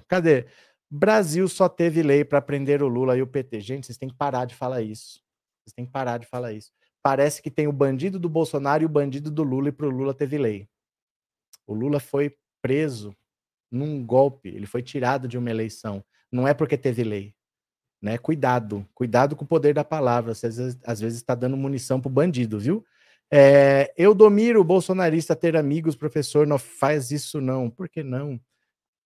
Cadê? 0.07 0.45
Brasil 0.89 1.47
só 1.47 1.67
teve 1.67 2.01
lei 2.01 2.23
para 2.23 2.41
prender 2.41 2.81
o 2.81 2.87
Lula 2.87 3.17
e 3.17 3.21
o 3.21 3.27
PT. 3.27 3.59
Gente, 3.59 3.85
vocês 3.85 3.97
têm 3.97 4.09
que 4.09 4.15
parar 4.15 4.45
de 4.45 4.55
falar 4.55 4.81
isso. 4.81 5.21
Vocês 5.63 5.73
têm 5.73 5.85
que 5.85 5.91
parar 5.91 6.17
de 6.17 6.25
falar 6.25 6.53
isso. 6.53 6.71
Parece 7.03 7.41
que 7.41 7.51
tem 7.51 7.67
o 7.67 7.73
bandido 7.73 8.19
do 8.19 8.29
Bolsonaro 8.29 8.83
e 8.83 8.85
o 8.85 8.89
bandido 8.89 9.29
do 9.29 9.43
Lula, 9.43 9.69
e 9.69 9.71
para 9.71 9.87
o 9.87 9.89
Lula 9.89 10.13
teve 10.13 10.37
lei. 10.37 10.67
O 11.65 11.73
Lula 11.73 11.99
foi 11.99 12.35
preso 12.61 13.15
num 13.69 14.05
golpe, 14.05 14.49
ele 14.49 14.65
foi 14.65 14.81
tirado 14.81 15.27
de 15.27 15.37
uma 15.37 15.49
eleição. 15.49 16.03
Não 16.31 16.47
é 16.47 16.53
porque 16.53 16.77
teve 16.77 17.03
lei. 17.03 17.35
Né? 18.01 18.17
Cuidado, 18.17 18.87
cuidado 18.93 19.35
com 19.35 19.43
o 19.43 19.47
poder 19.47 19.73
da 19.73 19.83
palavra. 19.83 20.33
Você 20.33 20.47
às 20.85 20.99
vezes 20.99 21.17
está 21.17 21.35
dando 21.35 21.57
munição 21.57 21.99
para 21.99 22.09
o 22.09 22.11
bandido, 22.11 22.59
viu? 22.59 22.85
É, 23.29 23.93
Eudomiro, 23.97 24.63
bolsonarista, 24.63 25.35
ter 25.35 25.57
amigos, 25.57 25.95
professor, 25.95 26.47
não 26.47 26.57
faz 26.57 27.11
isso 27.11 27.41
não. 27.41 27.69
Por 27.69 27.89
que 27.89 28.03
não? 28.03 28.39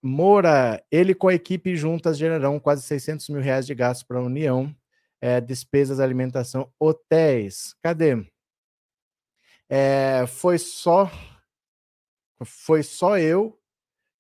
Moura, 0.04 0.84
ele 0.90 1.14
com 1.14 1.28
a 1.28 1.34
equipe 1.34 1.76
juntas 1.76 2.18
gerarão 2.18 2.60
quase 2.60 2.82
600 2.84 3.30
mil 3.30 3.42
reais 3.42 3.68
de 3.68 3.76
gastos 3.76 4.04
para 4.04 4.18
a 4.18 4.24
União, 4.24 4.76
é, 5.22 5.40
despesas, 5.40 6.00
alimentação, 6.00 6.72
hotéis. 6.80 7.76
Cadê? 7.82 8.26
É, 9.70 10.26
foi 10.28 10.58
só 10.58 11.10
foi 12.44 12.82
só 12.82 13.18
eu 13.20 13.58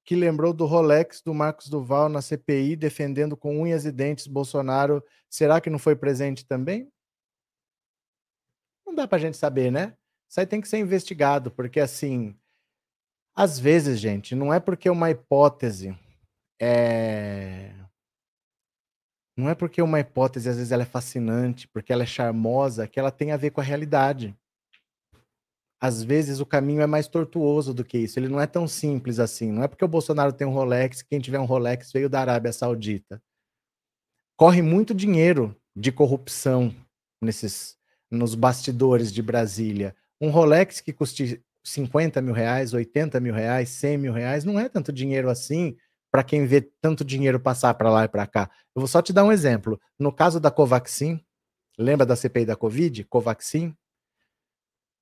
que 0.05 0.15
lembrou 0.15 0.53
do 0.53 0.65
Rolex 0.65 1.21
do 1.21 1.33
Marcos 1.33 1.69
Duval 1.69 2.09
na 2.09 2.21
CPI 2.21 2.75
defendendo 2.75 3.35
com 3.35 3.59
unhas 3.59 3.85
e 3.85 3.91
dentes 3.91 4.27
Bolsonaro. 4.27 5.03
Será 5.29 5.59
que 5.59 5.69
não 5.69 5.79
foi 5.79 5.95
presente 5.95 6.45
também? 6.45 6.91
Não 8.85 8.93
dá 8.93 9.07
para 9.07 9.17
a 9.17 9.21
gente 9.21 9.37
saber, 9.37 9.71
né? 9.71 9.95
Isso 10.29 10.39
aí 10.39 10.45
tem 10.45 10.61
que 10.61 10.67
ser 10.67 10.77
investigado, 10.77 11.51
porque 11.51 11.79
assim 11.79 12.37
Às 13.35 13.57
vezes, 13.57 13.99
gente, 13.99 14.35
não 14.35 14.53
é 14.53 14.59
porque 14.59 14.89
uma 14.89 15.09
hipótese 15.09 15.97
é. 16.61 17.73
Não 19.37 19.49
é 19.49 19.55
porque 19.55 19.81
uma 19.81 19.99
hipótese, 19.99 20.49
às 20.49 20.57
vezes, 20.57 20.71
ela 20.71 20.83
é 20.83 20.85
fascinante, 20.85 21.67
porque 21.67 21.91
ela 21.91 22.03
é 22.03 22.05
charmosa, 22.05 22.87
que 22.87 22.99
ela 22.99 23.11
tem 23.11 23.31
a 23.31 23.37
ver 23.37 23.51
com 23.51 23.61
a 23.61 23.63
realidade. 23.63 24.37
Às 25.81 26.03
vezes 26.03 26.39
o 26.39 26.45
caminho 26.45 26.81
é 26.81 26.85
mais 26.85 27.07
tortuoso 27.07 27.73
do 27.73 27.83
que 27.83 27.97
isso. 27.97 28.19
Ele 28.19 28.29
não 28.29 28.39
é 28.39 28.45
tão 28.45 28.67
simples 28.67 29.17
assim. 29.17 29.51
Não 29.51 29.63
é 29.63 29.67
porque 29.67 29.83
o 29.83 29.87
Bolsonaro 29.87 30.31
tem 30.31 30.45
um 30.45 30.53
Rolex, 30.53 31.01
quem 31.01 31.19
tiver 31.19 31.39
um 31.39 31.45
Rolex 31.45 31.91
veio 31.91 32.07
da 32.07 32.19
Arábia 32.21 32.53
Saudita. 32.53 33.19
Corre 34.37 34.61
muito 34.61 34.93
dinheiro 34.93 35.55
de 35.75 35.91
corrupção 35.91 36.75
nesses 37.19 37.75
nos 38.11 38.35
bastidores 38.35 39.11
de 39.11 39.23
Brasília. 39.23 39.95
Um 40.19 40.29
Rolex 40.29 40.81
que 40.81 40.93
custe 40.93 41.43
50 41.63 42.21
mil 42.21 42.33
reais, 42.33 42.73
80 42.73 43.19
mil 43.19 43.33
reais, 43.33 43.69
100 43.69 43.97
mil 43.97 44.13
reais, 44.13 44.43
não 44.43 44.59
é 44.59 44.67
tanto 44.67 44.91
dinheiro 44.91 45.29
assim 45.29 45.75
para 46.11 46.23
quem 46.23 46.45
vê 46.45 46.61
tanto 46.81 47.05
dinheiro 47.05 47.39
passar 47.39 47.73
para 47.75 47.89
lá 47.89 48.03
e 48.03 48.07
para 48.07 48.27
cá. 48.27 48.49
Eu 48.75 48.81
vou 48.81 48.87
só 48.87 49.01
te 49.01 49.13
dar 49.13 49.23
um 49.23 49.31
exemplo. 49.31 49.79
No 49.97 50.11
caso 50.11 50.39
da 50.39 50.51
Covaxin, 50.51 51.23
lembra 51.77 52.05
da 52.05 52.15
CPI 52.15 52.45
da 52.45 52.55
Covid? 52.55 53.05
Covaxin? 53.05 53.75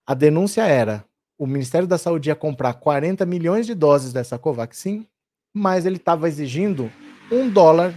A 0.05 0.13
denúncia 0.13 0.65
era: 0.67 1.03
o 1.37 1.47
Ministério 1.47 1.87
da 1.87 1.97
Saúde 1.97 2.29
ia 2.29 2.35
comprar 2.35 2.75
40 2.75 3.25
milhões 3.25 3.65
de 3.65 3.73
doses 3.73 4.13
dessa 4.13 4.37
Covaxin, 4.37 5.07
mas 5.53 5.85
ele 5.85 5.97
estava 5.97 6.27
exigindo 6.27 6.91
um 7.31 7.49
dólar 7.49 7.93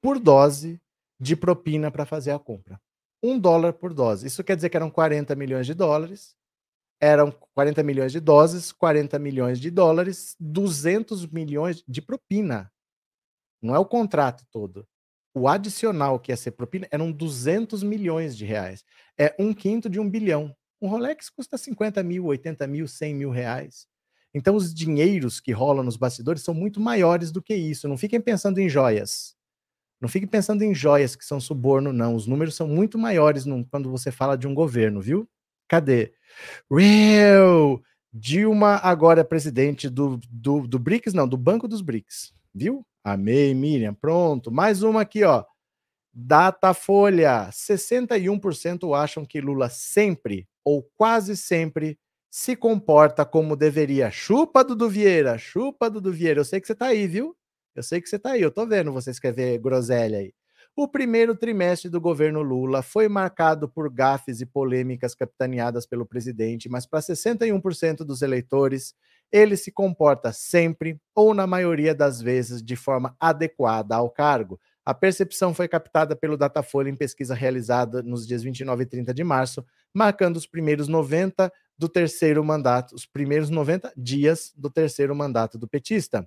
por 0.00 0.18
dose 0.18 0.80
de 1.18 1.34
propina 1.36 1.90
para 1.90 2.04
fazer 2.04 2.32
a 2.32 2.38
compra. 2.38 2.80
Um 3.22 3.38
dólar 3.38 3.72
por 3.72 3.94
dose. 3.94 4.26
Isso 4.26 4.42
quer 4.42 4.56
dizer 4.56 4.68
que 4.68 4.76
eram 4.76 4.90
40 4.90 5.34
milhões 5.36 5.66
de 5.66 5.74
dólares 5.74 6.36
eram 7.02 7.32
40 7.54 7.82
milhões 7.82 8.12
de 8.12 8.20
doses, 8.20 8.70
40 8.70 9.18
milhões 9.18 9.58
de 9.60 9.72
dólares, 9.72 10.36
200 10.38 11.26
milhões 11.26 11.82
de 11.88 12.00
propina. 12.00 12.70
Não 13.60 13.74
é 13.74 13.78
o 13.78 13.84
contrato 13.84 14.44
todo. 14.52 14.86
O 15.34 15.48
adicional 15.48 16.20
que 16.20 16.30
ia 16.30 16.36
ser 16.36 16.52
propina 16.52 16.86
eram 16.92 17.10
200 17.10 17.82
milhões 17.82 18.36
de 18.36 18.44
reais. 18.44 18.84
É 19.18 19.34
um 19.38 19.52
quinto 19.52 19.90
de 19.90 19.98
um 19.98 20.08
bilhão. 20.08 20.54
Um 20.80 20.88
Rolex 20.88 21.28
custa 21.28 21.58
50 21.58 22.02
mil, 22.04 22.26
80 22.26 22.66
mil, 22.68 22.86
100 22.86 23.14
mil 23.14 23.30
reais. 23.30 23.86
Então, 24.34 24.54
os 24.54 24.72
dinheiros 24.72 25.40
que 25.40 25.52
rolam 25.52 25.84
nos 25.84 25.96
bastidores 25.96 26.42
são 26.42 26.54
muito 26.54 26.80
maiores 26.80 27.32
do 27.32 27.42
que 27.42 27.54
isso. 27.54 27.88
Não 27.88 27.98
fiquem 27.98 28.20
pensando 28.20 28.58
em 28.60 28.68
joias. 28.68 29.34
Não 30.00 30.08
fiquem 30.08 30.28
pensando 30.28 30.62
em 30.62 30.74
joias 30.74 31.16
que 31.16 31.24
são 31.24 31.40
suborno, 31.40 31.92
não. 31.92 32.14
Os 32.14 32.26
números 32.26 32.54
são 32.56 32.68
muito 32.68 32.98
maiores 32.98 33.46
no, 33.46 33.66
quando 33.66 33.90
você 33.90 34.12
fala 34.12 34.36
de 34.36 34.46
um 34.46 34.54
governo, 34.54 35.00
viu? 35.00 35.28
Cadê? 35.72 36.12
Real! 36.70 37.82
Dilma 38.12 38.76
agora 38.82 39.22
é 39.22 39.24
presidente 39.24 39.88
do, 39.88 40.20
do, 40.28 40.66
do 40.66 40.78
BRICS, 40.78 41.14
não, 41.14 41.26
do 41.26 41.38
Banco 41.38 41.66
dos 41.66 41.80
BRICS. 41.80 42.34
Viu? 42.54 42.86
Amei, 43.02 43.54
Miriam. 43.54 43.94
Pronto. 43.94 44.52
Mais 44.52 44.82
uma 44.82 45.00
aqui, 45.00 45.24
ó. 45.24 45.46
Datafolha: 46.12 47.48
61% 47.50 48.94
acham 48.94 49.24
que 49.24 49.40
Lula 49.40 49.70
sempre 49.70 50.46
ou 50.62 50.86
quase 50.94 51.38
sempre 51.38 51.98
se 52.30 52.54
comporta 52.54 53.24
como 53.24 53.56
deveria. 53.56 54.10
Chupa, 54.10 54.62
Dudu 54.62 54.90
Vieira, 54.90 55.38
chupa, 55.38 55.88
Dudu 55.88 56.12
Vieira. 56.12 56.40
Eu 56.40 56.44
sei 56.44 56.60
que 56.60 56.66
você 56.66 56.74
tá 56.74 56.88
aí, 56.88 57.06
viu? 57.06 57.34
Eu 57.74 57.82
sei 57.82 57.98
que 58.02 58.10
você 58.10 58.18
tá 58.18 58.32
aí. 58.32 58.42
Eu 58.42 58.50
tô 58.50 58.66
vendo 58.66 58.92
você 58.92 59.10
escrever 59.10 59.58
groselha 59.58 60.18
aí. 60.18 60.34
O 60.74 60.88
primeiro 60.88 61.36
trimestre 61.36 61.90
do 61.90 62.00
governo 62.00 62.40
Lula 62.40 62.82
foi 62.82 63.06
marcado 63.06 63.68
por 63.68 63.92
gafes 63.92 64.40
e 64.40 64.46
polêmicas 64.46 65.14
capitaneadas 65.14 65.84
pelo 65.84 66.06
presidente, 66.06 66.66
mas 66.66 66.86
para 66.86 67.00
61% 67.00 67.98
dos 67.98 68.22
eleitores, 68.22 68.94
ele 69.30 69.54
se 69.54 69.70
comporta 69.70 70.32
sempre, 70.32 70.98
ou 71.14 71.34
na 71.34 71.46
maioria 71.46 71.94
das 71.94 72.22
vezes, 72.22 72.62
de 72.62 72.74
forma 72.74 73.14
adequada 73.20 73.96
ao 73.96 74.08
cargo. 74.08 74.58
A 74.82 74.94
percepção 74.94 75.52
foi 75.52 75.68
captada 75.68 76.16
pelo 76.16 76.38
Datafolha 76.38 76.88
em 76.88 76.96
pesquisa 76.96 77.34
realizada 77.34 78.02
nos 78.02 78.26
dias 78.26 78.42
29 78.42 78.82
e 78.82 78.86
30 78.86 79.12
de 79.12 79.22
março, 79.22 79.62
marcando 79.92 80.38
os 80.38 80.46
primeiros 80.46 80.88
90 80.88 81.52
do 81.76 81.86
terceiro 81.86 82.42
mandato, 82.42 82.94
os 82.94 83.04
primeiros 83.04 83.50
90 83.50 83.92
dias 83.94 84.50
do 84.56 84.70
terceiro 84.70 85.14
mandato 85.14 85.58
do 85.58 85.68
petista. 85.68 86.26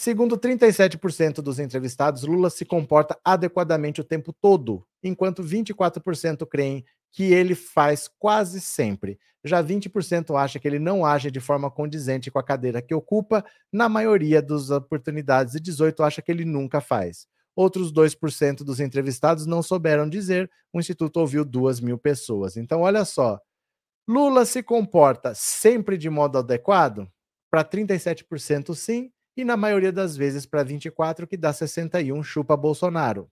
Segundo 0.00 0.38
37% 0.38 1.42
dos 1.42 1.58
entrevistados, 1.58 2.22
Lula 2.22 2.50
se 2.50 2.64
comporta 2.64 3.18
adequadamente 3.24 4.00
o 4.00 4.04
tempo 4.04 4.32
todo, 4.32 4.86
enquanto 5.02 5.42
24% 5.42 6.46
creem 6.46 6.84
que 7.10 7.32
ele 7.32 7.56
faz 7.56 8.08
quase 8.16 8.60
sempre. 8.60 9.18
Já 9.42 9.60
20% 9.60 10.40
acha 10.40 10.60
que 10.60 10.68
ele 10.68 10.78
não 10.78 11.04
age 11.04 11.32
de 11.32 11.40
forma 11.40 11.68
condizente 11.68 12.30
com 12.30 12.38
a 12.38 12.44
cadeira 12.44 12.80
que 12.80 12.94
ocupa, 12.94 13.44
na 13.72 13.88
maioria 13.88 14.40
das 14.40 14.70
oportunidades, 14.70 15.56
e 15.56 15.60
18% 15.60 16.06
acha 16.06 16.22
que 16.22 16.30
ele 16.30 16.44
nunca 16.44 16.80
faz. 16.80 17.26
Outros 17.56 17.92
2% 17.92 18.58
dos 18.58 18.78
entrevistados 18.78 19.46
não 19.46 19.64
souberam 19.64 20.08
dizer, 20.08 20.48
o 20.72 20.78
Instituto 20.78 21.18
ouviu 21.18 21.44
2 21.44 21.80
mil 21.80 21.98
pessoas. 21.98 22.56
Então, 22.56 22.82
olha 22.82 23.04
só, 23.04 23.40
Lula 24.06 24.44
se 24.44 24.62
comporta 24.62 25.34
sempre 25.34 25.98
de 25.98 26.08
modo 26.08 26.38
adequado? 26.38 27.10
Para 27.50 27.64
37% 27.64 28.76
sim, 28.76 29.10
e 29.38 29.44
na 29.44 29.56
maioria 29.56 29.92
das 29.92 30.16
vezes 30.16 30.44
para 30.44 30.64
24, 30.64 31.24
que 31.24 31.36
dá 31.36 31.52
61, 31.52 32.24
chupa 32.24 32.56
Bolsonaro. 32.56 33.30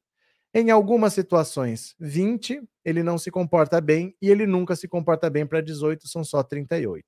Em 0.55 0.71
algumas 0.71 1.13
situações, 1.13 1.97
20, 1.99 2.63
ele 2.85 3.03
não 3.03 3.19
se 3.19 3.29
comporta 3.29 3.81
bem 3.81 4.15
e 4.23 4.31
ele 4.31 4.47
nunca 4.47 4.77
se 4.77 4.87
comporta 4.87 5.29
bem 5.29 5.45
para 5.45 5.61
18, 5.61 6.07
são 6.07 6.23
só 6.23 6.45
38. 6.45 7.05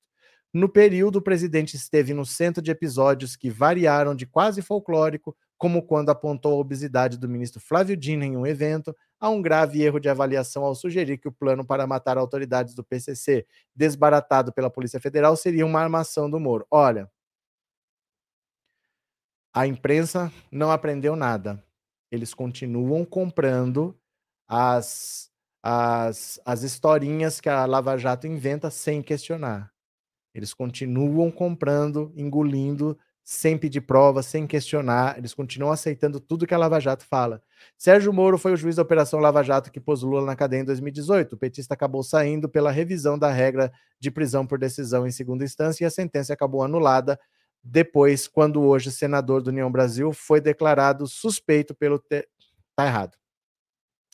No 0.53 0.67
período, 0.67 1.15
o 1.15 1.21
presidente 1.21 1.77
esteve 1.77 2.13
no 2.13 2.25
centro 2.25 2.61
de 2.61 2.71
episódios 2.71 3.37
que 3.37 3.49
variaram 3.49 4.13
de 4.13 4.25
quase 4.25 4.61
folclórico, 4.61 5.33
como 5.57 5.81
quando 5.81 6.09
apontou 6.09 6.51
a 6.51 6.57
obesidade 6.57 7.17
do 7.17 7.29
ministro 7.29 7.61
Flávio 7.61 7.95
Dino 7.95 8.25
em 8.25 8.35
um 8.35 8.45
evento, 8.45 8.93
a 9.17 9.29
um 9.29 9.41
grave 9.41 9.81
erro 9.81 10.01
de 10.01 10.09
avaliação 10.09 10.65
ao 10.65 10.75
sugerir 10.75 11.17
que 11.19 11.27
o 11.29 11.31
plano 11.31 11.65
para 11.65 11.87
matar 11.87 12.17
autoridades 12.17 12.75
do 12.75 12.83
PCC, 12.83 13.45
desbaratado 13.73 14.51
pela 14.51 14.69
Polícia 14.69 14.99
Federal, 14.99 15.37
seria 15.37 15.65
uma 15.65 15.79
armação 15.79 16.29
do 16.29 16.37
Moro. 16.37 16.67
Olha, 16.69 17.09
a 19.53 19.65
imprensa 19.65 20.31
não 20.51 20.71
aprendeu 20.71 21.15
nada. 21.15 21.63
Eles 22.11 22.33
continuam 22.33 23.05
comprando 23.05 23.97
as, 24.47 25.29
as, 25.61 26.39
as 26.45 26.63
historinhas 26.63 27.39
que 27.39 27.49
a 27.49 27.65
Lava 27.65 27.97
Jato 27.97 28.27
inventa 28.27 28.69
sem 28.69 29.01
questionar. 29.01 29.71
Eles 30.33 30.53
continuam 30.53 31.31
comprando, 31.31 32.11
engolindo, 32.15 32.97
sem 33.23 33.57
pedir 33.57 33.81
prova, 33.81 34.23
sem 34.23 34.47
questionar. 34.47 35.17
Eles 35.17 35.35
continuam 35.35 35.71
aceitando 35.71 36.19
tudo 36.19 36.47
que 36.47 36.53
a 36.53 36.57
Lava 36.57 36.79
Jato 36.79 37.05
fala. 37.05 37.41
Sérgio 37.77 38.11
Moro 38.11 38.39
foi 38.39 38.53
o 38.53 38.57
juiz 38.57 38.77
da 38.77 38.81
Operação 38.81 39.19
Lava 39.19 39.43
Jato 39.43 39.71
que 39.71 39.79
pôs 39.79 40.01
Lula 40.01 40.25
na 40.25 40.35
cadeia 40.35 40.61
em 40.61 40.65
2018. 40.65 41.33
O 41.33 41.37
petista 41.37 41.75
acabou 41.75 42.01
saindo 42.01 42.49
pela 42.49 42.71
revisão 42.71 43.19
da 43.19 43.31
regra 43.31 43.71
de 43.99 44.09
prisão 44.09 44.47
por 44.47 44.57
decisão 44.57 45.05
em 45.05 45.11
segunda 45.11 45.43
instância 45.43 45.83
e 45.83 45.85
a 45.85 45.91
sentença 45.91 46.33
acabou 46.33 46.63
anulada 46.63 47.19
depois, 47.63 48.27
quando 48.27 48.61
hoje 48.61 48.91
senador 48.91 49.41
do 49.41 49.49
União 49.49 49.71
Brasil 49.71 50.13
foi 50.13 50.39
declarado 50.39 51.07
suspeito 51.07 51.75
pelo. 51.75 51.99
Te... 51.99 52.27
Tá 52.75 52.85
errado. 52.85 53.17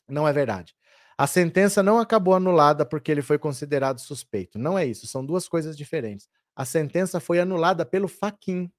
Não 0.07 0.27
é 0.27 0.33
verdade. 0.33 0.75
A 1.17 1.27
sentença 1.27 1.81
não 1.81 1.99
acabou 1.99 2.33
anulada 2.33 2.85
porque 2.85 3.11
ele 3.11 3.21
foi 3.21 3.37
considerado 3.37 3.99
suspeito. 3.99 4.59
Não 4.59 4.77
é 4.77 4.85
isso, 4.85 5.07
são 5.07 5.25
duas 5.25 5.47
coisas 5.47 5.77
diferentes. 5.77 6.27
A 6.55 6.65
sentença 6.65 7.19
foi 7.19 7.39
anulada 7.39 7.85
pelo 7.85 8.07
Faquin. 8.07 8.69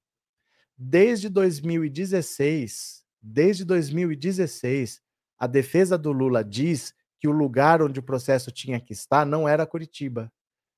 Desde 0.77 1.29
2016, 1.29 3.03
desde 3.19 3.65
2016, 3.65 5.01
a 5.39 5.47
defesa 5.47 5.97
do 5.97 6.11
Lula 6.11 6.43
diz 6.43 6.93
que 7.19 7.27
o 7.27 7.31
lugar 7.31 7.81
onde 7.81 7.99
o 7.99 8.03
processo 8.03 8.51
tinha 8.51 8.79
que 8.79 8.93
estar 8.93 9.25
não 9.25 9.49
era 9.49 9.65
Curitiba, 9.65 10.31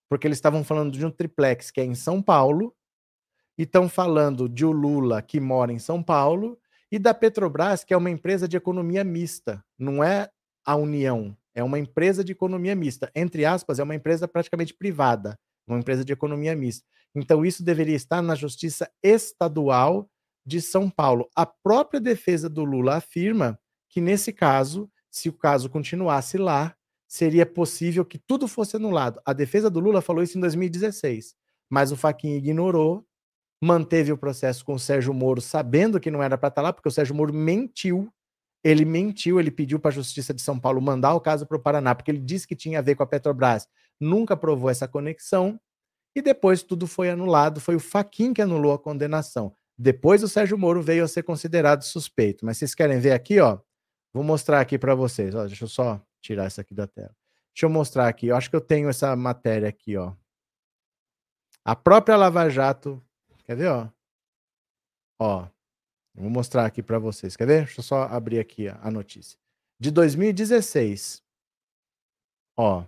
porque 0.08 0.26
eles 0.26 0.38
estavam 0.38 0.64
falando 0.64 0.98
de 0.98 1.06
um 1.06 1.12
triplex 1.12 1.70
que 1.72 1.82
é 1.82 1.84
em 1.84 1.96
São 1.96 2.22
Paulo 2.22 2.74
estão 3.64 3.90
falando 3.90 4.48
de 4.48 4.66
o 4.66 4.72
Lula 4.72 5.22
que 5.22 5.40
mora 5.40 5.72
em 5.72 5.80
São 5.80 6.02
Paulo 6.02 6.58
e 6.92 6.98
da 6.98 7.14
Petrobras, 7.14 7.84
que 7.84 7.94
é 7.94 7.98
uma 7.98 8.10
empresa 8.10 8.48
de 8.48 8.58
economia 8.58 9.04
mista, 9.04 9.64
não 9.78 10.04
é 10.04 10.30
a 10.66 10.76
União, 10.76 11.36
é 11.54 11.64
uma 11.64 11.78
empresa 11.78 12.24
de 12.24 12.32
economia 12.32 12.76
mista. 12.76 13.12
Entre 13.16 13.46
aspas, 13.46 13.80
é 13.80 13.84
uma 13.84 13.96
empresa 13.96 14.28
praticamente 14.28 14.74
privada, 14.74 15.38
uma 15.68 15.78
empresa 15.78 16.04
de 16.04 16.14
economia 16.14 16.56
mista. 16.56 16.86
Então, 17.14 17.46
isso 17.46 17.64
deveria 17.64 17.96
estar 17.96 18.22
na 18.22 18.36
Justiça 18.36 18.90
Estadual 19.04 20.10
de 20.46 20.62
São 20.62 20.90
Paulo. 20.90 21.30
A 21.36 21.46
própria 21.46 22.00
defesa 22.00 22.50
do 22.50 22.64
Lula 22.64 22.96
afirma 22.96 23.60
que, 23.90 24.00
nesse 24.00 24.32
caso, 24.32 24.90
se 25.12 25.30
o 25.30 25.34
caso 25.34 25.70
continuasse 25.70 26.38
lá, 26.38 26.76
seria 27.08 27.46
possível 27.46 28.06
que 28.06 28.20
tudo 28.20 28.48
fosse 28.48 28.76
anulado. 28.76 29.20
A 29.26 29.34
defesa 29.34 29.70
do 29.70 29.80
Lula 29.80 30.02
falou 30.02 30.24
isso 30.24 30.38
em 30.38 30.42
2016, 30.42 31.36
mas 31.70 31.92
o 31.92 31.98
Faquin 31.98 32.36
ignorou 32.36 33.06
manteve 33.62 34.12
o 34.12 34.18
processo 34.18 34.64
com 34.64 34.74
o 34.74 34.80
Sérgio 34.80 35.14
Moro, 35.14 35.42
sabendo 35.42 36.00
que 36.00 36.12
não 36.12 36.24
era 36.24 36.38
para 36.38 36.48
estar 36.50 36.62
tá 36.62 36.68
lá, 36.68 36.74
porque 36.74 36.88
o 36.88 36.92
Sérgio 36.92 37.16
Moro 37.16 37.34
mentiu. 37.34 38.12
Ele 38.64 38.84
mentiu, 38.84 39.40
ele 39.40 39.52
pediu 39.52 39.80
para 39.80 39.90
a 39.90 39.94
Justiça 39.94 40.34
de 40.34 40.42
São 40.42 40.60
Paulo 40.60 40.82
mandar 40.82 41.14
o 41.14 41.22
caso 41.22 41.46
para 41.46 41.56
o 41.56 41.62
Paraná, 41.62 41.96
porque 41.96 42.12
ele 42.12 42.20
disse 42.20 42.46
que 42.46 42.56
tinha 42.56 42.80
a 42.80 42.82
ver 42.82 42.96
com 42.96 43.04
a 43.04 43.08
Petrobras, 43.08 43.68
nunca 44.00 44.36
provou 44.36 44.70
essa 44.70 44.88
conexão. 44.88 45.60
e 46.16 46.22
depois 46.22 46.64
tudo 46.64 46.88
foi 46.88 47.10
anulado. 47.10 47.62
Foi 47.62 47.76
o 47.76 47.80
Faquin 47.80 48.34
que 48.34 48.42
anulou 48.42 48.74
a 48.74 48.80
condenação. 48.80 49.54
Depois 49.78 50.24
o 50.24 50.28
Sérgio 50.28 50.58
Moro 50.58 50.82
veio 50.82 51.04
a 51.06 51.08
ser 51.08 51.24
considerado 51.24 51.84
suspeito. 51.84 52.46
Mas 52.46 52.58
vocês 52.58 52.76
querem 52.76 53.00
ver 53.00 53.14
aqui, 53.14 53.40
ó? 53.40 53.60
Vou 54.14 54.24
mostrar 54.24 54.60
aqui 54.60 54.78
para 54.78 54.96
vocês. 54.96 55.34
Ó, 55.36 55.46
deixa 55.46 55.64
eu 55.64 55.70
só 55.70 56.02
tirar 56.22 56.48
isso 56.48 56.60
aqui 56.60 56.74
da 56.74 56.88
tela. 56.88 57.16
Deixa 57.54 57.66
eu 57.66 57.70
mostrar 57.70 58.08
aqui. 58.08 58.28
Eu 58.28 58.36
acho 58.36 58.50
que 58.50 58.56
eu 58.56 58.62
tenho 58.62 58.90
essa 58.90 59.16
matéria 59.16 59.70
aqui, 59.70 59.96
ó. 59.96 60.14
A 61.64 61.76
própria 61.76 62.18
Lava 62.18 62.50
Jato. 62.50 63.02
Quer 63.50 63.56
ver, 63.56 63.68
ó? 63.68 63.90
Ó. 65.20 65.50
Vou 66.14 66.30
mostrar 66.30 66.68
aqui 66.68 66.84
para 66.84 67.00
vocês. 67.00 67.36
Quer 67.36 67.48
ver? 67.48 67.66
Deixa 67.66 67.80
eu 67.80 67.84
só 67.84 68.04
abrir 68.04 68.38
aqui 68.38 68.68
a 68.68 68.92
notícia. 68.92 69.40
De 69.80 69.90
2016. 69.90 71.24
Ó. 72.56 72.86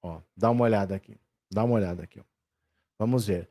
Ó, 0.00 0.22
dá 0.36 0.48
uma 0.48 0.62
olhada 0.62 0.94
aqui. 0.94 1.18
Dá 1.52 1.64
uma 1.64 1.74
olhada 1.74 2.04
aqui. 2.04 2.20
Ó. 2.20 2.24
Vamos 3.00 3.26
ver. 3.26 3.50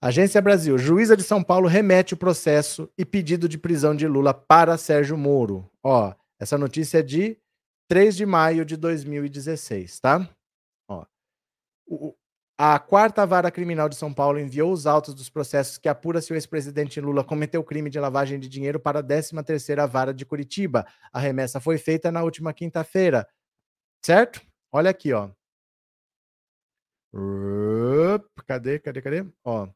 Agência 0.00 0.40
Brasil. 0.40 0.78
Juíza 0.78 1.14
de 1.14 1.22
São 1.22 1.44
Paulo 1.44 1.68
remete 1.68 2.14
o 2.14 2.16
processo 2.16 2.90
e 2.96 3.04
pedido 3.04 3.46
de 3.46 3.58
prisão 3.58 3.94
de 3.94 4.08
Lula 4.08 4.32
para 4.32 4.78
Sérgio 4.78 5.18
Moro. 5.18 5.70
Ó, 5.82 6.14
essa 6.38 6.56
notícia 6.56 7.00
é 7.00 7.02
de 7.02 7.38
3 7.88 8.16
de 8.16 8.24
maio 8.24 8.64
de 8.64 8.74
2016, 8.74 10.00
tá? 10.00 10.34
Ó. 10.88 11.04
O, 11.86 12.16
a 12.58 12.78
quarta 12.78 13.26
vara 13.26 13.50
criminal 13.50 13.86
de 13.86 13.96
São 13.96 14.14
Paulo 14.14 14.38
enviou 14.38 14.72
os 14.72 14.86
autos 14.86 15.12
dos 15.12 15.28
processos 15.28 15.76
que 15.76 15.90
apura 15.90 16.22
se 16.22 16.32
o 16.32 16.36
ex-presidente 16.36 16.98
Lula 17.02 17.22
cometeu 17.22 17.62
crime 17.62 17.90
de 17.90 18.00
lavagem 18.00 18.40
de 18.40 18.48
dinheiro 18.48 18.80
para 18.80 19.00
a 19.00 19.02
13ª 19.02 19.86
vara 19.86 20.14
de 20.14 20.24
Curitiba. 20.24 20.86
A 21.12 21.20
remessa 21.20 21.60
foi 21.60 21.76
feita 21.76 22.10
na 22.10 22.22
última 22.22 22.54
quinta-feira. 22.54 23.28
Certo? 24.02 24.40
Olha 24.72 24.90
aqui, 24.90 25.12
ó. 25.12 25.28
Cadê, 28.46 28.78
cadê, 28.78 29.02
cadê? 29.02 29.26
Ó. 29.44 29.68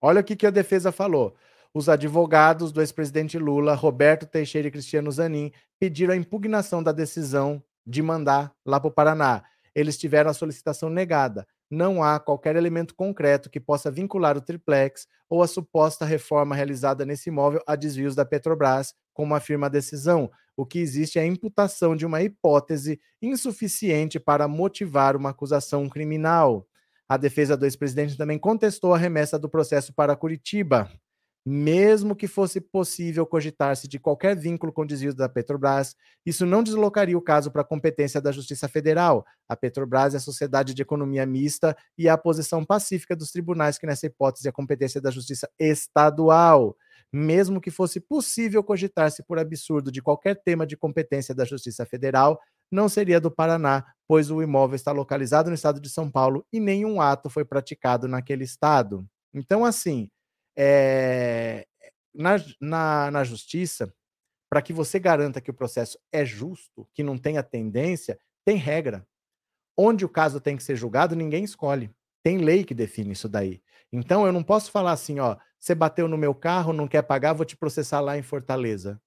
Olha 0.00 0.20
o 0.20 0.24
que, 0.24 0.34
que 0.34 0.46
a 0.46 0.50
defesa 0.50 0.90
falou. 0.90 1.36
Os 1.72 1.88
advogados 1.88 2.72
do 2.72 2.80
ex-presidente 2.80 3.38
Lula, 3.38 3.74
Roberto 3.74 4.26
Teixeira 4.26 4.66
e 4.66 4.70
Cristiano 4.72 5.12
Zanin, 5.12 5.52
pediram 5.78 6.14
a 6.14 6.16
impugnação 6.16 6.82
da 6.82 6.90
decisão 6.90 7.62
de 7.86 8.02
mandar 8.02 8.52
lá 8.66 8.80
para 8.80 8.88
o 8.88 8.92
Paraná. 8.92 9.44
Eles 9.72 9.96
tiveram 9.96 10.30
a 10.30 10.34
solicitação 10.34 10.90
negada 10.90 11.46
não 11.70 12.02
há 12.02 12.18
qualquer 12.18 12.56
elemento 12.56 12.94
concreto 12.94 13.50
que 13.50 13.60
possa 13.60 13.90
vincular 13.90 14.36
o 14.36 14.40
triplex 14.40 15.06
ou 15.28 15.42
a 15.42 15.46
suposta 15.46 16.04
reforma 16.04 16.54
realizada 16.54 17.04
nesse 17.04 17.28
imóvel 17.28 17.62
a 17.66 17.76
desvios 17.76 18.14
da 18.14 18.24
Petrobras, 18.24 18.94
como 19.12 19.34
afirma 19.34 19.66
a 19.66 19.70
decisão. 19.70 20.30
O 20.56 20.64
que 20.64 20.78
existe 20.78 21.18
é 21.18 21.22
a 21.22 21.26
imputação 21.26 21.94
de 21.94 22.06
uma 22.06 22.22
hipótese 22.22 23.00
insuficiente 23.20 24.18
para 24.18 24.48
motivar 24.48 25.14
uma 25.16 25.30
acusação 25.30 25.88
criminal. 25.88 26.66
A 27.08 27.16
defesa 27.16 27.56
do 27.56 27.64
ex-presidente 27.64 28.16
também 28.16 28.38
contestou 28.38 28.94
a 28.94 28.98
remessa 28.98 29.38
do 29.38 29.48
processo 29.48 29.92
para 29.92 30.16
Curitiba 30.16 30.90
mesmo 31.50 32.14
que 32.14 32.28
fosse 32.28 32.60
possível 32.60 33.24
cogitar-se 33.24 33.88
de 33.88 33.98
qualquer 33.98 34.36
vínculo 34.36 34.70
com 34.70 34.84
desvios 34.84 35.14
da 35.14 35.30
Petrobras, 35.30 35.96
isso 36.26 36.44
não 36.44 36.62
deslocaria 36.62 37.16
o 37.16 37.22
caso 37.22 37.50
para 37.50 37.62
a 37.62 37.64
competência 37.64 38.20
da 38.20 38.30
Justiça 38.30 38.68
Federal. 38.68 39.24
A 39.48 39.56
Petrobras 39.56 40.12
é 40.12 40.18
a 40.18 40.20
sociedade 40.20 40.74
de 40.74 40.82
economia 40.82 41.24
mista 41.24 41.74
e 41.96 42.06
a 42.06 42.18
posição 42.18 42.66
pacífica 42.66 43.16
dos 43.16 43.32
tribunais 43.32 43.78
que, 43.78 43.86
nessa 43.86 44.04
hipótese, 44.04 44.46
é 44.46 44.50
a 44.50 44.52
competência 44.52 45.00
da 45.00 45.10
Justiça 45.10 45.48
Estadual. 45.58 46.76
Mesmo 47.10 47.62
que 47.62 47.70
fosse 47.70 47.98
possível 47.98 48.62
cogitar-se 48.62 49.22
por 49.22 49.38
absurdo 49.38 49.90
de 49.90 50.02
qualquer 50.02 50.34
tema 50.44 50.66
de 50.66 50.76
competência 50.76 51.34
da 51.34 51.46
Justiça 51.46 51.86
Federal, 51.86 52.38
não 52.70 52.90
seria 52.90 53.18
do 53.18 53.30
Paraná, 53.30 53.86
pois 54.06 54.30
o 54.30 54.42
imóvel 54.42 54.76
está 54.76 54.92
localizado 54.92 55.48
no 55.48 55.54
estado 55.54 55.80
de 55.80 55.88
São 55.88 56.10
Paulo 56.10 56.44
e 56.52 56.60
nenhum 56.60 57.00
ato 57.00 57.30
foi 57.30 57.46
praticado 57.46 58.06
naquele 58.06 58.44
estado. 58.44 59.06
Então, 59.32 59.64
assim, 59.64 60.10
é, 60.60 61.64
na, 62.12 62.36
na, 62.60 63.10
na 63.12 63.24
justiça, 63.24 63.94
para 64.50 64.60
que 64.60 64.72
você 64.72 64.98
garanta 64.98 65.40
que 65.40 65.50
o 65.50 65.54
processo 65.54 65.96
é 66.10 66.24
justo, 66.24 66.88
que 66.92 67.04
não 67.04 67.16
tenha 67.16 67.42
tendência, 67.44 68.18
tem 68.44 68.56
regra. 68.56 69.06
Onde 69.76 70.04
o 70.04 70.08
caso 70.08 70.40
tem 70.40 70.56
que 70.56 70.62
ser 70.64 70.74
julgado, 70.74 71.14
ninguém 71.14 71.44
escolhe. 71.44 71.90
Tem 72.24 72.38
lei 72.38 72.64
que 72.64 72.74
define 72.74 73.12
isso 73.12 73.28
daí. 73.28 73.62
Então 73.92 74.26
eu 74.26 74.32
não 74.32 74.42
posso 74.42 74.72
falar 74.72 74.92
assim, 74.92 75.20
ó, 75.20 75.36
você 75.60 75.74
bateu 75.74 76.08
no 76.08 76.18
meu 76.18 76.34
carro, 76.34 76.72
não 76.72 76.88
quer 76.88 77.02
pagar, 77.02 77.34
vou 77.34 77.46
te 77.46 77.56
processar 77.56 78.00
lá 78.00 78.18
em 78.18 78.22
Fortaleza. 78.22 79.00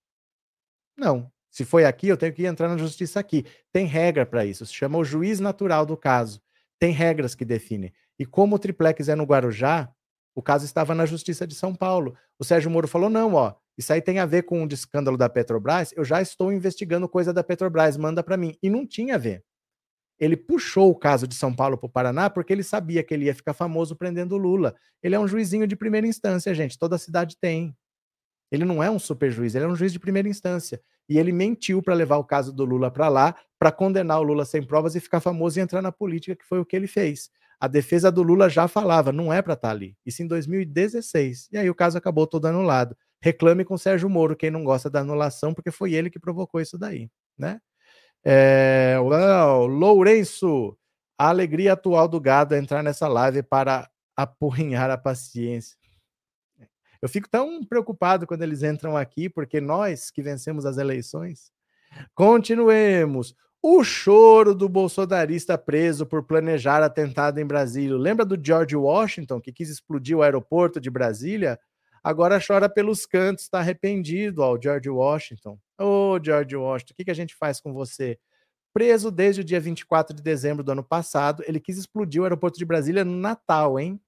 Não. 0.97 1.29
Se 1.49 1.65
foi 1.65 1.83
aqui, 1.83 2.07
eu 2.07 2.15
tenho 2.15 2.33
que 2.33 2.45
entrar 2.45 2.69
na 2.69 2.77
justiça 2.77 3.19
aqui. 3.19 3.45
Tem 3.73 3.85
regra 3.85 4.25
para 4.25 4.45
isso. 4.45 4.65
Se 4.65 4.73
chama 4.73 4.97
o 4.97 5.03
juiz 5.03 5.41
natural 5.41 5.85
do 5.85 5.97
caso. 5.97 6.41
Tem 6.79 6.93
regras 6.93 7.35
que 7.35 7.43
definem. 7.43 7.91
E 8.17 8.25
como 8.25 8.55
o 8.55 8.59
triplex 8.59 9.09
é 9.09 9.15
no 9.15 9.25
Guarujá, 9.25 9.93
o 10.33 10.41
caso 10.41 10.65
estava 10.65 10.95
na 10.95 11.05
Justiça 11.05 11.45
de 11.45 11.55
São 11.55 11.75
Paulo. 11.75 12.15
O 12.39 12.43
Sérgio 12.43 12.71
Moro 12.71 12.87
falou: 12.87 13.09
não, 13.09 13.33
ó, 13.33 13.53
isso 13.77 13.91
aí 13.91 14.01
tem 14.01 14.19
a 14.19 14.25
ver 14.25 14.43
com 14.43 14.59
o 14.61 14.63
um 14.63 14.67
escândalo 14.67 15.17
da 15.17 15.29
Petrobras. 15.29 15.93
Eu 15.95 16.03
já 16.03 16.21
estou 16.21 16.51
investigando 16.51 17.07
coisa 17.07 17.33
da 17.33 17.43
Petrobras, 17.43 17.97
manda 17.97 18.23
para 18.23 18.37
mim. 18.37 18.55
E 18.61 18.69
não 18.69 18.85
tinha 18.85 19.15
a 19.15 19.17
ver. 19.17 19.43
Ele 20.19 20.37
puxou 20.37 20.91
o 20.91 20.95
caso 20.95 21.27
de 21.27 21.33
São 21.33 21.53
Paulo 21.53 21.77
para 21.77 21.87
o 21.87 21.89
Paraná 21.89 22.29
porque 22.29 22.53
ele 22.53 22.63
sabia 22.63 23.03
que 23.03 23.13
ele 23.13 23.25
ia 23.25 23.33
ficar 23.33 23.53
famoso 23.53 23.95
prendendo 23.95 24.37
Lula. 24.37 24.75
Ele 25.01 25.15
é 25.15 25.19
um 25.19 25.27
juizinho 25.27 25.65
de 25.65 25.75
primeira 25.75 26.05
instância, 26.05 26.53
gente. 26.53 26.77
Toda 26.77 26.97
cidade 26.97 27.35
tem. 27.41 27.75
Ele 28.51 28.63
não 28.63 28.83
é 28.83 28.91
um 28.91 28.99
super 28.99 29.31
juiz, 29.31 29.55
ele 29.55 29.65
é 29.65 29.67
um 29.67 29.75
juiz 29.75 29.93
de 29.93 29.99
primeira 29.99 30.27
instância. 30.27 30.79
E 31.09 31.17
ele 31.17 31.31
mentiu 31.31 31.81
para 31.81 31.93
levar 31.93 32.17
o 32.17 32.23
caso 32.23 32.53
do 32.53 32.65
Lula 32.65 32.91
para 32.91 33.07
lá, 33.07 33.35
para 33.57 33.71
condenar 33.71 34.19
o 34.19 34.23
Lula 34.23 34.45
sem 34.45 34.61
provas 34.61 34.93
e 34.93 34.99
ficar 34.99 35.21
famoso 35.21 35.57
e 35.57 35.61
entrar 35.61 35.81
na 35.81 35.91
política, 35.91 36.35
que 36.35 36.45
foi 36.45 36.59
o 36.59 36.65
que 36.65 36.75
ele 36.75 36.87
fez 36.87 37.31
a 37.61 37.67
defesa 37.67 38.11
do 38.11 38.23
Lula 38.23 38.49
já 38.49 38.67
falava, 38.67 39.11
não 39.11 39.31
é 39.31 39.39
para 39.39 39.53
estar 39.53 39.67
tá 39.67 39.71
ali. 39.71 39.95
Isso 40.03 40.23
em 40.23 40.27
2016. 40.27 41.49
E 41.51 41.59
aí 41.59 41.69
o 41.69 41.75
caso 41.75 41.95
acabou 41.95 42.25
todo 42.25 42.47
anulado. 42.47 42.97
Reclame 43.21 43.63
com 43.63 43.77
Sérgio 43.77 44.09
Moro, 44.09 44.35
quem 44.35 44.49
não 44.49 44.63
gosta 44.63 44.89
da 44.89 45.01
anulação, 45.01 45.53
porque 45.53 45.69
foi 45.69 45.93
ele 45.93 46.09
que 46.09 46.19
provocou 46.19 46.59
isso 46.59 46.75
daí, 46.75 47.07
né? 47.37 47.61
É, 48.25 48.97
Lourenço, 48.99 50.75
a 51.15 51.29
alegria 51.29 51.73
atual 51.73 52.07
do 52.07 52.19
gado 52.19 52.55
é 52.55 52.57
entrar 52.57 52.81
nessa 52.81 53.07
live 53.07 53.43
para 53.43 53.87
apurrinhar 54.17 54.89
a 54.89 54.97
paciência. 54.97 55.77
Eu 56.99 57.07
fico 57.07 57.29
tão 57.29 57.63
preocupado 57.63 58.25
quando 58.25 58.41
eles 58.41 58.63
entram 58.63 58.97
aqui, 58.97 59.29
porque 59.29 59.61
nós 59.61 60.09
que 60.09 60.23
vencemos 60.23 60.65
as 60.65 60.79
eleições. 60.79 61.51
Continuemos. 62.15 63.35
O 63.63 63.83
choro 63.83 64.55
do 64.55 64.67
bolsonarista 64.67 65.55
preso 65.55 66.03
por 66.03 66.23
planejar 66.23 66.81
atentado 66.81 67.39
em 67.39 67.45
Brasília. 67.45 67.95
Lembra 67.95 68.25
do 68.25 68.35
George 68.43 68.75
Washington, 68.75 69.39
que 69.39 69.53
quis 69.53 69.69
explodir 69.69 70.17
o 70.17 70.23
aeroporto 70.23 70.81
de 70.81 70.89
Brasília? 70.89 71.59
Agora 72.03 72.41
chora 72.45 72.67
pelos 72.67 73.05
cantos, 73.05 73.43
está 73.43 73.59
arrependido, 73.59 74.41
ó, 74.41 74.55
o 74.55 74.59
George 74.59 74.89
Washington. 74.89 75.59
Ô, 75.79 76.13
oh, 76.13 76.23
George 76.23 76.55
Washington, 76.55 76.93
o 76.93 76.95
que, 76.95 77.05
que 77.05 77.11
a 77.11 77.15
gente 77.15 77.35
faz 77.35 77.61
com 77.61 77.71
você? 77.71 78.17
Preso 78.73 79.11
desde 79.11 79.41
o 79.41 79.43
dia 79.43 79.59
24 79.59 80.15
de 80.15 80.23
dezembro 80.23 80.63
do 80.63 80.71
ano 80.71 80.83
passado, 80.83 81.43
ele 81.45 81.59
quis 81.59 81.77
explodir 81.77 82.19
o 82.19 82.23
aeroporto 82.23 82.57
de 82.57 82.65
Brasília 82.65 83.05
no 83.05 83.15
Natal, 83.15 83.79
hein? 83.79 84.01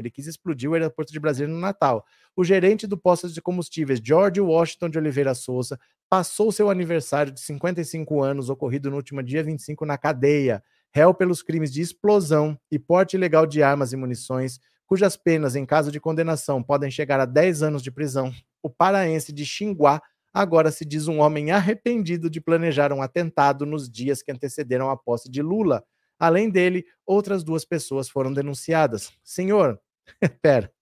Ele 0.00 0.10
quis 0.10 0.26
explodir 0.26 0.70
o 0.70 0.74
aeroporto 0.74 1.12
de 1.12 1.20
Brasília 1.20 1.52
no 1.52 1.60
Natal. 1.60 2.04
O 2.34 2.42
gerente 2.42 2.86
do 2.86 2.98
posto 2.98 3.28
de 3.28 3.40
combustíveis, 3.40 4.00
George 4.02 4.40
Washington 4.40 4.88
de 4.88 4.98
Oliveira 4.98 5.34
Souza, 5.34 5.78
passou 6.08 6.50
seu 6.50 6.68
aniversário 6.68 7.32
de 7.32 7.40
55 7.40 8.22
anos, 8.22 8.50
ocorrido 8.50 8.90
no 8.90 8.96
último 8.96 9.22
dia 9.22 9.44
25, 9.44 9.86
na 9.86 9.96
cadeia, 9.96 10.62
réu 10.92 11.14
pelos 11.14 11.42
crimes 11.42 11.72
de 11.72 11.80
explosão 11.80 12.58
e 12.70 12.78
porte 12.78 13.16
ilegal 13.16 13.46
de 13.46 13.62
armas 13.62 13.92
e 13.92 13.96
munições, 13.96 14.58
cujas 14.86 15.16
penas, 15.16 15.54
em 15.54 15.64
caso 15.64 15.92
de 15.92 16.00
condenação, 16.00 16.60
podem 16.62 16.90
chegar 16.90 17.20
a 17.20 17.24
10 17.24 17.62
anos 17.62 17.82
de 17.82 17.92
prisão. 17.92 18.32
O 18.60 18.68
paraense 18.68 19.32
de 19.32 19.46
Xinguá 19.46 20.02
agora 20.32 20.72
se 20.72 20.84
diz 20.84 21.06
um 21.06 21.20
homem 21.20 21.52
arrependido 21.52 22.28
de 22.28 22.40
planejar 22.40 22.92
um 22.92 23.02
atentado 23.02 23.64
nos 23.64 23.88
dias 23.88 24.22
que 24.22 24.32
antecederam 24.32 24.90
a 24.90 24.96
posse 24.96 25.30
de 25.30 25.42
Lula. 25.42 25.84
Além 26.18 26.50
dele, 26.50 26.84
outras 27.06 27.44
duas 27.44 27.64
pessoas 27.64 28.08
foram 28.08 28.32
denunciadas. 28.32 29.12
Senhor, 29.22 29.80
pera, 30.42 30.72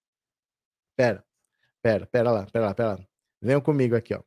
pera, 0.96 1.24
pera, 1.82 2.06
pera 2.06 2.30
lá, 2.30 2.46
pera 2.46 2.66
lá, 2.66 2.74
pera 2.74 2.88
lá. 2.94 3.08
Venham 3.40 3.60
comigo 3.60 3.96
aqui, 3.96 4.14
ó. 4.14 4.22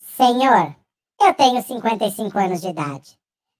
Senhor, 0.00 0.74
eu 1.20 1.34
tenho 1.34 1.62
55 1.62 2.38
anos 2.38 2.60
de 2.60 2.68
idade. 2.68 3.18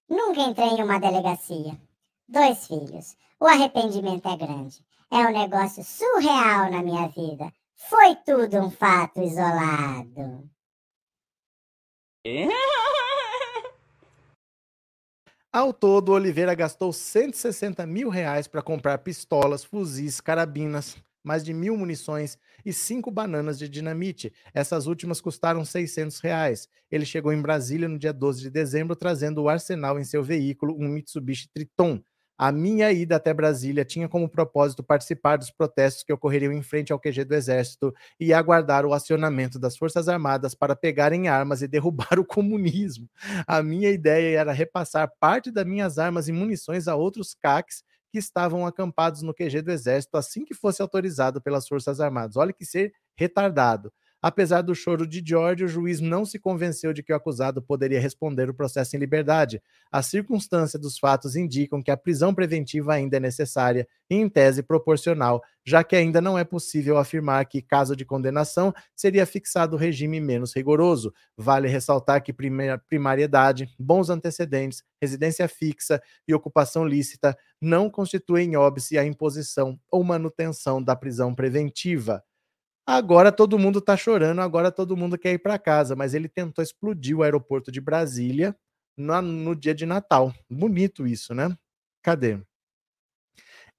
Nunca 0.09 0.40
entrei 0.40 0.68
em 0.68 0.82
uma 0.82 0.98
delegacia. 0.98 1.80
Dois 2.28 2.66
filhos. 2.66 3.16
O 3.38 3.46
arrependimento 3.46 4.28
é 4.28 4.36
grande. 4.36 4.84
É 5.11 5.18
um 5.18 5.32
negócio 5.32 5.84
surreal 5.84 6.70
na 6.70 6.82
minha 6.82 7.09
vida. 7.09 7.52
Foi 7.76 8.16
tudo 8.16 8.59
um 8.59 8.70
fato 8.70 9.22
isolado. 9.22 10.50
Ao 15.59 15.72
todo, 15.72 16.12
Oliveira 16.12 16.54
gastou 16.54 16.92
160 16.92 17.84
mil 17.84 18.09
reais 18.11 18.46
para 18.46 18.62
comprar 18.62 18.96
pistolas, 18.98 19.64
fuzis, 19.64 20.20
carabinas, 20.20 20.96
mais 21.20 21.42
de 21.42 21.52
mil 21.52 21.76
munições 21.76 22.38
e 22.64 22.72
cinco 22.72 23.11
bananas 23.11 23.59
de 23.59 23.68
dinamite. 23.68 24.32
Essas 24.54 24.86
últimas 24.86 25.20
custaram 25.20 25.64
600 25.64 26.20
reais. 26.20 26.68
Ele 26.88 27.04
chegou 27.04 27.32
em 27.32 27.42
Brasília 27.42 27.88
no 27.88 27.98
dia 27.98 28.12
12 28.12 28.40
de 28.40 28.50
dezembro, 28.50 28.94
trazendo 28.94 29.42
o 29.42 29.48
arsenal 29.48 29.98
em 29.98 30.04
seu 30.04 30.22
veículo, 30.22 30.76
um 30.78 30.86
Mitsubishi 30.86 31.48
Triton. 31.52 32.00
A 32.39 32.53
minha 32.53 32.93
ida 32.93 33.16
até 33.16 33.34
Brasília 33.34 33.84
tinha 33.84 34.09
como 34.09 34.28
propósito 34.28 34.82
participar 34.82 35.36
dos 35.36 35.51
protestos 35.51 36.05
que 36.05 36.12
ocorreriam 36.12 36.53
em 36.53 36.62
frente 36.62 36.93
ao 36.93 37.01
QG 37.01 37.24
do 37.24 37.34
Exército 37.34 37.93
e 38.20 38.32
aguardar 38.32 38.86
o 38.86 38.95
acionamento 38.95 39.59
das 39.59 39.76
Forças 39.76 40.09
Armadas 40.09 40.55
para 40.55 40.76
pegarem 40.76 41.26
armas 41.28 41.62
e 41.62 41.68
derrubar 41.68 42.18
o 42.18 42.24
comunismo. 42.24 43.09
A 43.47 43.61
minha 43.62 43.91
ideia 43.91 44.39
era 44.39 44.53
repassar 44.53 45.11
parte 45.18 45.51
das 45.51 45.66
minhas 45.66 45.99
armas 45.99 46.28
e 46.28 46.32
munições 46.32 46.86
a 46.86 46.95
outros 46.95 47.34
CACs 47.34 47.82
que 48.12 48.18
estavam 48.18 48.64
acampados 48.66 49.20
no 49.22 49.34
QG 49.34 49.61
do 49.62 49.72
Exército 49.72 50.16
assim 50.16 50.45
que 50.45 50.55
fosse 50.55 50.80
autorizado 50.80 51.43
pelas 51.43 51.66
Forças 51.66 52.01
Armadas. 52.01 52.36
Olha 52.36 52.53
que 52.53 52.64
ser 52.64 52.93
retardado. 53.16 53.93
Apesar 54.20 54.62
do 54.62 54.74
choro 54.74 55.06
de 55.06 55.22
George, 55.24 55.64
o 55.64 55.68
juiz 55.68 56.00
não 56.00 56.24
se 56.24 56.40
convenceu 56.40 56.92
de 56.92 57.04
que 57.04 57.12
o 57.12 57.16
acusado 57.16 57.62
poderia 57.62 58.00
responder 58.00 58.50
o 58.50 58.54
processo 58.54 58.96
em 58.96 58.98
liberdade. 58.98 59.62
A 59.92 60.02
circunstância 60.02 60.76
dos 60.76 60.98
fatos 60.98 61.36
indicam 61.36 61.80
que 61.80 61.90
a 61.90 61.96
prisão 61.96 62.34
preventiva 62.34 62.94
ainda 62.94 63.16
é 63.16 63.20
necessária 63.20 63.86
e, 64.10 64.16
em 64.16 64.28
tese, 64.28 64.60
proporcional, 64.60 65.40
já 65.64 65.84
que 65.84 65.94
ainda 65.94 66.20
não 66.20 66.36
é 66.36 66.42
possível 66.42 66.98
afirmar 66.98 67.44
que, 67.46 67.62
caso 67.62 67.94
de 67.94 68.04
condenação, 68.04 68.74
seria 68.96 69.24
fixado 69.24 69.76
o 69.76 69.78
regime 69.78 70.20
menos 70.20 70.52
rigoroso. 70.52 71.14
Vale 71.36 71.68
ressaltar 71.68 72.20
que 72.20 72.34
primariedade, 72.88 73.68
bons 73.78 74.10
antecedentes, 74.10 74.82
residência 75.00 75.46
fixa 75.46 76.02
e 76.26 76.34
ocupação 76.34 76.84
lícita 76.84 77.38
não 77.60 77.88
constituem 77.88 78.56
óbice 78.56 78.98
a 78.98 79.04
imposição 79.04 79.78
ou 79.88 80.02
manutenção 80.02 80.82
da 80.82 80.96
prisão 80.96 81.32
preventiva. 81.32 82.24
Agora 82.91 83.30
todo 83.30 83.59
mundo 83.59 83.80
está 83.80 83.99
chorando, 83.99 84.41
agora 84.41 84.72
todo 84.72 84.97
mundo 84.97 85.18
quer 85.18 85.34
ir 85.34 85.39
para 85.39 85.59
casa, 85.59 85.95
mas 85.95 86.14
ele 86.14 86.26
tentou 86.26 86.62
explodir 86.62 87.14
o 87.14 87.22
aeroporto 87.22 87.70
de 87.70 87.82
Brasília 87.82 88.57
no, 88.97 89.20
no 89.20 89.55
dia 89.55 89.74
de 89.74 89.84
Natal. 89.84 90.32
Bonito 90.49 91.07
isso, 91.07 91.34
né? 91.34 91.55
Cadê? 92.03 92.41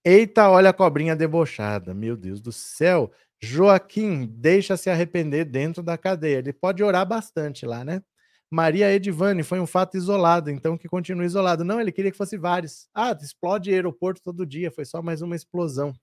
Eita, 0.05 0.47
olha 0.47 0.69
a 0.69 0.73
cobrinha 0.73 1.15
debochada. 1.15 1.91
Meu 1.91 2.15
Deus 2.15 2.39
do 2.39 2.51
céu. 2.51 3.11
Joaquim, 3.41 4.27
deixa 4.27 4.77
se 4.77 4.91
arrepender 4.91 5.43
dentro 5.43 5.81
da 5.81 5.97
cadeia. 5.97 6.37
Ele 6.37 6.53
pode 6.53 6.83
orar 6.83 7.03
bastante 7.07 7.65
lá, 7.65 7.83
né? 7.83 8.03
Maria 8.51 8.93
Edivane, 8.93 9.41
foi 9.41 9.59
um 9.59 9.65
fato 9.65 9.97
isolado, 9.97 10.51
então 10.51 10.77
que 10.77 10.87
continue 10.87 11.25
isolado. 11.25 11.63
Não, 11.63 11.81
ele 11.81 11.91
queria 11.91 12.11
que 12.11 12.17
fosse 12.17 12.37
vários. 12.37 12.87
Ah, 12.93 13.17
explode 13.19 13.71
aeroporto 13.73 14.21
todo 14.21 14.45
dia, 14.45 14.69
foi 14.69 14.85
só 14.85 15.01
mais 15.01 15.23
uma 15.23 15.35
explosão. 15.35 15.95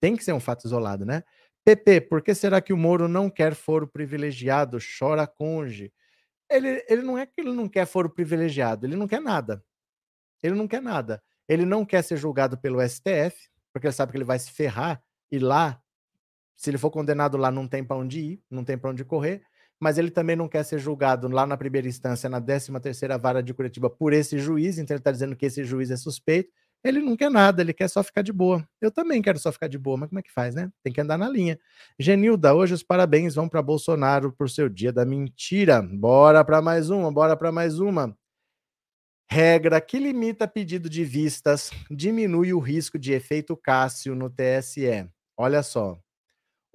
Tem 0.00 0.16
que 0.16 0.24
ser 0.24 0.32
um 0.32 0.40
fato 0.40 0.66
isolado, 0.66 1.04
né? 1.04 1.22
PP, 1.64 2.02
por 2.02 2.22
que 2.22 2.34
será 2.34 2.60
que 2.60 2.72
o 2.72 2.76
Moro 2.76 3.06
não 3.06 3.30
quer 3.30 3.54
foro 3.54 3.86
privilegiado? 3.86 4.78
Chora 4.98 5.26
conge. 5.26 5.92
Ele, 6.50 6.84
ele 6.88 7.02
não 7.02 7.16
é 7.16 7.24
que 7.24 7.40
ele 7.40 7.52
não 7.52 7.68
quer 7.68 7.86
foro 7.86 8.10
privilegiado, 8.10 8.86
ele 8.86 8.96
não 8.96 9.06
quer 9.06 9.20
nada. 9.20 9.64
Ele 10.42 10.54
não 10.54 10.66
quer 10.66 10.82
nada. 10.82 11.22
Ele 11.48 11.64
não 11.64 11.84
quer 11.84 12.02
ser 12.02 12.16
julgado 12.16 12.58
pelo 12.58 12.80
STF, 12.86 13.48
porque 13.72 13.86
ele 13.86 13.94
sabe 13.94 14.12
que 14.12 14.18
ele 14.18 14.24
vai 14.24 14.38
se 14.38 14.50
ferrar 14.50 15.02
e 15.30 15.38
lá, 15.38 15.80
se 16.56 16.68
ele 16.70 16.78
for 16.78 16.90
condenado 16.90 17.36
lá, 17.36 17.50
não 17.50 17.66
tem 17.66 17.82
para 17.84 17.96
onde 17.96 18.20
ir, 18.20 18.42
não 18.50 18.64
tem 18.64 18.76
para 18.76 18.90
onde 18.90 19.04
correr. 19.04 19.42
Mas 19.80 19.98
ele 19.98 20.10
também 20.10 20.36
não 20.36 20.48
quer 20.48 20.62
ser 20.64 20.78
julgado 20.78 21.26
lá 21.28 21.46
na 21.46 21.56
primeira 21.56 21.88
instância, 21.88 22.28
na 22.28 22.40
13 22.40 22.72
terceira 22.80 23.18
vara 23.18 23.42
de 23.42 23.52
Curitiba, 23.52 23.90
por 23.90 24.12
esse 24.12 24.38
juiz. 24.38 24.78
Então 24.78 24.94
ele 24.94 25.00
está 25.00 25.10
dizendo 25.10 25.34
que 25.34 25.46
esse 25.46 25.64
juiz 25.64 25.90
é 25.90 25.96
suspeito. 25.96 26.52
Ele 26.84 27.00
não 27.00 27.16
quer 27.16 27.30
nada, 27.30 27.62
ele 27.62 27.72
quer 27.72 27.88
só 27.88 28.02
ficar 28.02 28.22
de 28.22 28.32
boa. 28.32 28.66
Eu 28.80 28.90
também 28.90 29.22
quero 29.22 29.38
só 29.38 29.52
ficar 29.52 29.68
de 29.68 29.78
boa, 29.78 29.96
mas 29.96 30.08
como 30.08 30.18
é 30.18 30.22
que 30.22 30.32
faz, 30.32 30.54
né? 30.54 30.70
Tem 30.82 30.92
que 30.92 31.00
andar 31.00 31.16
na 31.16 31.28
linha. 31.28 31.58
Genilda, 31.98 32.54
hoje 32.54 32.74
os 32.74 32.82
parabéns 32.82 33.34
vão 33.34 33.48
para 33.48 33.62
Bolsonaro 33.62 34.32
por 34.32 34.50
seu 34.50 34.68
dia 34.68 34.92
da 34.92 35.04
mentira. 35.04 35.80
Bora 35.80 36.44
para 36.44 36.60
mais 36.60 36.90
uma, 36.90 37.12
bora 37.12 37.36
para 37.36 37.52
mais 37.52 37.78
uma. 37.78 38.16
Regra 39.30 39.80
que 39.80 39.98
limita 39.98 40.46
pedido 40.46 40.90
de 40.90 41.04
vistas 41.04 41.70
diminui 41.90 42.52
o 42.52 42.58
risco 42.58 42.98
de 42.98 43.12
efeito 43.12 43.56
Cássio 43.56 44.14
no 44.14 44.28
TSE. 44.28 45.08
Olha 45.36 45.62
só. 45.62 45.98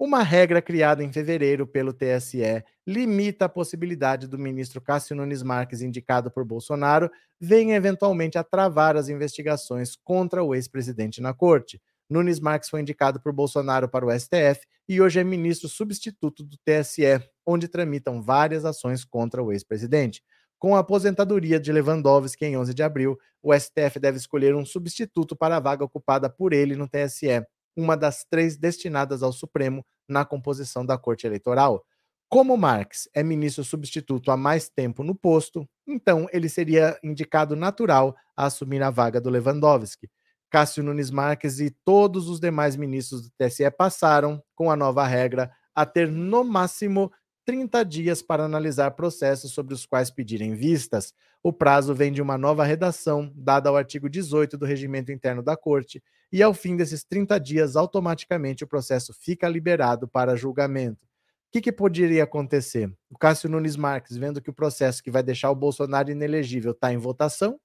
Uma 0.00 0.22
regra 0.22 0.62
criada 0.62 1.02
em 1.02 1.12
fevereiro 1.12 1.66
pelo 1.66 1.92
TSE 1.92 2.62
limita 2.86 3.46
a 3.46 3.48
possibilidade 3.48 4.28
do 4.28 4.38
ministro 4.38 4.80
Cássio 4.80 5.16
Nunes 5.16 5.42
Marques, 5.42 5.82
indicado 5.82 6.30
por 6.30 6.44
Bolsonaro, 6.44 7.10
venha 7.40 7.74
eventualmente 7.74 8.38
a 8.38 8.44
travar 8.44 8.96
as 8.96 9.08
investigações 9.08 9.96
contra 9.96 10.44
o 10.44 10.54
ex-presidente 10.54 11.20
na 11.20 11.34
corte. 11.34 11.82
Nunes 12.08 12.38
Marques 12.38 12.70
foi 12.70 12.80
indicado 12.80 13.20
por 13.20 13.32
Bolsonaro 13.32 13.88
para 13.88 14.06
o 14.06 14.10
STF 14.16 14.64
e 14.88 15.00
hoje 15.00 15.18
é 15.18 15.24
ministro 15.24 15.68
substituto 15.68 16.44
do 16.44 16.56
TSE, 16.58 17.20
onde 17.44 17.66
tramitam 17.66 18.22
várias 18.22 18.64
ações 18.64 19.04
contra 19.04 19.42
o 19.42 19.50
ex-presidente. 19.50 20.22
Com 20.60 20.76
a 20.76 20.78
aposentadoria 20.78 21.58
de 21.58 21.72
Lewandowski 21.72 22.44
em 22.44 22.56
11 22.56 22.72
de 22.72 22.84
abril, 22.84 23.18
o 23.42 23.52
STF 23.52 23.98
deve 23.98 24.16
escolher 24.16 24.54
um 24.54 24.64
substituto 24.64 25.34
para 25.34 25.56
a 25.56 25.60
vaga 25.60 25.84
ocupada 25.84 26.30
por 26.30 26.52
ele 26.52 26.76
no 26.76 26.88
TSE 26.88 27.44
uma 27.78 27.96
das 27.96 28.24
três 28.28 28.56
destinadas 28.56 29.22
ao 29.22 29.32
Supremo 29.32 29.86
na 30.08 30.24
composição 30.24 30.84
da 30.84 30.98
Corte 30.98 31.28
Eleitoral. 31.28 31.84
Como 32.28 32.56
Marx 32.56 33.08
é 33.14 33.22
ministro 33.22 33.62
substituto 33.62 34.32
há 34.32 34.36
mais 34.36 34.68
tempo 34.68 35.04
no 35.04 35.14
posto, 35.14 35.64
então 35.86 36.26
ele 36.32 36.48
seria 36.48 36.98
indicado 37.04 37.54
natural 37.54 38.16
a 38.36 38.46
assumir 38.46 38.82
a 38.82 38.90
vaga 38.90 39.20
do 39.20 39.30
Lewandowski. 39.30 40.10
Cássio 40.50 40.82
Nunes 40.82 41.10
Marques 41.10 41.60
e 41.60 41.70
todos 41.84 42.28
os 42.28 42.40
demais 42.40 42.74
ministros 42.74 43.22
do 43.22 43.30
TSE 43.38 43.70
passaram, 43.70 44.42
com 44.56 44.70
a 44.70 44.76
nova 44.76 45.06
regra, 45.06 45.50
a 45.72 45.86
ter 45.86 46.08
no 46.08 46.42
máximo 46.42 47.12
30 47.48 47.82
dias 47.82 48.20
para 48.20 48.44
analisar 48.44 48.90
processos 48.90 49.52
sobre 49.52 49.72
os 49.72 49.86
quais 49.86 50.10
pedirem 50.10 50.54
vistas. 50.54 51.14
O 51.42 51.50
prazo 51.50 51.94
vem 51.94 52.12
de 52.12 52.20
uma 52.20 52.36
nova 52.36 52.62
redação, 52.62 53.32
dada 53.34 53.70
ao 53.70 53.76
artigo 53.76 54.06
18 54.06 54.58
do 54.58 54.66
Regimento 54.66 55.10
Interno 55.10 55.42
da 55.42 55.56
Corte, 55.56 56.02
e 56.30 56.42
ao 56.42 56.52
fim 56.52 56.76
desses 56.76 57.04
30 57.04 57.40
dias, 57.40 57.74
automaticamente 57.74 58.64
o 58.64 58.66
processo 58.66 59.14
fica 59.14 59.48
liberado 59.48 60.06
para 60.06 60.36
julgamento. 60.36 61.06
O 61.06 61.50
que, 61.50 61.62
que 61.62 61.72
poderia 61.72 62.24
acontecer? 62.24 62.92
O 63.08 63.16
Cássio 63.16 63.48
Nunes 63.48 63.76
Marques, 63.76 64.18
vendo 64.18 64.42
que 64.42 64.50
o 64.50 64.54
processo 64.54 65.02
que 65.02 65.10
vai 65.10 65.22
deixar 65.22 65.50
o 65.50 65.56
Bolsonaro 65.56 66.10
inelegível 66.10 66.72
está 66.72 66.92
em 66.92 66.98
votação, 66.98 67.58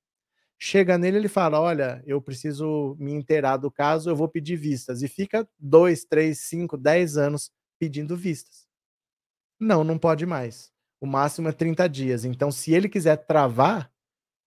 chega 0.57 0.97
nele 0.97 1.17
e 1.17 1.19
ele 1.19 1.27
fala: 1.27 1.59
Olha, 1.59 2.01
eu 2.05 2.21
preciso 2.21 2.95
me 2.97 3.11
inteirar 3.11 3.57
do 3.57 3.69
caso, 3.69 4.09
eu 4.09 4.15
vou 4.15 4.29
pedir 4.29 4.55
vistas. 4.55 5.01
E 5.01 5.09
fica 5.09 5.45
dois, 5.59 6.05
três, 6.05 6.39
cinco, 6.39 6.77
dez 6.77 7.17
anos 7.17 7.51
pedindo 7.77 8.15
vistas. 8.15 8.71
Não, 9.64 9.84
não 9.84 9.97
pode 9.97 10.26
mais. 10.26 10.72
O 10.99 11.07
máximo 11.07 11.47
é 11.47 11.51
30 11.51 11.88
dias. 11.88 12.26
Então, 12.26 12.51
se 12.51 12.74
ele 12.74 12.89
quiser 12.89 13.16
travar, 13.16 13.89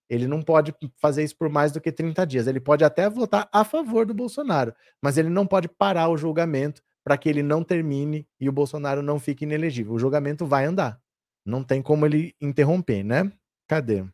ele 0.09 0.27
não 0.27 0.43
pode 0.43 0.75
fazer 0.97 1.25
isso 1.25 1.37
por 1.37 1.49
mais 1.49 1.73
do 1.73 1.81
que 1.81 1.91
30 1.91 2.27
dias. 2.27 2.47
Ele 2.47 2.61
pode 2.61 2.85
até 2.85 3.09
votar 3.09 3.49
a 3.53 3.65
favor 3.65 4.07
do 4.07 4.15
Bolsonaro, 4.15 4.75
mas 5.03 5.19
ele 5.19 5.29
não 5.29 5.47
pode 5.47 5.69
parar 5.69 6.09
o 6.09 6.17
julgamento 6.17 6.83
para 7.03 7.17
que 7.17 7.29
ele 7.29 7.43
não 7.43 7.65
termine 7.65 8.27
e 8.39 8.49
o 8.49 8.53
Bolsonaro 8.53 9.03
não 9.03 9.19
fique 9.19 9.45
inelegível. 9.45 9.95
O 9.95 9.99
julgamento 9.99 10.45
vai 10.45 10.67
andar. 10.67 11.01
Não 11.45 11.63
tem 11.63 11.81
como 11.81 12.05
ele 12.05 12.35
interromper, 12.41 13.05
né? 13.05 13.33
Cadê? 13.67 14.05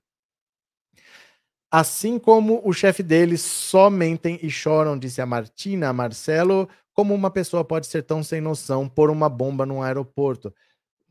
Assim 1.70 2.18
como 2.18 2.60
o 2.64 2.72
chefe 2.72 3.02
deles 3.02 3.40
só 3.40 3.88
mentem 3.88 4.38
e 4.42 4.50
choram, 4.50 4.98
disse 4.98 5.22
a 5.22 5.26
Martina 5.26 5.92
Marcelo, 5.92 6.68
como 6.92 7.14
uma 7.14 7.30
pessoa 7.30 7.64
pode 7.64 7.86
ser 7.86 8.02
tão 8.02 8.22
sem 8.22 8.40
noção 8.40 8.86
por 8.88 9.10
uma 9.10 9.28
bomba 9.28 9.64
num 9.64 9.82
aeroporto? 9.82 10.54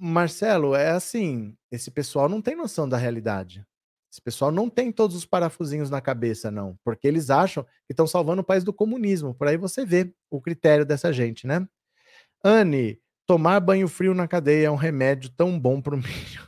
Marcelo, 0.04 0.74
é 0.74 0.89
assim, 0.89 1.56
esse 1.72 1.91
pessoal 1.91 2.28
não 2.28 2.41
tem 2.41 2.56
noção 2.56 2.89
da 2.89 2.97
realidade. 2.97 3.64
Esse 4.12 4.20
pessoal 4.20 4.52
não 4.52 4.68
tem 4.68 4.91
todos 4.91 5.16
os 5.16 5.28
parafusinhos 5.28 5.91
na 5.91 6.02
cabeça, 6.02 6.49
não, 6.49 6.76
porque 6.84 7.08
eles 7.08 7.30
acham 7.30 7.64
que 7.64 7.91
estão 7.91 8.08
salvando 8.08 8.41
o 8.41 8.43
país 8.43 8.64
do 8.64 8.74
comunismo. 8.74 9.36
Por 9.36 9.47
aí 9.47 9.58
você 9.58 9.86
vê 9.86 10.12
o 10.28 10.41
critério 10.41 10.84
dessa 10.88 11.14
gente, 11.14 11.45
né? 11.45 11.68
Anne, 12.43 12.99
tomar 13.28 13.60
banho 13.60 13.88
frio 13.88 14.16
na 14.16 14.28
cadeia 14.28 14.66
é 14.66 14.72
um 14.72 14.76
remédio 14.76 15.30
tão 15.30 15.60
bom 15.60 15.80
para 15.80 15.93
o 15.93 15.97
milho. 16.02 16.47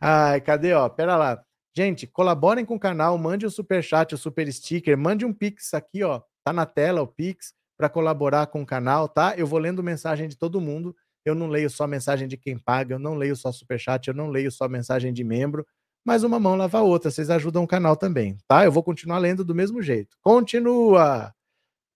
Ai, 0.00 0.40
cadê, 0.40 0.72
ó? 0.72 0.88
Pera 0.88 1.18
lá. 1.18 1.44
Gente, 1.76 2.06
colaborem 2.06 2.64
com 2.64 2.76
o 2.76 2.80
canal, 2.80 3.18
mande 3.18 3.44
o 3.44 3.50
super 3.50 3.84
chat, 3.84 4.14
o 4.14 4.18
super 4.18 4.50
sticker, 4.50 4.96
mande 4.96 5.26
um 5.26 5.32
pix 5.32 5.74
aqui, 5.74 6.02
ó. 6.02 6.22
Tá 6.42 6.54
na 6.54 6.64
tela 6.64 7.02
o 7.02 7.06
pix 7.06 7.52
para 7.76 7.90
colaborar 7.90 8.46
com 8.46 8.62
o 8.62 8.66
canal, 8.66 9.08
tá? 9.08 9.34
Eu 9.36 9.46
vou 9.46 9.58
lendo 9.58 9.82
mensagem 9.82 10.26
de 10.26 10.38
todo 10.38 10.58
mundo. 10.58 10.96
Eu 11.24 11.34
não 11.34 11.48
leio 11.48 11.70
só 11.70 11.86
mensagem 11.86 12.26
de 12.26 12.36
quem 12.36 12.58
paga, 12.58 12.94
eu 12.94 12.98
não 12.98 13.14
leio 13.14 13.36
só 13.36 13.52
super 13.52 13.78
chat, 13.78 14.08
eu 14.08 14.14
não 14.14 14.28
leio 14.28 14.50
só 14.50 14.68
mensagem 14.68 15.12
de 15.12 15.22
membro 15.22 15.66
mas 16.04 16.22
uma 16.22 16.40
mão 16.40 16.56
lava 16.56 16.78
a 16.78 16.82
outra. 16.82 17.10
Vocês 17.10 17.30
ajudam 17.30 17.62
o 17.62 17.68
canal 17.68 17.96
também, 17.96 18.38
tá? 18.48 18.64
Eu 18.64 18.72
vou 18.72 18.82
continuar 18.82 19.18
lendo 19.18 19.44
do 19.44 19.54
mesmo 19.54 19.82
jeito. 19.82 20.16
Continua. 20.22 21.34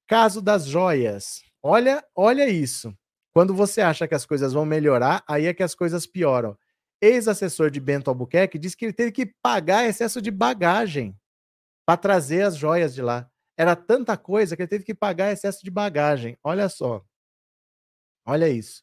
Caso 0.07 0.43
das 0.43 0.67
joias. 0.67 1.43
Olha, 1.63 2.05
olha 2.15 2.49
isso. 2.49 2.97
Quando 3.33 3.55
você 3.55 3.81
acha 3.81 4.07
que 4.07 4.15
as 4.15 4.27
coisas 4.27 4.53
vão 4.53 4.65
melhorar, 4.65 5.25
aí 5.27 5.47
é 5.47 5.55
que 5.55 5.63
as 5.63 5.75
coisas 5.75 6.07
pioram. 6.07 6.57
Ex-assessor 7.01 7.71
de 7.71 7.81
Bento 7.81 8.09
Albuquerque 8.09 8.59
disse 8.59 8.77
que 8.77 8.85
ele 8.85 8.93
teve 8.93 9.13
que 9.13 9.27
pagar 9.43 9.87
excesso 9.87 10.23
de 10.23 10.31
bagagem 10.31 11.17
para 11.87 11.97
trazer 11.97 12.43
as 12.43 12.57
joias 12.57 12.95
de 12.95 13.03
lá. 13.03 13.29
Era 13.57 13.75
tanta 13.75 14.17
coisa 14.17 14.57
que 14.57 14.63
ele 14.63 14.69
teve 14.69 14.85
que 14.85 14.95
pagar 14.95 15.33
excesso 15.33 15.65
de 15.65 15.71
bagagem. 15.71 16.39
Olha 16.43 16.69
só. 16.69 17.05
Olha 18.27 18.49
isso. 18.49 18.83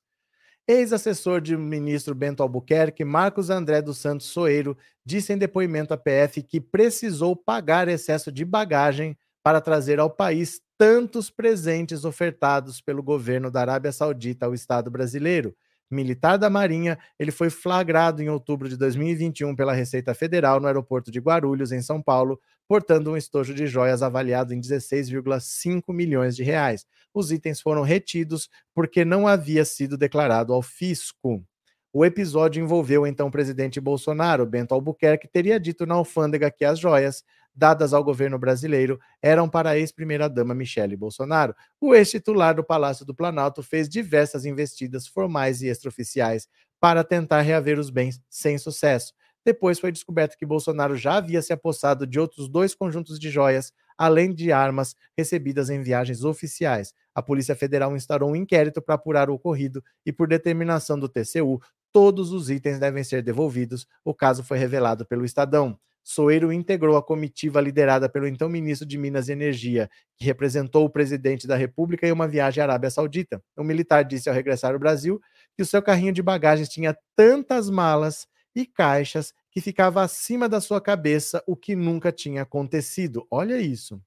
Ex-assessor 0.67 1.41
de 1.41 1.57
ministro 1.57 2.13
Bento 2.13 2.43
Albuquerque, 2.43 3.03
Marcos 3.03 3.49
André 3.49 3.81
dos 3.81 3.97
Santos 3.97 4.27
Soeiro, 4.27 4.77
disse 5.05 5.33
em 5.33 5.37
depoimento 5.37 5.93
à 5.93 5.97
PF 5.97 6.43
que 6.43 6.61
precisou 6.61 7.35
pagar 7.35 7.87
excesso 7.87 8.31
de 8.31 8.45
bagagem 8.45 9.17
para 9.43 9.59
trazer 9.59 9.99
ao 9.99 10.09
país 10.09 10.61
tantos 10.77 11.29
presentes 11.29 12.05
ofertados 12.05 12.79
pelo 12.79 13.03
governo 13.03 13.51
da 13.51 13.61
Arábia 13.61 13.91
Saudita 13.91 14.45
ao 14.45 14.53
Estado 14.53 14.89
brasileiro. 14.89 15.55
Militar 15.89 16.37
da 16.37 16.49
Marinha, 16.49 16.97
ele 17.19 17.31
foi 17.31 17.49
flagrado 17.49 18.21
em 18.21 18.29
outubro 18.29 18.69
de 18.69 18.77
2021 18.77 19.55
pela 19.55 19.73
Receita 19.73 20.13
Federal 20.13 20.59
no 20.59 20.67
aeroporto 20.67 21.11
de 21.11 21.19
Guarulhos, 21.19 21.71
em 21.71 21.81
São 21.81 22.01
Paulo, 22.01 22.39
portando 22.71 23.11
um 23.11 23.17
estojo 23.17 23.53
de 23.53 23.67
joias 23.67 24.01
avaliado 24.01 24.53
em 24.53 24.61
16,5 24.61 25.93
milhões 25.93 26.37
de 26.37 26.41
reais. 26.41 26.85
Os 27.13 27.29
itens 27.29 27.59
foram 27.59 27.81
retidos 27.81 28.47
porque 28.73 29.03
não 29.03 29.27
havia 29.27 29.65
sido 29.65 29.97
declarado 29.97 30.53
ao 30.53 30.61
fisco. 30.61 31.43
O 31.91 32.05
episódio 32.05 32.63
envolveu 32.63 33.05
então 33.05 33.27
o 33.27 33.31
presidente 33.31 33.81
Bolsonaro. 33.81 34.45
Bento 34.45 34.73
Albuquerque 34.73 35.27
teria 35.27 35.59
dito 35.59 35.85
na 35.85 35.95
alfândega 35.95 36.49
que 36.49 36.63
as 36.63 36.79
joias 36.79 37.25
dadas 37.53 37.91
ao 37.93 38.05
governo 38.05 38.39
brasileiro 38.39 38.97
eram 39.21 39.49
para 39.49 39.71
a 39.71 39.77
ex-primeira-dama 39.77 40.55
Michele 40.55 40.95
Bolsonaro. 40.95 41.53
O 41.77 41.93
ex-titular 41.93 42.55
do 42.55 42.63
Palácio 42.63 43.05
do 43.05 43.13
Planalto 43.13 43.61
fez 43.61 43.89
diversas 43.89 44.45
investidas 44.45 45.05
formais 45.05 45.61
e 45.61 45.67
extraoficiais 45.67 46.47
para 46.79 47.03
tentar 47.03 47.41
reaver 47.41 47.77
os 47.77 47.89
bens 47.89 48.21
sem 48.29 48.57
sucesso. 48.57 49.11
Depois 49.45 49.79
foi 49.79 49.91
descoberto 49.91 50.37
que 50.37 50.45
Bolsonaro 50.45 50.95
já 50.95 51.15
havia 51.15 51.41
se 51.41 51.51
apossado 51.51 52.05
de 52.05 52.19
outros 52.19 52.47
dois 52.47 52.75
conjuntos 52.75 53.19
de 53.19 53.29
joias, 53.29 53.73
além 53.97 54.33
de 54.33 54.51
armas 54.51 54.95
recebidas 55.17 55.69
em 55.69 55.81
viagens 55.81 56.23
oficiais. 56.23 56.93
A 57.13 57.21
Polícia 57.21 57.55
Federal 57.55 57.95
instaurou 57.95 58.31
um 58.31 58.35
inquérito 58.35 58.81
para 58.81 58.95
apurar 58.95 59.29
o 59.29 59.33
ocorrido 59.33 59.83
e, 60.05 60.11
por 60.11 60.27
determinação 60.27 60.97
do 60.97 61.09
TCU, 61.09 61.59
todos 61.91 62.31
os 62.31 62.49
itens 62.49 62.79
devem 62.79 63.03
ser 63.03 63.21
devolvidos. 63.21 63.85
O 64.05 64.13
caso 64.13 64.43
foi 64.43 64.57
revelado 64.57 65.05
pelo 65.05 65.25
Estadão. 65.25 65.77
Soeiro 66.03 66.51
integrou 66.51 66.97
a 66.97 67.03
comitiva 67.03 67.61
liderada 67.61 68.09
pelo 68.09 68.27
então 68.27 68.49
ministro 68.49 68.87
de 68.87 68.97
Minas 68.97 69.29
e 69.29 69.33
Energia, 69.33 69.89
que 70.17 70.25
representou 70.25 70.85
o 70.85 70.89
presidente 70.89 71.45
da 71.45 71.55
República 71.55 72.07
em 72.07 72.11
uma 72.11 72.27
viagem 72.27 72.61
à 72.61 72.65
Arábia 72.65 72.89
Saudita. 72.89 73.41
O 73.55 73.63
militar 73.63 74.03
disse 74.03 74.27
ao 74.27 74.33
regressar 74.33 74.73
ao 74.73 74.79
Brasil 74.79 75.21
que 75.55 75.61
o 75.61 75.65
seu 75.65 75.81
carrinho 75.81 76.11
de 76.11 76.23
bagagens 76.23 76.69
tinha 76.69 76.97
tantas 77.15 77.69
malas 77.69 78.25
e 78.55 78.65
caixas 78.65 79.33
que 79.51 79.61
ficava 79.61 80.01
acima 80.03 80.47
da 80.47 80.61
sua 80.61 80.81
cabeça, 80.81 81.43
o 81.47 81.55
que 81.55 81.75
nunca 81.75 82.11
tinha 82.11 82.43
acontecido. 82.43 83.27
Olha 83.29 83.59
isso. 83.59 84.01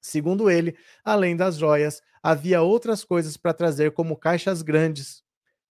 Segundo 0.00 0.50
ele, 0.50 0.76
além 1.04 1.36
das 1.36 1.56
joias, 1.56 2.02
havia 2.22 2.62
outras 2.62 3.04
coisas 3.04 3.36
para 3.36 3.54
trazer, 3.54 3.92
como 3.92 4.16
caixas 4.16 4.62
grandes, 4.62 5.22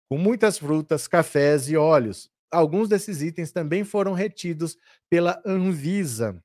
com 0.10 0.18
muitas 0.18 0.58
frutas, 0.58 1.08
cafés 1.08 1.70
e 1.70 1.78
óleos. 1.78 2.30
Alguns 2.52 2.89
desses 2.89 3.22
itens 3.22 3.52
também 3.52 3.84
foram 3.84 4.14
retidos 4.14 4.78
pela 5.10 5.41
Anvisa. 5.45 6.43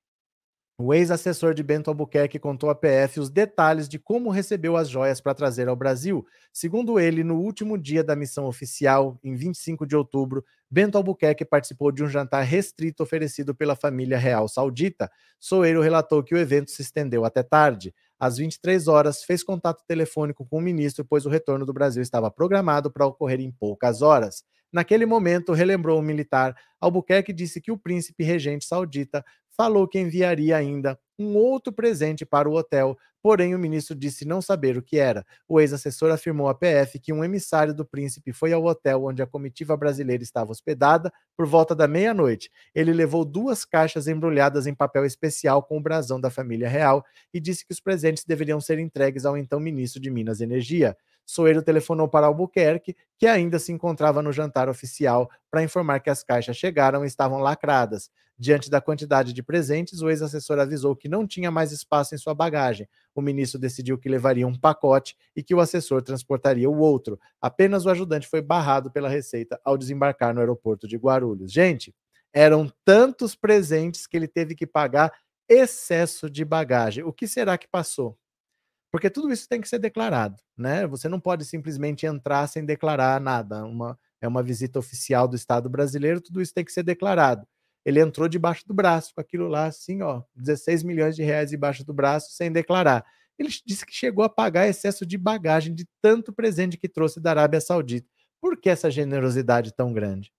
O 0.76 0.92
ex-assessor 0.92 1.54
de 1.54 1.62
Bento 1.62 1.88
Albuquerque 1.88 2.36
contou 2.36 2.68
à 2.68 2.74
PF 2.74 3.20
os 3.20 3.30
detalhes 3.30 3.88
de 3.88 3.96
como 3.96 4.28
recebeu 4.28 4.76
as 4.76 4.88
joias 4.88 5.20
para 5.20 5.32
trazer 5.32 5.68
ao 5.68 5.76
Brasil. 5.76 6.26
Segundo 6.52 6.98
ele, 6.98 7.22
no 7.22 7.36
último 7.36 7.78
dia 7.78 8.02
da 8.02 8.16
missão 8.16 8.46
oficial, 8.46 9.16
em 9.22 9.36
25 9.36 9.86
de 9.86 9.94
outubro, 9.94 10.44
Bento 10.68 10.98
Albuquerque 10.98 11.44
participou 11.44 11.92
de 11.92 12.02
um 12.02 12.08
jantar 12.08 12.42
restrito 12.42 13.04
oferecido 13.04 13.54
pela 13.54 13.76
família 13.76 14.18
real 14.18 14.48
saudita. 14.48 15.08
Soeiro 15.38 15.80
relatou 15.80 16.24
que 16.24 16.34
o 16.34 16.38
evento 16.38 16.72
se 16.72 16.82
estendeu 16.82 17.24
até 17.24 17.44
tarde. 17.44 17.94
Às 18.18 18.38
23 18.38 18.88
horas, 18.88 19.22
fez 19.22 19.44
contato 19.44 19.84
telefônico 19.86 20.44
com 20.44 20.58
o 20.58 20.60
ministro, 20.60 21.04
pois 21.04 21.24
o 21.24 21.30
retorno 21.30 21.64
do 21.64 21.72
Brasil 21.72 22.02
estava 22.02 22.32
programado 22.32 22.90
para 22.90 23.06
ocorrer 23.06 23.40
em 23.40 23.52
poucas 23.52 24.02
horas. 24.02 24.42
Naquele 24.72 25.06
momento, 25.06 25.52
relembrou 25.52 26.00
o 26.00 26.02
militar, 26.02 26.52
Albuquerque 26.80 27.32
disse 27.32 27.60
que 27.60 27.70
o 27.70 27.78
príncipe 27.78 28.24
regente 28.24 28.64
saudita 28.64 29.24
falou 29.56 29.86
que 29.88 29.98
enviaria 29.98 30.56
ainda 30.56 30.98
um 31.18 31.36
outro 31.36 31.72
presente 31.72 32.26
para 32.26 32.48
o 32.48 32.54
hotel, 32.54 32.96
porém 33.22 33.54
o 33.54 33.58
ministro 33.58 33.94
disse 33.94 34.24
não 34.24 34.42
saber 34.42 34.76
o 34.76 34.82
que 34.82 34.98
era. 34.98 35.24
O 35.48 35.60
ex-assessor 35.60 36.10
afirmou 36.10 36.48
à 36.48 36.54
PF 36.54 36.98
que 36.98 37.12
um 37.12 37.24
emissário 37.24 37.72
do 37.72 37.84
príncipe 37.84 38.32
foi 38.32 38.52
ao 38.52 38.64
hotel 38.64 39.04
onde 39.04 39.22
a 39.22 39.26
comitiva 39.26 39.76
brasileira 39.76 40.22
estava 40.22 40.50
hospedada 40.50 41.12
por 41.36 41.46
volta 41.46 41.74
da 41.74 41.88
meia-noite. 41.88 42.50
Ele 42.74 42.92
levou 42.92 43.24
duas 43.24 43.64
caixas 43.64 44.08
embrulhadas 44.08 44.66
em 44.66 44.74
papel 44.74 45.04
especial 45.04 45.62
com 45.62 45.78
o 45.78 45.80
brasão 45.80 46.20
da 46.20 46.30
família 46.30 46.68
real 46.68 47.04
e 47.32 47.40
disse 47.40 47.64
que 47.64 47.72
os 47.72 47.80
presentes 47.80 48.24
deveriam 48.24 48.60
ser 48.60 48.78
entregues 48.78 49.24
ao 49.24 49.38
então 49.38 49.58
ministro 49.60 50.02
de 50.02 50.10
Minas 50.10 50.40
e 50.40 50.44
Energia. 50.44 50.96
Soeiro 51.24 51.62
telefonou 51.62 52.06
para 52.06 52.26
Albuquerque, 52.26 52.94
que 53.18 53.26
ainda 53.26 53.58
se 53.58 53.72
encontrava 53.72 54.20
no 54.20 54.32
jantar 54.32 54.68
oficial, 54.68 55.30
para 55.50 55.62
informar 55.62 56.00
que 56.00 56.10
as 56.10 56.22
caixas 56.22 56.56
chegaram 56.56 57.02
e 57.04 57.06
estavam 57.06 57.38
lacradas. 57.38 58.10
Diante 58.36 58.68
da 58.68 58.80
quantidade 58.80 59.32
de 59.32 59.42
presentes, 59.42 60.02
o 60.02 60.10
ex-assessor 60.10 60.58
avisou 60.58 60.96
que 60.96 61.08
não 61.08 61.26
tinha 61.26 61.50
mais 61.50 61.70
espaço 61.70 62.14
em 62.14 62.18
sua 62.18 62.34
bagagem. 62.34 62.88
O 63.14 63.22
ministro 63.22 63.60
decidiu 63.60 63.96
que 63.96 64.08
levaria 64.08 64.46
um 64.46 64.58
pacote 64.58 65.16
e 65.36 65.42
que 65.42 65.54
o 65.54 65.60
assessor 65.60 66.02
transportaria 66.02 66.68
o 66.68 66.78
outro. 66.78 67.18
Apenas 67.40 67.86
o 67.86 67.90
ajudante 67.90 68.26
foi 68.26 68.42
barrado 68.42 68.90
pela 68.90 69.08
Receita 69.08 69.60
ao 69.64 69.78
desembarcar 69.78 70.34
no 70.34 70.40
aeroporto 70.40 70.88
de 70.88 70.96
Guarulhos. 70.96 71.52
Gente, 71.52 71.94
eram 72.32 72.70
tantos 72.84 73.36
presentes 73.36 74.06
que 74.06 74.16
ele 74.16 74.26
teve 74.26 74.56
que 74.56 74.66
pagar 74.66 75.12
excesso 75.48 76.28
de 76.28 76.44
bagagem. 76.44 77.04
O 77.04 77.12
que 77.12 77.28
será 77.28 77.56
que 77.56 77.68
passou? 77.68 78.18
Porque 78.90 79.10
tudo 79.10 79.32
isso 79.32 79.48
tem 79.48 79.60
que 79.60 79.68
ser 79.68 79.78
declarado, 79.78 80.42
né? 80.56 80.86
Você 80.86 81.08
não 81.08 81.20
pode 81.20 81.44
simplesmente 81.44 82.06
entrar 82.06 82.46
sem 82.48 82.64
declarar 82.64 83.20
nada. 83.20 83.64
Uma, 83.64 83.98
é 84.20 84.26
uma 84.26 84.42
visita 84.42 84.78
oficial 84.78 85.28
do 85.28 85.36
Estado 85.36 85.68
brasileiro, 85.68 86.20
tudo 86.20 86.40
isso 86.40 86.54
tem 86.54 86.64
que 86.64 86.72
ser 86.72 86.82
declarado. 86.82 87.46
Ele 87.84 88.00
entrou 88.00 88.28
debaixo 88.28 88.66
do 88.66 88.72
braço 88.72 89.14
com 89.14 89.20
aquilo 89.20 89.46
lá, 89.46 89.66
assim, 89.66 90.02
ó, 90.02 90.22
16 90.34 90.82
milhões 90.82 91.14
de 91.14 91.22
reais 91.22 91.50
debaixo 91.50 91.84
do 91.84 91.92
braço, 91.92 92.32
sem 92.32 92.50
declarar. 92.50 93.04
Ele 93.38 93.50
disse 93.66 93.84
que 93.84 93.92
chegou 93.92 94.24
a 94.24 94.28
pagar 94.28 94.68
excesso 94.68 95.04
de 95.04 95.18
bagagem 95.18 95.74
de 95.74 95.86
tanto 96.00 96.32
presente 96.32 96.78
que 96.78 96.88
trouxe 96.88 97.20
da 97.20 97.30
Arábia 97.30 97.60
Saudita. 97.60 98.08
Por 98.40 98.56
que 98.56 98.70
essa 98.70 98.90
generosidade 98.90 99.72
tão 99.74 99.92
grande? 99.92 100.32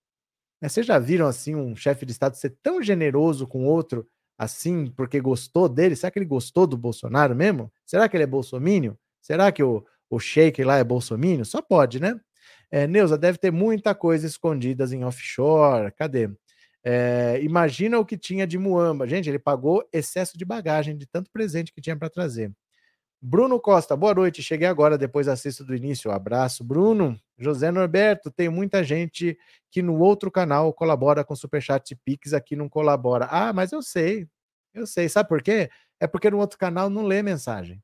Vocês 0.62 0.86
já 0.86 0.98
viram 0.98 1.26
assim 1.26 1.54
um 1.54 1.76
chefe 1.76 2.06
de 2.06 2.12
Estado 2.12 2.36
ser 2.36 2.56
tão 2.62 2.82
generoso 2.82 3.46
com 3.46 3.66
outro 3.66 4.08
assim 4.38 4.86
porque 4.86 5.20
gostou 5.20 5.68
dele? 5.68 5.94
Será 5.94 6.10
que 6.10 6.18
ele 6.18 6.26
gostou 6.26 6.66
do 6.66 6.76
Bolsonaro 6.76 7.34
mesmo? 7.34 7.70
Será 7.84 8.08
que 8.08 8.16
ele 8.16 8.24
é 8.24 8.26
bolsomínio? 8.26 8.98
Será 9.20 9.52
que 9.52 9.62
o, 9.62 9.84
o 10.08 10.18
Sheik 10.18 10.64
lá 10.64 10.78
é 10.78 10.84
bolsomínio? 10.84 11.44
Só 11.44 11.60
pode, 11.60 12.00
né? 12.00 12.18
É, 12.70 12.86
Neuza, 12.86 13.18
deve 13.18 13.38
ter 13.38 13.50
muita 13.52 13.94
coisa 13.94 14.26
escondida 14.26 14.84
em 14.92 15.04
offshore. 15.04 15.92
Cadê? 15.92 16.30
É, 16.88 17.40
imagina 17.42 17.98
o 17.98 18.06
que 18.06 18.16
tinha 18.16 18.46
de 18.46 18.56
Muamba. 18.56 19.08
Gente, 19.08 19.28
ele 19.28 19.40
pagou 19.40 19.84
excesso 19.92 20.38
de 20.38 20.44
bagagem, 20.44 20.96
de 20.96 21.04
tanto 21.04 21.28
presente 21.32 21.72
que 21.72 21.80
tinha 21.80 21.96
para 21.96 22.08
trazer. 22.08 22.52
Bruno 23.20 23.58
Costa, 23.58 23.96
boa 23.96 24.14
noite. 24.14 24.40
Cheguei 24.40 24.68
agora, 24.68 24.96
depois 24.96 25.26
assisto 25.26 25.64
do 25.64 25.74
início. 25.74 26.12
abraço, 26.12 26.62
Bruno. 26.62 27.20
José 27.36 27.72
Norberto, 27.72 28.30
tem 28.30 28.48
muita 28.48 28.84
gente 28.84 29.36
que 29.68 29.82
no 29.82 29.98
outro 29.98 30.30
canal 30.30 30.72
colabora 30.72 31.24
com 31.24 31.34
Superchat 31.34 31.90
e 31.90 31.96
Pix, 31.96 32.32
aqui 32.32 32.54
não 32.54 32.68
colabora. 32.68 33.26
Ah, 33.32 33.52
mas 33.52 33.72
eu 33.72 33.82
sei. 33.82 34.28
Eu 34.72 34.86
sei. 34.86 35.08
Sabe 35.08 35.28
por 35.28 35.42
quê? 35.42 35.68
É 35.98 36.06
porque 36.06 36.30
no 36.30 36.38
outro 36.38 36.56
canal 36.56 36.88
não 36.88 37.04
lê 37.04 37.20
mensagem. 37.20 37.82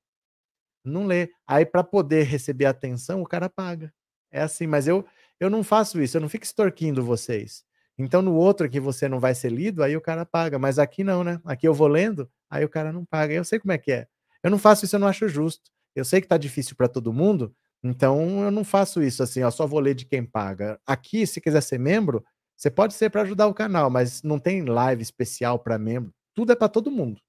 Não 0.85 1.07
lê. 1.07 1.29
Aí, 1.45 1.67
para 1.67 1.83
poder 1.83 2.23
receber 2.23 2.67
atenção, 2.67 3.21
o 3.21 3.27
cara 3.27 3.51
paga. 3.51 3.93
É 4.31 4.43
assim, 4.43 4.69
mas 4.69 4.87
eu, 4.87 5.05
eu 5.41 5.51
não 5.51 5.65
faço 5.65 6.01
isso, 6.01 6.17
eu 6.17 6.21
não 6.21 6.29
fico 6.29 6.45
extorquindo 6.45 7.05
vocês. 7.05 7.65
Então, 7.99 8.23
no 8.23 8.35
outro 8.35 8.69
que 8.69 8.81
você 8.81 9.09
não 9.09 9.21
vai 9.21 9.35
ser 9.35 9.51
lido, 9.51 9.83
aí 9.83 9.97
o 9.97 10.01
cara 10.01 10.25
paga. 10.25 10.59
Mas 10.59 10.79
aqui 10.79 11.05
não, 11.05 11.23
né? 11.23 11.41
Aqui 11.45 11.69
eu 11.69 11.75
vou 11.75 11.89
lendo, 11.89 12.29
aí 12.51 12.65
o 12.65 12.69
cara 12.69 12.93
não 12.93 13.05
paga. 13.05 13.35
Eu 13.35 13.45
sei 13.45 13.59
como 13.59 13.73
é 13.73 13.79
que 13.79 13.93
é. 13.93 14.07
Eu 14.43 14.51
não 14.51 14.59
faço 14.59 14.85
isso, 14.85 14.97
eu 14.97 15.01
não 15.01 15.09
acho 15.09 15.29
justo. 15.29 15.71
Eu 15.95 16.05
sei 16.05 16.21
que 16.21 16.27
tá 16.27 16.37
difícil 16.37 16.75
para 16.75 16.89
todo 16.89 17.13
mundo, 17.13 17.55
então 17.85 18.45
eu 18.45 18.51
não 18.51 18.65
faço 18.65 19.03
isso 19.03 19.23
assim, 19.23 19.43
ó, 19.43 19.51
só 19.51 19.67
vou 19.67 19.79
ler 19.79 19.95
de 19.95 20.07
quem 20.07 20.25
paga. 20.25 20.81
Aqui, 20.87 21.27
se 21.27 21.41
quiser 21.41 21.61
ser 21.61 21.79
membro, 21.79 22.25
você 22.57 22.71
pode 22.71 22.95
ser 22.95 23.11
para 23.11 23.23
ajudar 23.23 23.47
o 23.47 23.55
canal, 23.55 23.91
mas 23.91 24.23
não 24.23 24.39
tem 24.39 24.65
live 24.65 25.03
especial 25.03 25.59
para 25.59 25.79
membro. 25.79 26.13
Tudo 26.35 26.53
é 26.53 26.57
para 26.57 26.69
todo 26.69 26.91
mundo. 26.91 27.21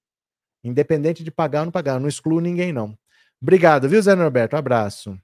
Independente 0.64 1.24
de 1.24 1.32
pagar 1.32 1.60
ou 1.60 1.66
não 1.66 1.72
pagar, 1.72 1.96
eu 1.96 2.00
não 2.00 2.08
excluo 2.08 2.40
ninguém 2.40 2.72
não. 2.72 2.98
Obrigado, 3.42 3.90
viu, 3.90 4.02
Zé 4.02 4.16
Norberto? 4.16 4.56
Abraço. 4.56 5.20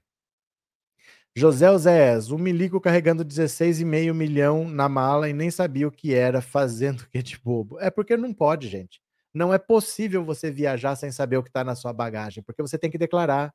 José 1.36 1.70
Osés, 1.70 2.30
o 2.30 2.38
milico 2.38 2.80
carregando 2.80 3.24
16,5 3.24 4.12
milhão 4.12 4.68
na 4.68 4.88
mala 4.88 5.28
e 5.28 5.32
nem 5.32 5.50
sabia 5.50 5.86
o 5.86 5.92
que 5.92 6.12
era, 6.12 6.40
fazendo 6.42 7.06
que 7.08 7.22
de 7.22 7.38
bobo. 7.38 7.78
É 7.80 7.90
porque 7.90 8.16
não 8.16 8.34
pode, 8.34 8.68
gente. 8.68 9.00
Não 9.32 9.54
é 9.54 9.58
possível 9.58 10.24
você 10.24 10.50
viajar 10.50 10.96
sem 10.96 11.12
saber 11.12 11.36
o 11.36 11.42
que 11.42 11.48
está 11.48 11.62
na 11.62 11.76
sua 11.76 11.92
bagagem, 11.92 12.42
porque 12.42 12.62
você 12.62 12.76
tem 12.76 12.90
que 12.90 12.98
declarar. 12.98 13.54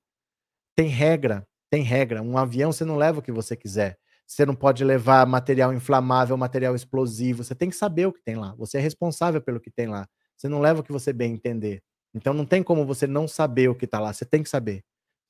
Tem 0.76 0.88
regra, 0.88 1.46
tem 1.70 1.84
regra. 1.84 2.22
Um 2.22 2.38
avião 2.38 2.72
você 2.72 2.86
não 2.86 2.96
leva 2.98 3.20
o 3.20 3.22
que 3.22 3.32
você 3.32 3.56
quiser. 3.58 3.98
Você 4.26 4.46
não 4.46 4.56
pode 4.56 4.84
levar 4.84 5.26
material 5.28 5.74
inflamável, 5.74 6.38
material 6.38 6.76
explosivo. 6.76 7.44
Você 7.44 7.54
tem 7.56 7.70
que 7.70 7.76
saber 7.76 8.08
o 8.08 8.14
que 8.14 8.24
tem 8.24 8.36
lá. 8.36 8.56
Você 8.58 8.78
é 8.78 8.82
responsável 8.82 9.42
pelo 9.42 9.60
que 9.60 9.70
tem 9.70 9.88
lá. 9.88 10.08
Você 10.38 10.48
não 10.50 10.60
leva 10.62 10.80
o 10.80 10.84
que 10.84 10.92
você 10.92 11.14
bem 11.14 11.34
entender. 11.34 11.82
Então 12.14 12.34
não 12.34 12.46
tem 12.46 12.64
como 12.64 12.86
você 12.86 13.06
não 13.06 13.28
saber 13.28 13.70
o 13.70 13.76
que 13.76 13.86
está 13.86 14.00
lá, 14.00 14.14
você 14.14 14.26
tem 14.26 14.42
que 14.42 14.50
saber. 14.50 14.84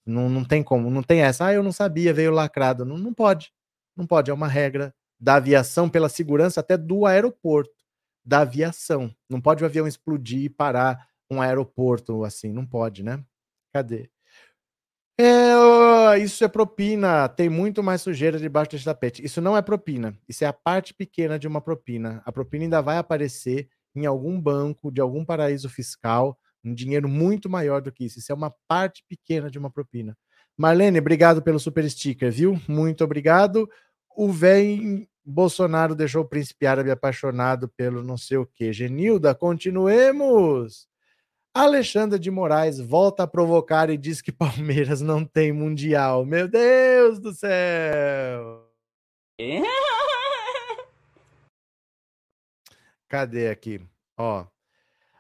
Não, 0.06 0.30
não 0.30 0.46
tem 0.46 0.64
como, 0.64 0.90
não 0.90 1.02
tem 1.04 1.22
essa, 1.22 1.48
ah, 1.48 1.54
eu 1.54 1.64
não 1.64 1.72
sabia, 1.72 2.14
veio 2.14 2.32
lacrado. 2.32 2.86
Não, 2.86 2.98
não 2.98 3.14
pode, 3.14 3.52
não 3.96 4.06
pode, 4.06 4.30
é 4.32 4.34
uma 4.34 4.48
regra 4.48 4.94
da 5.20 5.36
aviação 5.36 5.90
pela 5.90 6.10
segurança 6.10 6.60
até 6.60 6.78
do 6.78 7.06
aeroporto, 7.06 7.74
da 8.24 8.42
aviação. 8.42 9.14
Não 9.30 9.42
pode 9.42 9.64
o 9.64 9.66
avião 9.66 9.88
explodir 9.88 10.44
e 10.44 10.50
parar 10.50 11.08
um 11.30 11.42
aeroporto 11.42 12.24
assim, 12.24 12.52
não 12.54 12.66
pode, 12.66 13.04
né? 13.04 13.24
Cadê? 13.74 14.10
É, 15.18 16.18
isso 16.20 16.44
é 16.44 16.48
propina. 16.48 17.28
Tem 17.30 17.50
muito 17.50 17.82
mais 17.82 18.02
sujeira 18.02 18.38
debaixo 18.38 18.72
desse 18.72 18.84
tapete. 18.86 19.24
Isso 19.24 19.42
não 19.42 19.56
é 19.56 19.62
propina. 19.62 20.18
Isso 20.28 20.44
é 20.44 20.48
a 20.48 20.54
parte 20.54 20.94
pequena 20.94 21.40
de 21.40 21.48
uma 21.48 21.62
propina. 21.62 22.22
A 22.26 22.32
propina 22.32 22.66
ainda 22.66 22.82
vai 22.82 22.98
aparecer 22.98 23.70
em 23.96 24.06
algum 24.06 24.40
banco 24.40 24.92
de 24.92 25.00
algum 25.00 25.24
paraíso 25.24 25.70
fiscal, 25.70 26.38
um 26.66 26.74
dinheiro 26.74 27.08
muito 27.08 27.50
maior 27.50 27.82
do 27.82 27.92
que 27.92 28.06
isso. 28.06 28.20
Isso 28.20 28.32
é 28.32 28.36
uma 28.36 28.54
parte 28.68 29.04
pequena 29.08 29.50
de 29.50 29.60
uma 29.60 29.70
propina. 29.70 30.18
Marlene, 30.58 31.00
obrigado 31.00 31.42
pelo 31.42 31.60
super 31.60 31.90
sticker, 31.90 32.32
viu? 32.32 32.60
Muito 32.68 33.04
obrigado. 33.04 33.70
O 34.16 34.32
velho 34.32 35.08
Bolsonaro 35.24 35.96
deixou 35.96 36.22
o 36.22 36.28
príncipe 36.28 36.66
árabe 36.66 36.92
apaixonado 36.92 37.68
pelo 37.70 38.04
não 38.04 38.18
sei 38.18 38.38
o 38.38 38.46
que. 38.46 38.72
Genilda, 38.72 39.34
continuemos. 39.36 40.88
Alexandre 41.54 42.20
de 42.20 42.30
Moraes 42.30 42.80
volta 42.80 43.24
a 43.24 43.28
provocar 43.28 43.90
e 43.90 43.98
diz 43.98 44.22
que 44.22 44.32
Palmeiras 44.34 45.02
não 45.02 45.26
tem 45.26 45.52
mundial. 45.52 46.26
Meu 46.26 46.48
Deus 46.48 47.20
do 47.20 47.34
céu! 47.34 48.70
Cadê 53.08 53.50
aqui? 53.50 53.82
Ó. 54.18 54.46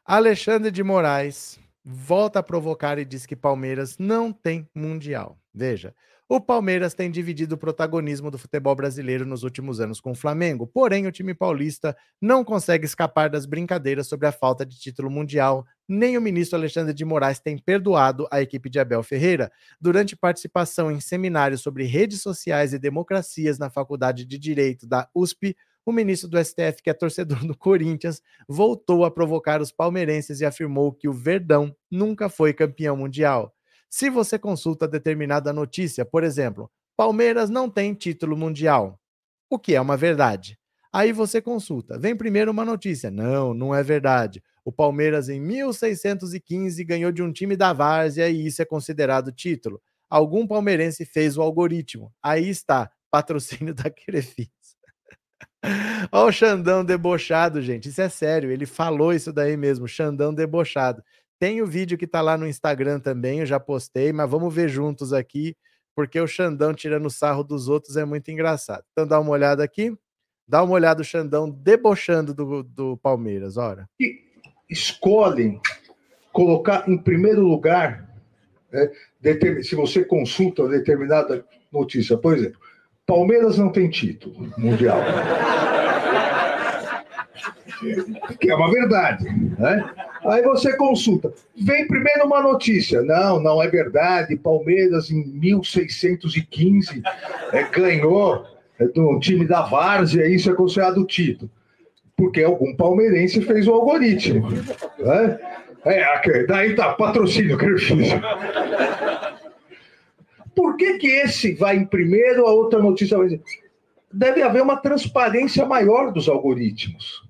Alexandre 0.08 0.70
de 0.70 0.84
Moraes 0.84 1.58
volta 1.84 2.38
a 2.38 2.43
provocar 2.43 2.99
e 2.99 3.06
diz 3.06 3.26
que 3.26 3.36
Palmeiras 3.36 3.97
não 3.97 4.32
tem 4.32 4.70
mundial. 4.76 5.36
Veja, 5.51 5.95
o 6.30 6.39
Palmeiras 6.39 6.93
tem 6.93 7.10
dividido 7.10 7.56
o 7.56 7.58
protagonismo 7.58 8.30
do 8.30 8.38
futebol 8.38 8.76
brasileiro 8.76 9.26
nos 9.26 9.41
últimos 9.41 9.80
anos 9.80 9.99
com 9.99 10.12
o 10.12 10.16
Flamengo, 10.16 10.68
porém 10.68 11.08
o 11.08 11.12
time 11.12 11.34
paulista 11.34 11.97
não 12.22 12.43
consegue 12.43 12.86
escapar 12.86 13.32
das 13.32 13.47
brincadeiras 13.47 14.06
sobre 14.06 14.28
a 14.28 14.32
falta 14.32 14.64
de 14.64 14.78
título 14.78 15.10
mundial. 15.10 15.66
Nem 15.88 16.16
o 16.20 16.22
ministro 16.22 16.56
Alexandre 16.56 16.93
de 16.93 17.03
Moraes 17.03 17.39
tem 17.39 17.58
perdoado 17.58 18.28
a 18.30 18.39
equipe 18.39 18.70
de 18.70 18.80
Abel 18.80 19.01
Ferreira. 19.01 19.51
Durante 19.82 20.16
participação 20.16 20.91
em 20.91 20.99
seminários 20.99 21.62
sobre 21.62 21.84
redes 21.84 22.22
sociais 22.22 22.74
e 22.74 22.80
democracias 22.80 23.58
na 23.58 23.72
Faculdade 23.72 24.24
de 24.24 24.38
Direito 24.38 24.86
da 24.86 25.10
USP, 25.16 25.56
o 25.86 25.91
ministro 25.91 26.27
do 26.27 26.43
STF, 26.43 26.81
que 26.83 26.89
é 26.89 26.93
torcedor 26.93 27.45
do 27.45 27.55
Corinthians, 27.55 28.21
voltou 28.47 29.05
a 29.05 29.11
provocar 29.11 29.61
os 29.61 29.71
palmeirenses 29.71 30.41
e 30.41 30.45
afirmou 30.45 30.91
que 30.91 31.07
o 31.07 31.13
Verdão 31.13 31.75
nunca 31.91 32.27
foi 32.27 32.53
campeão 32.53 32.97
mundial. 32.97 33.53
Se 33.89 34.09
você 34.09 34.39
consulta 34.39 34.88
determinada 34.88 35.53
notícia, 35.53 36.03
por 36.03 36.23
exemplo, 36.23 36.69
Palmeiras 36.97 37.49
não 37.49 37.69
tem 37.69 37.93
título 37.93 38.36
mundial, 38.36 38.99
o 39.49 39.59
que 39.59 39.75
é 39.75 39.81
uma 39.81 39.95
verdade. 39.95 40.57
Aí 40.91 41.11
você 41.11 41.41
consulta. 41.41 41.99
Vem 41.99 42.15
primeiro 42.15 42.51
uma 42.51 42.63
notícia. 42.63 43.11
Não, 43.11 43.53
não 43.53 43.75
é 43.75 43.83
verdade. 43.83 44.41
O 44.63 44.71
Palmeiras 44.71 45.27
em 45.27 45.41
1615 45.41 46.83
ganhou 46.86 47.11
de 47.11 47.21
um 47.21 47.31
time 47.31 47.55
da 47.55 47.73
Várzea 47.73 48.29
e 48.29 48.47
isso 48.47 48.61
é 48.61 48.65
considerado 48.65 49.31
título. 49.31 49.81
Algum 50.09 50.47
palmeirense 50.47 51.05
fez 51.05 51.38
o 51.38 51.41
algoritmo. 51.41 52.13
Aí 52.23 52.49
está, 52.49 52.89
patrocínio 53.11 53.73
da 53.75 53.89
Crefisa. 53.89 54.49
Olha 56.11 56.30
o 56.30 56.32
Xandão 56.32 56.84
debochado, 56.84 57.61
gente. 57.61 57.89
Isso 57.89 58.01
é 58.01 58.09
sério. 58.09 58.51
Ele 58.51 58.66
falou 58.66 59.13
isso 59.13 59.32
daí 59.34 59.57
mesmo. 59.57 59.88
Xandão 59.88 60.34
debochado. 60.34 61.03
Tem 61.39 61.61
o 61.61 61.68
vídeo 61.68 61.97
que 61.97 62.07
tá 62.07 62.22
lá 62.22 62.38
no 62.38 62.47
Instagram 62.47 62.99
também, 62.99 63.39
eu 63.39 63.45
já 63.45 63.59
postei, 63.59 64.13
mas 64.13 64.30
vamos 64.30 64.53
ver 64.53 64.70
juntos 64.70 65.11
aqui, 65.11 65.55
porque 65.93 66.20
o 66.20 66.28
Xandão 66.28 66.74
tirando 66.74 67.09
sarro 67.09 67.43
dos 67.43 67.68
outros 67.68 67.97
é 67.97 68.05
muito 68.05 68.32
engraçado. 68.32 68.84
Então 68.91 69.05
dá 69.05 69.20
uma 69.20 69.32
olhada 69.32 69.63
aqui. 69.63 69.93
Dá 70.47 70.63
uma 70.63 70.74
olhada 70.74 71.01
o 71.01 71.05
Xandão 71.05 71.49
debochando 71.49 72.34
do, 72.34 72.63
do 72.63 72.97
Palmeiras, 72.97 73.57
ora. 73.57 73.89
E 73.99 74.24
escolhem 74.70 75.59
colocar 76.32 76.88
em 76.88 76.97
primeiro 76.97 77.41
lugar, 77.41 78.09
né, 78.72 78.91
se 79.63 79.76
você 79.76 80.03
consulta 80.03 80.68
determinada 80.68 81.45
notícia, 81.72 82.18
por 82.18 82.38
exemplo, 82.38 82.59
Palmeiras 83.06 83.58
não 83.58 83.70
tem 83.70 83.89
título 83.89 84.51
mundial. 84.58 84.99
que 88.39 88.49
é 88.49 88.56
uma 88.56 88.72
verdade, 88.72 89.26
né? 89.60 89.89
Aí 90.26 90.41
você 90.41 90.76
consulta. 90.76 91.32
Vem 91.56 91.88
primeiro 91.88 92.26
uma 92.26 92.41
notícia. 92.41 93.03
Não, 93.03 93.39
não 93.39 93.62
é 93.62 93.68
verdade. 93.68 94.36
Palmeiras, 94.36 95.12
em 95.12 95.24
1615, 95.24 97.03
é, 97.51 97.64
ganhou 97.64 98.45
é, 98.80 98.86
do 98.88 99.20
time 99.20 99.45
da 99.45 99.62
Várzea, 99.62 100.28
isso 100.28 100.49
é 100.49 100.56
considerado 100.56 101.06
título. 101.06 101.49
Porque 102.18 102.41
algum 102.43 102.76
palmeirense 102.76 103.41
fez 103.41 103.68
o 103.68 103.74
algoritmo. 103.74 104.49
Né? 104.97 105.39
É, 105.86 106.45
daí 106.47 106.76
tá 106.76 106.93
patrocínio, 106.93 107.58
Crefisa. 107.58 108.20
Por 110.56 110.78
que, 110.78 110.97
que 110.97 111.08
esse 111.08 111.53
vai 111.53 111.76
em 111.76 111.86
primeiro, 111.86 112.47
a 112.47 112.53
outra 112.53 112.80
notícia 112.80 113.18
vai? 113.18 113.41
Deve 114.12 114.41
haver 114.41 114.62
uma 114.62 114.78
transparência 114.78 115.66
maior 115.66 116.12
dos 116.14 116.30
algoritmos 116.30 117.26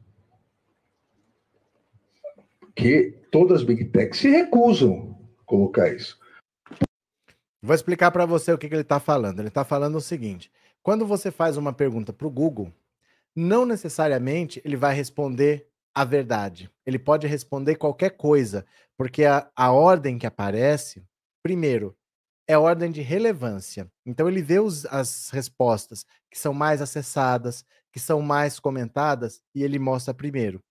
que 2.76 3.18
todas 3.32 3.62
as 3.62 3.64
big 3.64 3.86
techs 3.86 4.20
se 4.20 4.30
recusam 4.30 5.18
a 5.40 5.44
colocar 5.46 5.92
isso. 5.94 6.20
Vou 7.62 7.74
explicar 7.74 8.12
para 8.12 8.26
você 8.26 8.52
o 8.52 8.58
que, 8.58 8.68
que 8.68 8.76
ele 8.76 8.82
está 8.82 9.00
falando. 9.00 9.40
Ele 9.40 9.48
está 9.48 9.64
falando 9.64 9.96
o 9.96 10.02
seguinte: 10.02 10.52
quando 10.84 11.06
você 11.06 11.32
faz 11.32 11.58
uma 11.58 11.74
pergunta 11.74 12.14
para 12.14 12.28
o 12.28 12.32
Google, 12.32 12.72
não 13.36 13.66
necessariamente 13.66 14.62
ele 14.64 14.76
vai 14.76 14.94
responder 14.94 15.68
a 15.94 16.04
verdade. 16.04 16.70
Ele 16.86 17.00
pode 17.00 17.26
responder 17.26 17.76
qualquer 17.76 18.12
coisa, 18.12 18.66
porque 18.98 19.24
a, 19.26 19.50
a 19.56 19.72
ordem 19.72 20.18
que 20.18 20.28
aparece, 20.28 21.04
primeiro, 21.42 21.96
é 22.48 22.58
ordem 22.58 22.92
de 22.92 23.02
relevância. 23.02 23.92
Então 24.06 24.28
ele 24.28 24.42
vê 24.42 24.60
os, 24.60 24.86
as 24.88 25.30
respostas 25.30 26.06
que 26.30 26.38
são 26.38 26.54
mais 26.54 26.82
acessadas, 26.82 27.66
que 27.92 28.00
são 28.00 28.22
mais 28.22 28.60
comentadas, 28.60 29.42
e 29.54 29.64
ele 29.64 29.80
mostra 29.80 30.14
primeiro. 30.14 30.64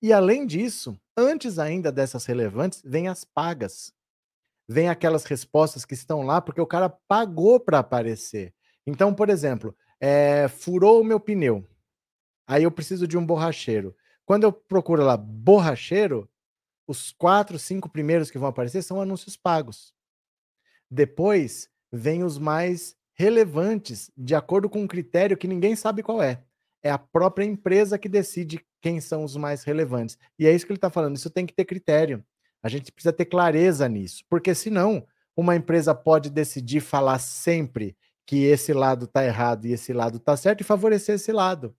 E 0.00 0.12
além 0.12 0.46
disso, 0.46 0.98
antes 1.16 1.58
ainda 1.58 1.92
dessas 1.92 2.26
relevantes, 2.26 2.82
vem 2.84 3.08
as 3.08 3.24
pagas. 3.24 3.92
Vem 4.68 4.88
aquelas 4.88 5.24
respostas 5.24 5.84
que 5.84 5.94
estão 5.94 6.22
lá 6.22 6.40
porque 6.40 6.60
o 6.60 6.66
cara 6.66 6.88
pagou 6.88 7.60
para 7.60 7.78
aparecer. 7.78 8.52
Então, 8.86 9.14
por 9.14 9.30
exemplo, 9.30 9.76
é, 10.00 10.48
furou 10.48 11.00
o 11.00 11.04
meu 11.04 11.20
pneu. 11.20 11.64
Aí 12.46 12.64
eu 12.64 12.70
preciso 12.70 13.06
de 13.06 13.16
um 13.16 13.24
borracheiro. 13.24 13.94
Quando 14.24 14.44
eu 14.44 14.52
procuro 14.52 15.04
lá 15.04 15.16
borracheiro, 15.16 16.28
os 16.86 17.12
quatro, 17.12 17.58
cinco 17.58 17.88
primeiros 17.88 18.30
que 18.30 18.38
vão 18.38 18.48
aparecer 18.48 18.82
são 18.82 19.00
anúncios 19.00 19.36
pagos. 19.36 19.94
Depois 20.94 21.70
vem 21.90 22.22
os 22.22 22.36
mais 22.36 22.94
relevantes, 23.14 24.10
de 24.14 24.34
acordo 24.34 24.68
com 24.68 24.82
um 24.82 24.86
critério 24.86 25.38
que 25.38 25.48
ninguém 25.48 25.74
sabe 25.74 26.02
qual 26.02 26.22
é. 26.22 26.42
É 26.82 26.90
a 26.90 26.98
própria 26.98 27.46
empresa 27.46 27.98
que 27.98 28.10
decide 28.10 28.62
quem 28.78 29.00
são 29.00 29.24
os 29.24 29.34
mais 29.34 29.64
relevantes. 29.64 30.18
E 30.38 30.46
é 30.46 30.54
isso 30.54 30.66
que 30.66 30.72
ele 30.72 30.76
está 30.76 30.90
falando. 30.90 31.16
Isso 31.16 31.30
tem 31.30 31.46
que 31.46 31.54
ter 31.54 31.64
critério. 31.64 32.22
A 32.62 32.68
gente 32.68 32.92
precisa 32.92 33.10
ter 33.10 33.24
clareza 33.24 33.88
nisso, 33.88 34.22
porque 34.28 34.54
senão 34.54 35.06
uma 35.34 35.56
empresa 35.56 35.94
pode 35.94 36.28
decidir 36.28 36.80
falar 36.80 37.18
sempre 37.20 37.96
que 38.26 38.44
esse 38.44 38.74
lado 38.74 39.06
está 39.06 39.24
errado 39.24 39.64
e 39.64 39.72
esse 39.72 39.94
lado 39.94 40.18
está 40.18 40.36
certo 40.36 40.60
e 40.60 40.64
favorecer 40.64 41.14
esse 41.14 41.32
lado. 41.32 41.74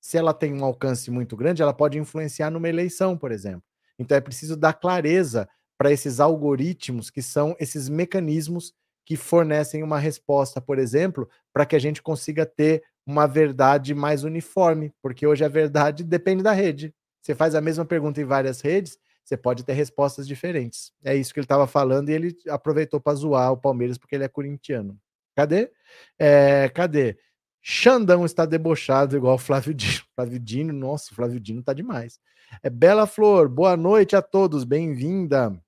Se 0.00 0.16
ela 0.16 0.32
tem 0.32 0.54
um 0.54 0.64
alcance 0.64 1.10
muito 1.10 1.36
grande, 1.36 1.60
ela 1.60 1.74
pode 1.74 1.98
influenciar 1.98 2.50
numa 2.50 2.68
eleição, 2.68 3.14
por 3.14 3.30
exemplo. 3.30 3.64
Então 3.98 4.16
é 4.16 4.22
preciso 4.22 4.56
dar 4.56 4.72
clareza 4.72 5.46
para 5.76 5.92
esses 5.92 6.20
algoritmos 6.20 7.10
que 7.10 7.22
são 7.22 7.56
esses 7.58 7.88
mecanismos 7.88 8.72
que 9.04 9.16
fornecem 9.16 9.82
uma 9.82 9.98
resposta, 9.98 10.60
por 10.60 10.78
exemplo, 10.78 11.28
para 11.52 11.66
que 11.66 11.76
a 11.76 11.78
gente 11.78 12.02
consiga 12.02 12.46
ter 12.46 12.82
uma 13.06 13.26
verdade 13.26 13.94
mais 13.94 14.24
uniforme, 14.24 14.92
porque 15.02 15.26
hoje 15.26 15.44
a 15.44 15.48
verdade 15.48 16.02
depende 16.02 16.42
da 16.42 16.52
rede. 16.52 16.94
Você 17.20 17.34
faz 17.34 17.54
a 17.54 17.60
mesma 17.60 17.84
pergunta 17.84 18.20
em 18.20 18.24
várias 18.24 18.60
redes, 18.60 18.98
você 19.22 19.36
pode 19.36 19.64
ter 19.64 19.72
respostas 19.72 20.26
diferentes. 20.26 20.92
É 21.02 21.14
isso 21.14 21.32
que 21.32 21.40
ele 21.40 21.44
estava 21.44 21.66
falando 21.66 22.08
e 22.08 22.12
ele 22.12 22.36
aproveitou 22.48 23.00
para 23.00 23.14
zoar 23.14 23.52
o 23.52 23.56
Palmeiras 23.56 23.98
porque 23.98 24.14
ele 24.14 24.24
é 24.24 24.28
corintiano. 24.28 24.98
Cadê? 25.34 25.70
É, 26.18 26.68
cadê? 26.68 27.18
Xandão 27.62 28.26
está 28.26 28.44
debochado 28.44 29.16
igual 29.16 29.36
o 29.36 29.38
Flávio 29.38 29.72
Dino. 29.72 30.02
Flávio 30.14 30.38
Dino, 30.38 30.72
nossa, 30.72 31.14
Flávio 31.14 31.40
Dino 31.40 31.62
tá 31.62 31.72
demais. 31.72 32.20
É 32.62 32.68
Bela 32.68 33.06
Flor, 33.06 33.48
boa 33.48 33.76
noite 33.76 34.14
a 34.14 34.22
todos, 34.22 34.64
bem-vinda. 34.64 35.58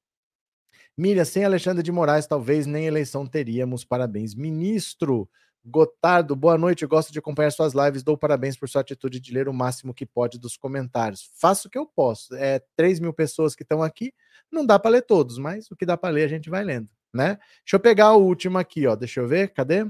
Miriam, 0.98 1.26
sem 1.26 1.44
Alexandre 1.44 1.82
de 1.82 1.92
Moraes, 1.92 2.26
talvez 2.26 2.64
nem 2.66 2.86
eleição 2.86 3.26
teríamos. 3.26 3.84
Parabéns, 3.84 4.34
ministro. 4.34 5.28
Gotardo, 5.62 6.34
boa 6.34 6.56
noite. 6.56 6.86
gosto 6.86 7.12
de 7.12 7.18
acompanhar 7.18 7.50
suas 7.50 7.74
lives. 7.74 8.02
Dou 8.02 8.16
parabéns 8.16 8.56
por 8.56 8.66
sua 8.66 8.80
atitude 8.80 9.20
de 9.20 9.30
ler 9.30 9.46
o 9.46 9.52
máximo 9.52 9.92
que 9.92 10.06
pode 10.06 10.38
dos 10.38 10.56
comentários. 10.56 11.28
Faço 11.38 11.68
o 11.68 11.70
que 11.70 11.76
eu 11.76 11.84
posso. 11.84 12.34
É 12.36 12.62
3 12.76 12.98
mil 13.00 13.12
pessoas 13.12 13.54
que 13.54 13.62
estão 13.62 13.82
aqui. 13.82 14.14
Não 14.50 14.64
dá 14.64 14.78
para 14.78 14.92
ler 14.92 15.02
todos, 15.02 15.36
mas 15.36 15.70
o 15.70 15.76
que 15.76 15.84
dá 15.84 15.98
para 15.98 16.14
ler 16.14 16.24
a 16.24 16.28
gente 16.28 16.48
vai 16.48 16.64
lendo, 16.64 16.88
né? 17.12 17.36
Deixa 17.62 17.74
eu 17.74 17.80
pegar 17.80 18.14
o 18.14 18.22
último 18.22 18.56
aqui, 18.56 18.86
ó. 18.86 18.96
Deixa 18.96 19.20
eu 19.20 19.28
ver. 19.28 19.52
Cadê? 19.52 19.84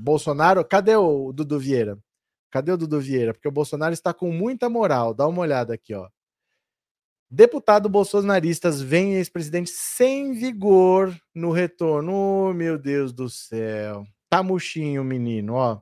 Bolsonaro. 0.00 0.64
Cadê 0.64 0.96
o 0.96 1.32
Dudu 1.32 1.60
Vieira? 1.60 1.96
Cadê 2.50 2.72
o 2.72 2.76
Dudu 2.76 2.98
Vieira? 2.98 3.32
Porque 3.34 3.46
o 3.46 3.52
Bolsonaro 3.52 3.92
está 3.92 4.12
com 4.12 4.32
muita 4.32 4.68
moral. 4.68 5.14
Dá 5.14 5.28
uma 5.28 5.42
olhada 5.42 5.74
aqui, 5.74 5.94
ó. 5.94 6.08
Deputado 7.32 7.88
bolsonaristas 7.88 8.82
vem 8.82 9.14
ex-presidente 9.14 9.70
sem 9.70 10.32
vigor 10.32 11.16
no 11.32 11.52
retorno. 11.52 12.12
Oh, 12.12 12.52
meu 12.52 12.76
Deus 12.76 13.12
do 13.12 13.30
céu. 13.30 14.04
Tá 14.28 14.42
murchinho, 14.42 15.04
menino, 15.04 15.54
ó. 15.54 15.80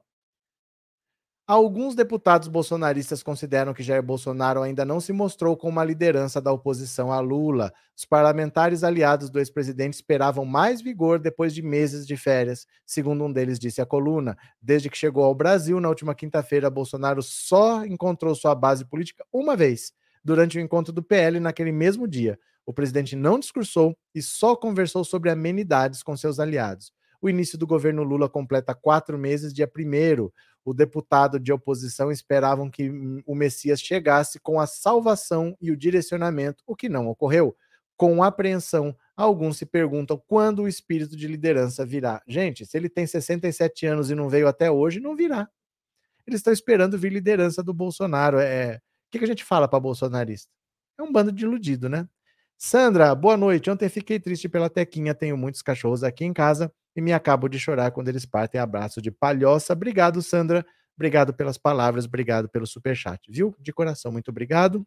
Alguns 1.47 1.95
deputados 1.95 2.47
bolsonaristas 2.47 3.23
consideram 3.23 3.73
que 3.73 3.83
Jair 3.83 4.03
Bolsonaro 4.03 4.61
ainda 4.61 4.85
não 4.85 5.01
se 5.01 5.15
mostrou 5.15 5.57
como 5.57 5.73
uma 5.73 5.85
liderança 5.85 6.43
da 6.43 6.53
oposição 6.53 7.11
a 7.11 7.21
Lula. 7.21 7.73
Os 7.97 8.05
parlamentares 8.05 8.85
aliados 8.85 9.31
do 9.31 9.39
ex-presidente 9.39 9.95
esperavam 9.95 10.45
mais 10.45 10.83
vigor 10.83 11.19
depois 11.19 11.55
de 11.55 11.63
meses 11.63 12.07
de 12.07 12.19
férias, 12.19 12.67
segundo 12.85 13.25
um 13.25 13.33
deles 13.33 13.59
disse 13.59 13.81
à 13.81 13.87
coluna. 13.87 14.37
Desde 14.61 14.91
que 14.91 14.99
chegou 14.99 15.25
ao 15.25 15.35
Brasil 15.35 15.81
na 15.81 15.89
última 15.89 16.15
quinta-feira, 16.15 16.69
Bolsonaro 16.69 17.23
só 17.23 17.87
encontrou 17.87 18.35
sua 18.35 18.55
base 18.55 18.85
política 18.85 19.25
uma 19.33 19.57
vez, 19.57 19.95
durante 20.29 20.59
o 20.59 20.61
encontro 20.61 20.93
do 20.93 21.03
PL 21.03 21.41
naquele 21.41 21.73
mesmo 21.73 22.07
dia. 22.07 22.39
O 22.67 22.73
presidente 22.75 23.17
não 23.17 23.39
discursou 23.39 23.97
e 24.15 24.21
só 24.21 24.55
conversou 24.55 25.03
sobre 25.03 25.31
amenidades 25.31 26.03
com 26.03 26.15
seus 26.19 26.39
aliados. 26.39 26.93
O 27.19 27.31
início 27.31 27.57
do 27.57 27.67
governo 27.67 28.03
Lula 28.03 28.29
completa 28.29 28.75
quatro 28.75 29.17
meses, 29.17 29.55
dia 29.55 29.67
primeiro. 29.67 30.31
O 30.63 30.75
deputado 30.75 31.41
de 31.41 31.51
oposição 31.51 32.13
esperavam 32.13 32.71
que 32.71 32.93
o 33.25 33.35
Messias 33.35 33.81
chegasse 33.81 34.39
com 34.39 34.61
a 34.61 34.67
salvação 34.67 35.57
e 35.63 35.71
o 35.71 35.77
direcionamento, 35.77 36.63
o 36.67 36.77
que 36.77 36.91
não 36.91 37.09
ocorreu. 37.09 37.57
Com 37.97 38.23
apreensão, 38.23 38.95
alguns 39.17 39.57
se 39.57 39.65
perguntam 39.65 40.23
quando 40.29 40.65
o 40.65 40.69
espírito 40.69 41.17
de 41.17 41.27
liderança 41.27 41.87
virá. 41.87 42.23
Gente, 42.29 42.67
se 42.67 42.77
ele 42.77 42.91
tem 42.91 43.07
67 43.07 43.87
anos 43.87 44.11
e 44.11 44.15
não 44.15 44.29
veio 44.29 44.47
até 44.47 44.71
hoje, 44.71 45.01
não 45.01 45.17
virá. 45.17 45.49
Eles 46.27 46.41
estão 46.41 46.53
esperando 46.53 46.99
vir 46.99 47.11
liderança 47.11 47.63
do 47.63 47.73
Bolsonaro. 47.73 48.39
É, 48.39 48.79
que, 49.11 49.19
que 49.19 49.25
a 49.25 49.29
gente 49.29 49.45
fala 49.45 49.69
para 49.69 49.81
bolsonarista? 49.81 50.51
É 50.99 51.03
um 51.03 51.13
bando 51.13 51.33
de 51.33 51.45
iludido, 51.45 51.89
né? 51.89 52.09
Sandra, 52.57 53.15
boa 53.15 53.37
noite. 53.37 53.71
Ontem 53.71 53.89
fiquei 53.89 54.19
triste 54.19 54.49
pela 54.49 54.69
Tequinha. 54.69 55.15
Tenho 55.15 55.37
muitos 55.37 55.63
cachorros 55.63 56.03
aqui 56.03 56.25
em 56.25 56.33
casa 56.33 56.73
e 56.97 57.01
me 57.01 57.13
acabo 57.13 57.49
de 57.49 57.59
chorar 57.59 57.93
quando 57.93 58.09
eles 58.09 58.27
partem. 58.27 58.61
Abraço 58.61 59.01
de 59.01 59.11
palhoça. 59.11 59.73
Obrigado, 59.73 60.21
Sandra. 60.21 60.67
Obrigado 60.99 61.33
pelas 61.33 61.57
palavras, 61.57 62.07
obrigado 62.07 62.49
pelo 62.49 62.67
superchat, 62.67 63.21
viu? 63.31 63.55
De 63.61 63.73
coração, 63.73 64.11
muito 64.11 64.33
obrigado. 64.33 64.85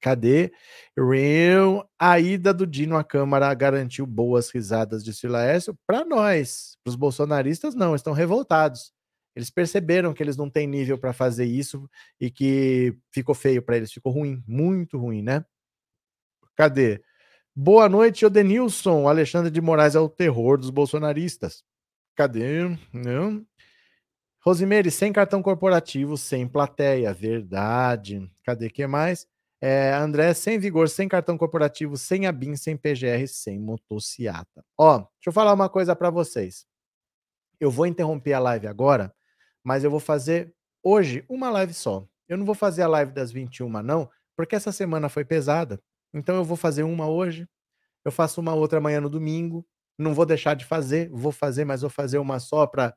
Cadê? 0.00 0.52
Eu, 0.96 1.84
a 1.98 2.20
ida 2.20 2.54
do 2.54 2.64
Dino 2.64 2.96
à 2.96 3.02
Câmara 3.02 3.52
garantiu 3.52 4.06
boas 4.06 4.48
risadas 4.48 5.02
de 5.04 5.12
Silaércio 5.12 5.76
para 5.84 6.04
nós. 6.04 6.76
Para 6.84 6.90
os 6.90 6.94
bolsonaristas, 6.94 7.74
não, 7.74 7.96
estão 7.96 8.12
revoltados. 8.12 8.92
Eles 9.38 9.50
perceberam 9.50 10.12
que 10.12 10.20
eles 10.20 10.36
não 10.36 10.50
têm 10.50 10.66
nível 10.66 10.98
para 10.98 11.12
fazer 11.12 11.44
isso 11.44 11.88
e 12.20 12.28
que 12.28 12.92
ficou 13.12 13.36
feio 13.36 13.62
para 13.62 13.76
eles, 13.76 13.92
ficou 13.92 14.10
ruim, 14.10 14.42
muito 14.48 14.98
ruim, 14.98 15.22
né? 15.22 15.44
Cadê? 16.56 17.00
Boa 17.54 17.88
noite, 17.88 18.26
Odenilson. 18.26 19.06
Alexandre 19.06 19.48
de 19.48 19.60
Moraes 19.60 19.94
é 19.94 20.00
o 20.00 20.08
terror 20.08 20.58
dos 20.58 20.70
bolsonaristas. 20.70 21.62
Cadê? 22.16 22.76
Não. 22.92 23.46
Rosimeire, 24.40 24.90
sem 24.90 25.12
cartão 25.12 25.40
corporativo, 25.40 26.16
sem 26.16 26.48
plateia. 26.48 27.14
Verdade. 27.14 28.28
Cadê 28.42 28.68
que 28.68 28.88
mais? 28.88 29.24
É, 29.60 29.92
André, 29.92 30.34
sem 30.34 30.58
vigor, 30.58 30.88
sem 30.88 31.06
cartão 31.06 31.38
corporativo, 31.38 31.96
sem 31.96 32.26
ABIN, 32.26 32.56
sem 32.56 32.76
PGR, 32.76 33.28
sem 33.28 33.56
motociata. 33.56 34.64
Ó, 34.76 34.98
deixa 34.98 35.28
eu 35.28 35.32
falar 35.32 35.52
uma 35.52 35.68
coisa 35.68 35.94
para 35.94 36.10
vocês. 36.10 36.66
Eu 37.60 37.70
vou 37.70 37.86
interromper 37.86 38.32
a 38.32 38.40
live 38.40 38.66
agora 38.66 39.14
mas 39.64 39.84
eu 39.84 39.90
vou 39.90 40.00
fazer 40.00 40.54
hoje 40.82 41.24
uma 41.28 41.50
live 41.50 41.74
só. 41.74 42.06
Eu 42.28 42.36
não 42.36 42.44
vou 42.44 42.54
fazer 42.54 42.82
a 42.82 42.88
live 42.88 43.12
das 43.12 43.32
21, 43.32 43.68
não, 43.82 44.08
porque 44.36 44.54
essa 44.54 44.72
semana 44.72 45.08
foi 45.08 45.24
pesada. 45.24 45.80
Então 46.12 46.36
eu 46.36 46.44
vou 46.44 46.56
fazer 46.56 46.82
uma 46.82 47.08
hoje, 47.08 47.48
eu 48.04 48.12
faço 48.12 48.40
uma 48.40 48.54
outra 48.54 48.78
amanhã 48.78 49.00
no 49.00 49.10
domingo. 49.10 49.66
Não 49.98 50.14
vou 50.14 50.24
deixar 50.24 50.54
de 50.54 50.64
fazer, 50.64 51.10
vou 51.10 51.32
fazer, 51.32 51.64
mas 51.64 51.80
vou 51.80 51.90
fazer 51.90 52.18
uma 52.18 52.38
só 52.38 52.66
para 52.66 52.94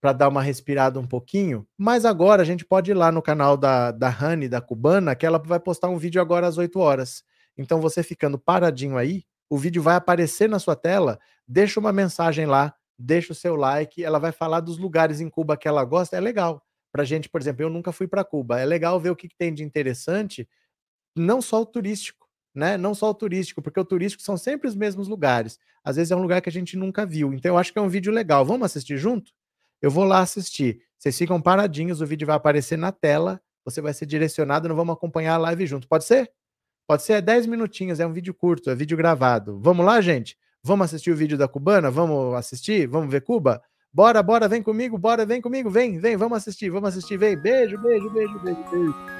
para 0.00 0.12
dar 0.12 0.28
uma 0.28 0.42
respirada 0.42 1.00
um 1.00 1.06
pouquinho. 1.06 1.66
Mas 1.76 2.04
agora 2.04 2.42
a 2.42 2.44
gente 2.44 2.64
pode 2.64 2.90
ir 2.90 2.94
lá 2.94 3.10
no 3.10 3.22
canal 3.22 3.56
da, 3.56 3.90
da 3.90 4.08
Rani, 4.08 4.48
da 4.48 4.60
Cubana, 4.60 5.16
que 5.16 5.26
ela 5.26 5.38
vai 5.38 5.58
postar 5.58 5.88
um 5.88 5.96
vídeo 5.96 6.20
agora 6.20 6.46
às 6.46 6.58
8 6.58 6.78
horas. 6.78 7.24
Então 7.56 7.80
você 7.80 8.02
ficando 8.02 8.38
paradinho 8.38 8.96
aí, 8.96 9.24
o 9.48 9.56
vídeo 9.56 9.82
vai 9.82 9.96
aparecer 9.96 10.48
na 10.48 10.58
sua 10.58 10.76
tela, 10.76 11.18
deixa 11.48 11.80
uma 11.80 11.92
mensagem 11.92 12.46
lá 12.46 12.74
deixa 12.98 13.32
o 13.32 13.36
seu 13.36 13.56
like. 13.56 14.02
Ela 14.02 14.18
vai 14.18 14.32
falar 14.32 14.60
dos 14.60 14.78
lugares 14.78 15.20
em 15.20 15.28
Cuba 15.28 15.56
que 15.56 15.68
ela 15.68 15.84
gosta. 15.84 16.16
É 16.16 16.20
legal. 16.20 16.62
Para 16.92 17.04
gente, 17.04 17.28
por 17.28 17.40
exemplo, 17.40 17.62
eu 17.62 17.70
nunca 17.70 17.92
fui 17.92 18.08
para 18.08 18.24
Cuba. 18.24 18.60
É 18.60 18.64
legal 18.64 18.98
ver 18.98 19.10
o 19.10 19.16
que, 19.16 19.28
que 19.28 19.36
tem 19.36 19.52
de 19.52 19.62
interessante, 19.62 20.48
não 21.14 21.42
só 21.42 21.60
o 21.60 21.66
turístico, 21.66 22.26
né? 22.54 22.76
Não 22.76 22.94
só 22.94 23.10
o 23.10 23.14
turístico, 23.14 23.60
porque 23.60 23.78
o 23.78 23.84
turístico 23.84 24.22
são 24.22 24.36
sempre 24.36 24.66
os 24.66 24.74
mesmos 24.74 25.08
lugares. 25.08 25.58
Às 25.84 25.96
vezes 25.96 26.10
é 26.10 26.16
um 26.16 26.22
lugar 26.22 26.40
que 26.40 26.48
a 26.48 26.52
gente 26.52 26.76
nunca 26.76 27.04
viu. 27.04 27.32
Então 27.34 27.52
eu 27.52 27.58
acho 27.58 27.72
que 27.72 27.78
é 27.78 27.82
um 27.82 27.88
vídeo 27.88 28.12
legal. 28.12 28.44
Vamos 28.44 28.66
assistir 28.66 28.96
junto? 28.96 29.32
Eu 29.80 29.90
vou 29.90 30.04
lá 30.04 30.20
assistir. 30.20 30.82
Vocês 30.98 31.16
ficam 31.16 31.40
paradinhos, 31.40 32.00
o 32.00 32.06
vídeo 32.06 32.26
vai 32.26 32.36
aparecer 32.36 32.78
na 32.78 32.90
tela, 32.90 33.40
você 33.64 33.80
vai 33.80 33.92
ser 33.92 34.06
direcionado, 34.06 34.68
não 34.68 34.76
vamos 34.76 34.94
acompanhar 34.94 35.34
a 35.34 35.38
live 35.38 35.66
junto. 35.66 35.86
Pode 35.86 36.04
ser? 36.04 36.32
Pode 36.86 37.02
ser, 37.02 37.14
é 37.14 37.20
10 37.20 37.46
minutinhos, 37.46 38.00
é 38.00 38.06
um 38.06 38.12
vídeo 38.12 38.32
curto, 38.32 38.70
é 38.70 38.74
vídeo 38.74 38.96
gravado. 38.96 39.60
Vamos 39.60 39.84
lá, 39.84 40.00
gente? 40.00 40.38
Vamos 40.66 40.86
assistir 40.86 41.12
o 41.12 41.16
vídeo 41.16 41.38
da 41.38 41.46
cubana? 41.46 41.92
Vamos 41.92 42.34
assistir? 42.34 42.88
Vamos 42.88 43.08
ver 43.08 43.20
Cuba? 43.20 43.62
Bora, 43.92 44.20
bora, 44.20 44.48
vem 44.48 44.60
comigo, 44.60 44.98
bora, 44.98 45.24
vem 45.24 45.40
comigo, 45.40 45.70
vem, 45.70 45.96
vem, 45.96 46.16
vamos 46.16 46.38
assistir, 46.38 46.70
vamos 46.70 46.88
assistir, 46.88 47.16
vem. 47.16 47.36
Beijo, 47.36 47.78
beijo, 47.78 48.10
beijo, 48.10 48.38
beijo, 48.40 48.70
beijo. 48.70 49.15